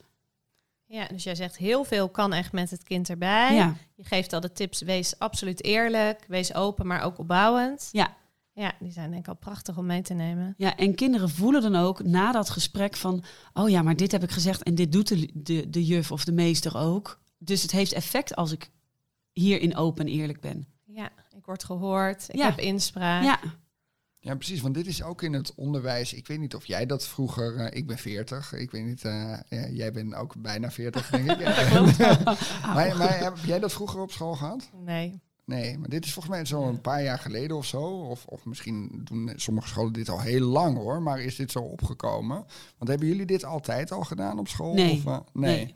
Ja, 0.86 1.08
dus 1.08 1.24
jij 1.24 1.36
zegt 1.36 1.58
heel 1.58 1.84
veel 1.84 2.10
kan 2.10 2.34
echt 2.34 2.52
met 2.52 2.70
het 2.70 2.84
kind 2.84 3.10
erbij. 3.10 3.56
Ja, 3.56 3.76
Je 3.96 4.04
geeft 4.04 4.34
al 4.34 4.40
de 4.40 4.52
tips, 4.52 4.82
wees 4.82 5.20
absoluut 5.20 5.64
eerlijk, 5.64 6.26
wees 6.28 6.54
open, 6.54 6.88
maar 6.88 7.02
ook 7.02 7.18
opbouwend. 7.18 7.90
ja. 7.92 8.18
Ja, 8.60 8.74
die 8.80 8.92
zijn 8.92 9.10
denk 9.10 9.24
ik 9.24 9.28
al 9.30 9.36
prachtig 9.36 9.78
om 9.78 9.86
mee 9.86 10.02
te 10.02 10.14
nemen. 10.14 10.54
Ja, 10.58 10.76
en 10.76 10.96
kinderen 10.96 11.30
voelen 11.30 11.62
dan 11.62 11.76
ook 11.76 12.04
na 12.04 12.32
dat 12.32 12.50
gesprek 12.50 12.96
van... 12.96 13.24
oh 13.54 13.70
ja, 13.70 13.82
maar 13.82 13.96
dit 13.96 14.12
heb 14.12 14.24
ik 14.24 14.32
gezegd 14.32 14.64
en 14.64 14.76
dit 14.76 14.92
doet 14.92 15.08
de, 15.08 15.30
de, 15.34 15.70
de 15.70 15.86
juf 15.86 16.12
of 16.12 16.24
de 16.26 16.32
meester 16.32 16.78
ook. 16.78 17.20
Dus 17.38 17.62
het 17.62 17.72
heeft 17.72 17.92
effect 17.94 18.36
als 18.36 18.52
ik 18.52 18.70
hierin 19.32 19.76
open 19.76 20.06
en 20.06 20.12
eerlijk 20.12 20.40
ben. 20.42 20.68
Ja, 20.86 21.10
ik 21.38 21.46
word 21.46 21.64
gehoord, 21.64 22.26
ik 22.30 22.36
Ja. 22.36 22.46
heb 22.46 22.60
inspraak. 22.60 23.24
Ja, 23.24 23.40
Ja, 24.20 24.36
precies. 24.36 24.62
Want 24.62 24.74
dit 24.74 24.88
is 24.88 25.04
ook 25.04 25.22
in 25.22 25.34
het 25.34 25.56
onderwijs. 25.56 26.14
Ik 26.14 26.28
weet 26.28 26.40
niet 26.40 26.56
of 26.56 26.66
jij 26.66 26.86
dat 26.86 27.08
vroeger. 27.08 27.56
eh, 27.56 27.78
ik 27.78 27.88
ben 27.88 27.98
40. 27.98 28.54
Ik 28.54 28.72
weet 28.72 28.86
niet. 28.86 29.04
eh, 29.06 29.40
ja, 29.50 29.68
jij 29.68 29.92
bent 29.92 30.16
ook 30.16 30.42
bijna 30.42 30.72
40, 30.72 31.10
denk 31.10 31.32
ik. 31.32 31.38
maar, 32.76 32.98
maar 32.98 33.20
heb 33.20 33.38
jij 33.46 33.60
dat 33.60 33.74
vroeger 33.74 34.00
op 34.00 34.12
school 34.12 34.36
gehad? 34.36 34.70
Nee. 34.86 35.20
Nee, 35.50 35.78
maar 35.78 35.90
dit 35.90 36.06
is 36.06 36.14
volgens 36.14 36.36
mij 36.36 36.46
zo 36.46 36.68
een 36.68 36.82
paar 36.82 37.04
jaar 37.04 37.20
geleden 37.20 37.58
of 37.58 37.66
zo. 37.66 37.82
Of, 37.82 38.26
of 38.26 38.46
misschien 38.46 39.02
doen 39.04 39.32
sommige 39.36 39.68
scholen 39.68 39.94
dit 39.94 40.10
al 40.10 40.20
heel 40.20 40.48
lang 40.48 40.78
hoor. 40.78 41.02
Maar 41.02 41.22
is 41.22 41.36
dit 41.36 41.52
zo 41.52 41.60
opgekomen? 41.60 42.46
Want 42.78 42.90
hebben 42.90 43.08
jullie 43.08 43.26
dit 43.26 43.46
altijd 43.46 43.92
al 43.92 44.04
gedaan 44.04 44.40
op 44.40 44.48
school? 44.48 44.74
Nee, 44.74 44.94
Of, 44.94 45.06
eh, 45.06 45.20
nee. 45.34 45.56
nee. 45.56 45.76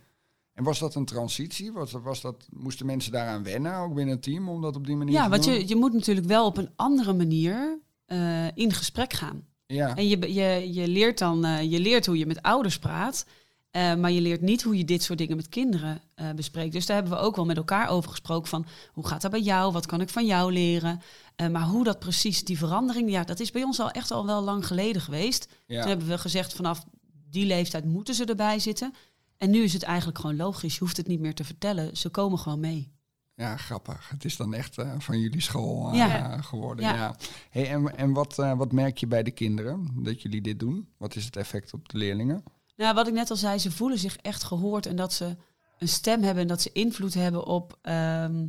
En 0.54 0.64
was 0.64 0.80
dat 0.80 0.96
een 0.96 1.06
transitie? 1.06 1.72
Was, 1.72 1.92
was 1.92 2.22
dat, 2.22 2.48
moesten 2.50 2.86
mensen 2.86 3.12
daaraan 3.12 3.44
wennen, 3.44 3.76
ook 3.76 3.94
binnen 3.94 4.14
het 4.14 4.24
team, 4.24 4.50
om 4.50 4.62
dat 4.62 4.76
op 4.76 4.86
die 4.86 4.96
manier 4.96 5.14
ja 5.14 5.24
te 5.24 5.30
want 5.30 5.44
doen? 5.44 5.54
je, 5.54 5.68
je 5.68 5.76
moet 5.76 5.94
natuurlijk 5.94 6.28
wel 6.28 6.46
op 6.46 6.58
een 6.58 6.70
andere 6.76 7.14
manier 7.14 7.80
eh, 8.06 8.58
in 8.58 8.74
gesprek 8.74 9.14
gaan. 9.14 9.46
Ja, 9.66 9.96
En 9.96 10.08
je, 10.08 10.34
je, 10.34 10.74
je, 10.74 10.88
leert 10.88 11.18
dan, 11.18 11.46
eh, 11.46 11.72
je 11.72 11.80
leert 11.80 12.06
hoe 12.06 12.18
je 12.18 12.26
met 12.26 12.42
ouders 12.42 12.80
praat... 12.80 13.26
eh, 13.74 13.96
maar 13.96 14.12
je 14.12 14.22
leert 14.22 14.42
niet 14.42 14.62
hoe 14.62 14.78
je 14.78 14.86
dit 14.86 15.04
soort 15.04 15.18
dingen 15.18 15.36
met 15.36 15.50
kinderen 15.50 16.02
eh, 16.16 16.32
bespreekt. 16.32 16.74
Dus 16.74 16.86
daar 16.86 16.96
hebben 16.96 17.14
we 17.18 17.24
ook 17.24 17.36
wel 17.36 17.46
met 17.46 17.58
elkaar 17.58 17.90
over 17.90 18.10
gesproken 18.10 18.50
van... 18.50 18.66
hoe 18.92 19.08
gaat 19.08 19.22
dat 19.22 19.32
bij 19.32 19.42
jou? 19.42 19.72
Wat 19.72 19.86
kan 19.86 20.02
ik 20.02 20.10
van 20.10 20.26
jou 20.26 20.52
leren? 20.52 21.02
Eh, 21.36 21.48
maar 21.48 21.64
hoe 21.64 21.84
dat 21.84 22.00
precies, 22.00 22.44
die 22.44 22.58
verandering... 22.58 23.10
ja, 23.12 23.24
dat 23.24 23.40
is 23.40 23.52
bij 23.52 23.64
ons 23.64 23.80
al 23.80 23.92
echt 23.92 24.12
al 24.12 24.26
wel 24.26 24.44
lang 24.44 24.68
geleden 24.68 25.02
geweest. 25.02 25.48
Toen 25.68 25.78
hebben 25.78 26.08
we 26.08 26.18
gezegd 26.18 26.54
vanaf 26.54 26.86
die 27.30 27.46
leeftijd 27.46 27.86
moeten 27.86 28.14
ze 28.14 28.26
erbij 28.26 28.60
zitten. 28.60 28.94
En 29.38 29.50
nu 29.50 29.64
is 29.64 29.74
het 29.74 29.84
eigenlijk 29.84 30.20
gewoon 30.20 30.36
logisch. 30.36 30.74
Je 30.74 30.80
hoeft 30.80 30.98
het 30.98 31.08
niet 31.08 31.20
meer 31.20 31.36
te 31.36 31.44
vertellen. 31.44 31.98
Ze 31.98 32.10
komen 32.10 32.40
gewoon 32.40 32.60
mee. 32.60 32.92
Ja, 33.36 33.58
grappig. 33.58 34.10
Het 34.10 34.26
is 34.26 34.38
dan 34.38 34.54
echt 34.54 34.76
van 34.98 35.20
jullie 35.20 35.42
school 35.42 35.94
Ja. 35.94 36.42
geworden. 36.42 36.86
Ja. 36.86 36.96
Ja. 36.96 37.16
Hey, 37.50 37.70
en 37.70 37.98
en 37.98 38.14
wat, 38.14 38.36
wat 38.36 38.72
merk 38.72 38.98
je 38.98 39.08
bij 39.08 39.24
de 39.24 39.32
kinderen 39.32 39.92
dat 40.04 40.22
jullie 40.22 40.42
dit 40.42 40.60
doen? 40.60 40.88
Wat 40.98 41.16
is 41.16 41.26
het 41.26 41.36
effect 41.36 41.74
op 41.74 41.90
de 41.90 41.98
leerlingen? 41.98 42.44
Nou, 42.76 42.94
wat 42.94 43.08
ik 43.08 43.14
net 43.14 43.30
al 43.30 43.36
zei, 43.36 43.60
ze 43.60 43.72
voelen 43.72 44.00
zich 44.00 44.18
echt 44.18 44.44
gehoord 44.44 44.86
en 44.86 44.96
dat 44.96 45.14
ze 45.14 45.36
een 45.78 45.88
stem 45.88 46.22
hebben 46.22 46.42
en 46.42 46.48
dat 46.48 46.62
ze 46.62 46.72
invloed 46.72 47.14
hebben 47.14 47.46
op 47.46 47.78
ehm, 47.82 48.48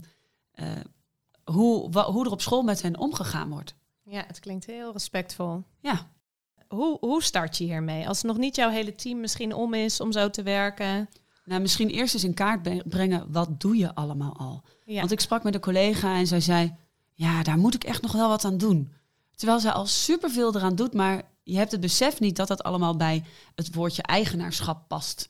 eh, 0.52 0.66
hoe, 1.44 2.00
hoe 2.02 2.24
er 2.24 2.30
op 2.30 2.40
school 2.40 2.62
met 2.62 2.82
hen 2.82 2.98
omgegaan 2.98 3.50
wordt. 3.50 3.74
Ja, 4.02 4.24
het 4.26 4.40
klinkt 4.40 4.66
heel 4.66 4.92
respectvol. 4.92 5.62
Ja, 5.80 6.06
Hoe, 6.68 6.98
hoe 7.00 7.22
start 7.22 7.58
je 7.58 7.64
hiermee? 7.64 8.08
Als 8.08 8.22
nog 8.22 8.36
niet 8.36 8.56
jouw 8.56 8.70
hele 8.70 8.94
team 8.94 9.20
misschien 9.20 9.54
om 9.54 9.74
is 9.74 10.00
om 10.00 10.12
zo 10.12 10.30
te 10.30 10.42
werken. 10.42 11.08
nou 11.44 11.60
misschien 11.60 11.88
eerst 11.88 12.14
eens 12.14 12.24
in 12.24 12.34
kaart 12.34 12.88
brengen, 12.88 13.32
wat 13.32 13.60
doe 13.60 13.76
je 13.76 13.94
allemaal 13.94 14.36
al? 14.36 14.62
Ja. 14.84 14.98
Want 14.98 15.12
ik 15.12 15.20
sprak 15.20 15.42
met 15.42 15.54
een 15.54 15.60
collega 15.60 16.16
en 16.16 16.26
zij 16.26 16.40
zei, 16.40 16.74
ja, 17.12 17.42
daar 17.42 17.58
moet 17.58 17.74
ik 17.74 17.84
echt 17.84 18.02
nog 18.02 18.12
wel 18.12 18.28
wat 18.28 18.44
aan 18.44 18.58
doen. 18.58 18.92
Terwijl 19.34 19.60
zij 19.60 19.70
al 19.70 19.86
superveel 19.86 20.54
eraan 20.56 20.74
doet, 20.74 20.94
maar 20.94 21.22
je 21.44 21.56
hebt 21.56 21.72
het 21.72 21.80
besef 21.80 22.20
niet 22.20 22.36
dat 22.36 22.48
dat 22.48 22.62
allemaal 22.62 22.96
bij 22.96 23.24
het 23.54 23.74
woordje 23.74 24.02
eigenaarschap 24.02 24.88
past. 24.88 25.28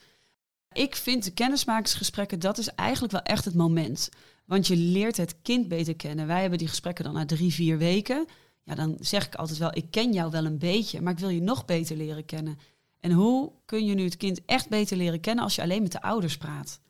Ik 0.73 0.97
vind 0.97 1.25
de 1.25 1.31
kennismakingsgesprekken, 1.31 2.39
dat 2.39 2.59
is 2.59 2.69
eigenlijk 2.69 3.13
wel 3.13 3.23
echt 3.23 3.45
het 3.45 3.55
moment. 3.55 4.09
Want 4.45 4.67
je 4.67 4.77
leert 4.77 5.17
het 5.17 5.37
kind 5.43 5.69
beter 5.69 5.97
kennen. 5.97 6.27
Wij 6.27 6.41
hebben 6.41 6.59
die 6.59 6.69
gesprekken 6.69 7.05
dan 7.05 7.15
na 7.15 7.27
drie, 7.27 7.53
vier 7.53 7.79
weken. 7.79 8.27
Ja, 8.65 8.75
dan 8.75 8.97
zeg 9.01 9.27
ik 9.27 9.35
altijd 9.35 9.59
wel, 9.59 9.77
ik 9.77 9.91
ken 9.91 10.13
jou 10.13 10.31
wel 10.31 10.45
een 10.45 10.59
beetje, 10.59 11.01
maar 11.01 11.13
ik 11.13 11.19
wil 11.19 11.29
je 11.29 11.43
nog 11.43 11.65
beter 11.65 11.97
leren 11.97 12.25
kennen. 12.25 12.59
En 13.01 13.13
hoe 13.13 13.53
kun 13.65 13.85
je 13.85 13.95
nu 13.95 14.05
het 14.05 14.17
kind 14.17 14.45
echt 14.45 14.69
beter 14.69 14.97
leren 14.97 15.21
kennen 15.21 15.45
als 15.45 15.55
je 15.55 15.63
alleen 15.63 15.83
met 15.83 15.93
de 15.93 16.03
ouders 16.03 16.37
praat? 16.37 16.81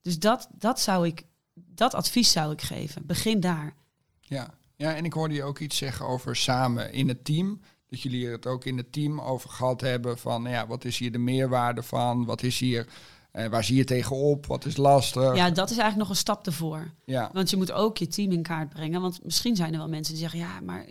Dus 0.00 0.18
dat, 0.18 0.48
dat, 0.52 0.80
zou 0.80 1.06
ik, 1.06 1.24
dat 1.54 1.94
advies 1.94 2.32
zou 2.32 2.52
ik 2.52 2.62
geven. 2.62 3.06
Begin 3.06 3.40
daar. 3.40 3.74
Ja. 4.20 4.54
ja, 4.76 4.94
en 4.94 5.04
ik 5.04 5.12
hoorde 5.12 5.34
je 5.34 5.42
ook 5.42 5.58
iets 5.58 5.76
zeggen 5.76 6.06
over 6.06 6.36
samen 6.36 6.92
in 6.92 7.08
het 7.08 7.24
team. 7.24 7.60
Dat 7.90 8.00
jullie 8.00 8.28
het 8.28 8.46
ook 8.46 8.64
in 8.64 8.76
het 8.76 8.92
team 8.92 9.20
over 9.20 9.50
gehad 9.50 9.80
hebben 9.80 10.18
van 10.18 10.42
ja, 10.42 10.66
wat 10.66 10.84
is 10.84 10.98
hier 10.98 11.12
de 11.12 11.18
meerwaarde 11.18 11.82
van? 11.82 12.24
Wat 12.24 12.42
is 12.42 12.58
hier, 12.58 12.86
eh, 13.32 13.46
waar 13.46 13.64
zie 13.64 13.76
je 13.76 13.84
tegenop? 13.84 14.46
Wat 14.46 14.64
is 14.64 14.76
lastig? 14.76 15.36
Ja, 15.36 15.50
dat 15.50 15.70
is 15.70 15.76
eigenlijk 15.76 15.96
nog 15.96 16.08
een 16.08 16.22
stap 16.22 16.46
ervoor. 16.46 16.90
ja. 17.04 17.30
Want 17.32 17.50
je 17.50 17.56
moet 17.56 17.72
ook 17.72 17.98
je 17.98 18.06
team 18.06 18.32
in 18.32 18.42
kaart 18.42 18.68
brengen. 18.68 19.00
Want 19.00 19.24
misschien 19.24 19.56
zijn 19.56 19.72
er 19.72 19.78
wel 19.78 19.88
mensen 19.88 20.14
die 20.14 20.22
zeggen, 20.22 20.40
ja, 20.40 20.60
maar 20.60 20.86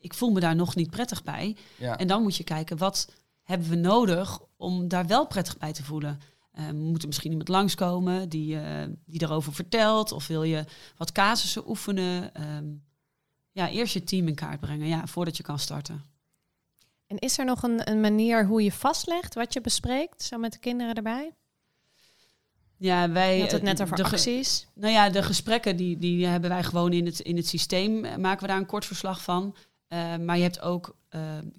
ik 0.00 0.14
voel 0.14 0.30
me 0.30 0.40
daar 0.40 0.56
nog 0.56 0.74
niet 0.74 0.90
prettig 0.90 1.22
bij. 1.22 1.56
ja. 1.76 1.96
En 1.98 2.06
dan 2.06 2.22
moet 2.22 2.36
je 2.36 2.44
kijken, 2.44 2.76
wat 2.76 3.08
hebben 3.42 3.68
we 3.68 3.76
nodig 3.76 4.40
om 4.56 4.88
daar 4.88 5.06
wel 5.06 5.26
prettig 5.26 5.58
bij 5.58 5.72
te 5.72 5.84
voelen? 5.84 6.20
Eh, 6.52 6.70
moet 6.70 7.00
er 7.00 7.06
misschien 7.06 7.30
iemand 7.30 7.48
langskomen 7.48 8.28
die, 8.28 8.60
eh, 8.60 8.88
die 9.06 9.18
daarover 9.18 9.52
vertelt? 9.52 10.12
Of 10.12 10.26
wil 10.26 10.42
je 10.42 10.64
wat 10.96 11.12
casussen 11.12 11.68
oefenen? 11.68 12.34
Ehm, 12.34 12.66
ja, 13.52 13.68
eerst 13.68 13.92
je 13.92 14.04
team 14.04 14.28
in 14.28 14.34
kaart 14.34 14.60
brengen, 14.60 14.86
ja, 14.86 15.06
voordat 15.06 15.36
je 15.36 15.42
kan 15.42 15.58
starten. 15.58 16.09
En 17.10 17.18
is 17.18 17.38
er 17.38 17.44
nog 17.44 17.62
een, 17.62 17.90
een 17.90 18.00
manier 18.00 18.46
hoe 18.46 18.62
je 18.62 18.72
vastlegt 18.72 19.34
wat 19.34 19.52
je 19.52 19.60
bespreekt, 19.60 20.22
zo 20.22 20.38
met 20.38 20.52
de 20.52 20.58
kinderen 20.58 20.94
erbij? 20.94 21.34
Ja, 22.76 23.10
wij, 23.10 23.36
Je 23.36 23.42
had 23.42 23.50
het 23.50 23.62
net 23.62 23.78
eh, 23.78 23.84
over 23.84 23.96
de 23.96 24.04
acties. 24.04 24.66
Nou 24.74 24.92
ja, 24.92 25.10
de 25.10 25.22
gesprekken 25.22 25.76
die, 25.76 25.98
die 25.98 26.26
hebben 26.26 26.50
wij 26.50 26.62
gewoon 26.62 26.92
in 26.92 27.06
het, 27.06 27.20
in 27.20 27.36
het 27.36 27.46
systeem, 27.46 28.04
eh, 28.04 28.16
maken 28.16 28.40
we 28.40 28.46
daar 28.46 28.56
een 28.56 28.66
kort 28.66 28.84
verslag 28.84 29.22
van. 29.22 29.56
Eh, 29.88 30.16
maar 30.16 30.36
je 30.36 30.42
hebt 30.42 30.60
ook 30.60 30.96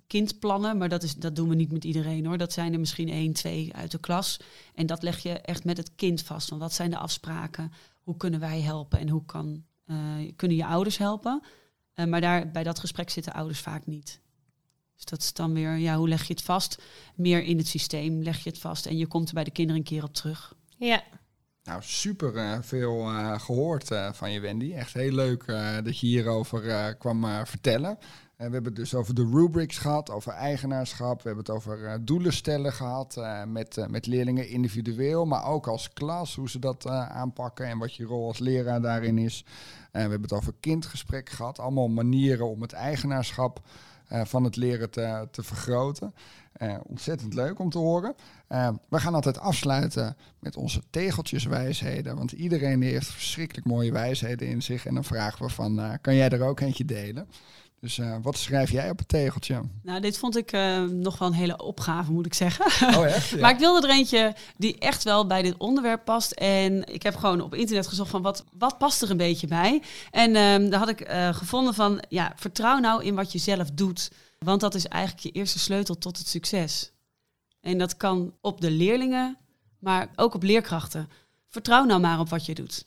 kindplannen, 0.07 0.77
maar 0.77 0.89
dat, 0.89 1.03
is, 1.03 1.15
dat 1.15 1.35
doen 1.35 1.49
we 1.49 1.55
niet 1.55 1.71
met 1.71 1.83
iedereen 1.83 2.25
hoor. 2.25 2.37
Dat 2.37 2.53
zijn 2.53 2.73
er 2.73 2.79
misschien 2.79 3.09
één, 3.09 3.33
twee 3.33 3.73
uit 3.75 3.91
de 3.91 3.99
klas. 3.99 4.39
En 4.75 4.85
dat 4.85 5.03
leg 5.03 5.19
je 5.19 5.39
echt 5.39 5.63
met 5.63 5.77
het 5.77 5.95
kind 5.95 6.21
vast. 6.21 6.47
Van 6.47 6.59
wat 6.59 6.73
zijn 6.73 6.89
de 6.89 6.97
afspraken? 6.97 7.71
Hoe 8.03 8.17
kunnen 8.17 8.39
wij 8.39 8.61
helpen? 8.61 8.99
En 8.99 9.09
hoe 9.09 9.25
kan, 9.25 9.63
kunnen 10.35 10.57
je 10.57 10.65
ouders 10.65 10.97
helpen? 10.97 11.43
Maar 12.07 12.21
daar, 12.21 12.51
bij 12.51 12.63
dat 12.63 12.79
gesprek 12.79 13.09
zitten 13.09 13.33
ouders 13.33 13.59
vaak 13.59 13.85
niet. 13.85 14.21
Dus 15.01 15.09
dat 15.09 15.19
is 15.21 15.33
dan 15.33 15.53
weer, 15.53 15.77
ja, 15.77 15.95
hoe 15.97 16.07
leg 16.07 16.23
je 16.27 16.33
het 16.33 16.43
vast? 16.43 16.81
Meer 17.15 17.43
in 17.43 17.57
het 17.57 17.67
systeem 17.67 18.21
leg 18.21 18.43
je 18.43 18.49
het 18.49 18.59
vast. 18.59 18.85
En 18.85 18.97
je 18.97 19.07
komt 19.07 19.27
er 19.27 19.33
bij 19.33 19.43
de 19.43 19.51
kinderen 19.51 19.81
een 19.81 19.87
keer 19.87 20.03
op 20.03 20.13
terug. 20.13 20.53
Ja, 20.77 21.03
Nou, 21.63 21.81
super 21.83 22.35
eh, 22.35 22.57
veel 22.61 23.07
eh, 23.07 23.39
gehoord 23.39 23.91
eh, 23.91 24.13
van 24.13 24.31
je, 24.31 24.39
Wendy. 24.39 24.73
Echt 24.73 24.93
heel 24.93 25.11
leuk 25.11 25.43
eh, 25.43 25.75
dat 25.83 25.99
je 25.99 26.07
hierover 26.07 26.69
eh, 26.69 26.85
kwam 26.99 27.25
vertellen. 27.45 27.97
We 28.37 28.47
hebben 28.47 28.63
het 28.73 28.75
dus 28.75 28.95
over 28.95 29.15
de 29.15 29.29
rubrics 29.33 29.77
gehad, 29.77 30.09
over 30.11 30.31
eigenaarschap. 30.31 31.21
We 31.21 31.27
hebben 31.27 31.45
het 31.45 31.55
over 31.55 31.85
eh, 31.85 31.93
doelen 32.01 32.33
stellen 32.33 32.73
gehad 32.73 33.17
eh, 33.17 33.43
met, 33.43 33.85
met 33.89 34.05
leerlingen 34.05 34.49
individueel, 34.49 35.25
maar 35.25 35.45
ook 35.45 35.67
als 35.67 35.93
klas, 35.93 36.35
hoe 36.35 36.49
ze 36.49 36.59
dat 36.59 36.85
eh, 36.85 37.09
aanpakken 37.09 37.65
en 37.65 37.77
wat 37.77 37.95
je 37.95 38.03
rol 38.03 38.27
als 38.27 38.39
leraar 38.39 38.81
daarin 38.81 39.17
is. 39.17 39.45
We 39.91 39.99
hebben 39.99 40.21
het 40.21 40.33
over 40.33 40.53
kindgesprek 40.59 41.29
gehad. 41.29 41.59
Allemaal 41.59 41.87
manieren 41.87 42.49
om 42.49 42.61
het 42.61 42.73
eigenaarschap 42.73 43.59
van 44.24 44.43
het 44.43 44.56
leren 44.56 44.89
te, 44.89 45.28
te 45.32 45.43
vergroten. 45.43 46.13
Eh, 46.62 46.78
ontzettend 46.84 47.34
leuk 47.34 47.60
om 47.60 47.69
te 47.69 47.78
horen. 47.78 48.15
Eh, 48.47 48.69
we 48.89 49.00
gaan 49.00 49.13
altijd 49.13 49.39
afsluiten 49.39 50.17
met 50.39 50.56
onze 50.56 50.82
tegeltjeswijsheden. 50.89 52.15
Want 52.15 52.32
iedereen 52.32 52.82
heeft 52.82 53.12
verschrikkelijk 53.12 53.67
mooie 53.67 53.91
wijsheden 53.91 54.47
in 54.47 54.62
zich. 54.62 54.86
En 54.86 54.93
dan 54.93 55.04
vragen 55.04 55.45
we 55.45 55.52
van, 55.52 55.80
eh, 55.80 55.91
kan 56.02 56.15
jij 56.15 56.30
er 56.30 56.43
ook 56.43 56.60
eentje 56.60 56.86
delen? 56.86 57.28
Dus 57.82 57.98
eh, 57.98 58.17
wat 58.22 58.38
schrijf 58.38 58.72
jij 58.72 58.89
op 58.89 58.98
het 58.98 59.08
tegeltje? 59.08 59.62
Nou, 59.84 60.02
dit 60.02 60.17
vond 60.17 60.38
ik 60.38 60.52
eh, 60.52 60.84
nog 60.84 61.17
wel 61.17 61.28
een 61.28 61.34
hele 61.34 61.58
opgave, 61.58 62.12
moet 62.12 62.26
ik 62.26 62.34
zeggen. 62.34 62.98
Oh 62.98 63.06
echt? 63.06 63.30
Ja. 63.30 63.39
Maar 63.39 63.52
ik 63.52 63.60
wilde 63.60 63.88
er 63.88 63.94
eentje 63.94 64.36
die 64.58 64.80
echt 64.80 65.04
wel 65.04 65.28
bij 65.28 65.41
dit 65.41 65.58
onderwerp 65.58 66.06
past. 66.06 66.32
En 66.32 66.94
ik 66.94 67.04
heb 67.04 67.15
gewoon 67.15 67.41
op 67.41 67.56
internet 67.56 67.88
gezocht 67.88 68.10
van 68.10 68.22
wat, 68.22 68.44
wat 68.52 68.78
past 68.78 69.02
er 69.02 69.10
een 69.10 69.17
beetje 69.17 69.48
bij. 69.48 69.82
En 70.12 70.36
ehm, 70.36 70.70
daar 70.70 70.80
had 70.80 70.89
ik 70.89 71.02
eh, 71.02 71.34
gevonden 71.34 71.74
van, 71.74 72.04
ja, 72.10 72.34
vertrouw 72.36 72.78
nou 72.78 73.04
in 73.04 73.15
wat 73.15 73.32
je 73.32 73.39
zelf 73.39 73.72
doet. 73.72 74.12
Want 74.39 74.62
dat 74.62 74.76
is 74.76 74.88
eigenlijk 74.88 75.24
je 75.24 75.32
eerste 75.32 75.60
sleutel 75.60 75.98
tot 75.98 76.17
het 76.17 76.28
succes. 76.28 76.91
En 77.62 77.78
dat 77.78 77.98
kan 77.98 78.34
op 78.41 78.62
de 78.62 78.72
leerlingen, 78.72 79.38
maar 79.80 80.10
ook 80.15 80.34
op 80.34 80.44
leerkrachten. 80.44 81.10
Vertrouw 81.48 81.84
nou 81.84 82.02
maar 82.02 82.20
op 82.20 82.30
wat 82.30 82.46
je 82.46 82.54
doet. 82.54 82.86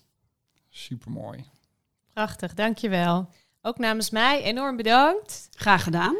Supermooi. 0.68 1.44
prachtig, 2.12 2.54
dankjewel. 2.54 3.28
Ook 3.66 3.78
namens 3.78 4.10
mij 4.10 4.42
enorm 4.42 4.76
bedankt. 4.76 5.48
Graag 5.54 5.82
gedaan. 5.82 6.16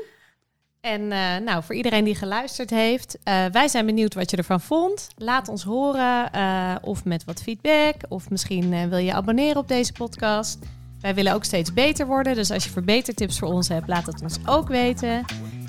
En 0.80 1.12
eh, 1.12 1.36
nou, 1.44 1.62
voor 1.62 1.74
iedereen 1.74 2.04
die 2.04 2.14
geluisterd 2.14 2.70
heeft, 2.70 3.18
eh, 3.22 3.44
wij 3.52 3.68
zijn 3.68 3.86
benieuwd 3.86 4.14
wat 4.14 4.30
je 4.30 4.36
ervan 4.36 4.60
vond. 4.60 5.08
Laat 5.16 5.48
ons 5.48 5.62
horen 5.62 6.32
eh, 6.32 6.74
of 6.80 7.04
met 7.04 7.24
wat 7.24 7.42
feedback 7.42 7.94
of 8.08 8.30
misschien 8.30 8.88
wil 8.88 8.98
je 8.98 9.12
abonneren 9.12 9.56
op 9.56 9.68
deze 9.68 9.92
podcast. 9.92 10.58
Wij 11.00 11.14
willen 11.14 11.32
ook 11.34 11.44
steeds 11.44 11.72
beter 11.72 12.06
worden, 12.06 12.34
dus 12.34 12.50
als 12.50 12.64
je 12.64 12.70
verbetertips 12.70 13.38
voor 13.38 13.48
ons 13.48 13.68
hebt, 13.68 13.88
laat 13.88 14.06
het 14.06 14.22
ons 14.22 14.38
ook 14.46 14.68
weten. 14.68 15.24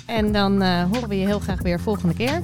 En 0.06 0.32
dan 0.32 0.62
horen 0.62 1.08
we 1.08 1.18
je 1.18 1.26
heel 1.26 1.40
graag 1.40 1.62
weer 1.62 1.80
volgende 1.80 2.14
keer. 2.14 2.42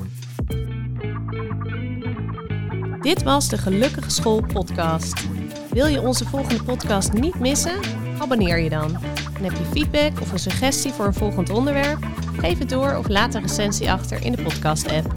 Dit 3.00 3.22
was 3.22 3.48
de 3.48 3.58
Gelukkige 3.58 4.10
School 4.10 4.42
podcast. 4.42 5.26
Wil 5.70 5.86
je 5.86 6.00
onze 6.00 6.24
volgende 6.24 6.62
podcast 6.62 7.12
niet 7.12 7.38
missen? 7.38 8.01
Abonneer 8.22 8.58
je 8.58 8.70
dan. 8.70 8.96
En 9.36 9.44
heb 9.44 9.52
je 9.52 9.64
feedback 9.72 10.20
of 10.20 10.32
een 10.32 10.38
suggestie 10.38 10.92
voor 10.92 11.06
een 11.06 11.14
volgend 11.14 11.50
onderwerp? 11.50 12.06
Geef 12.36 12.58
het 12.58 12.68
door 12.68 12.96
of 12.96 13.08
laat 13.08 13.34
een 13.34 13.42
recensie 13.42 13.92
achter 13.92 14.24
in 14.24 14.32
de 14.32 14.42
podcast-app. 14.42 15.12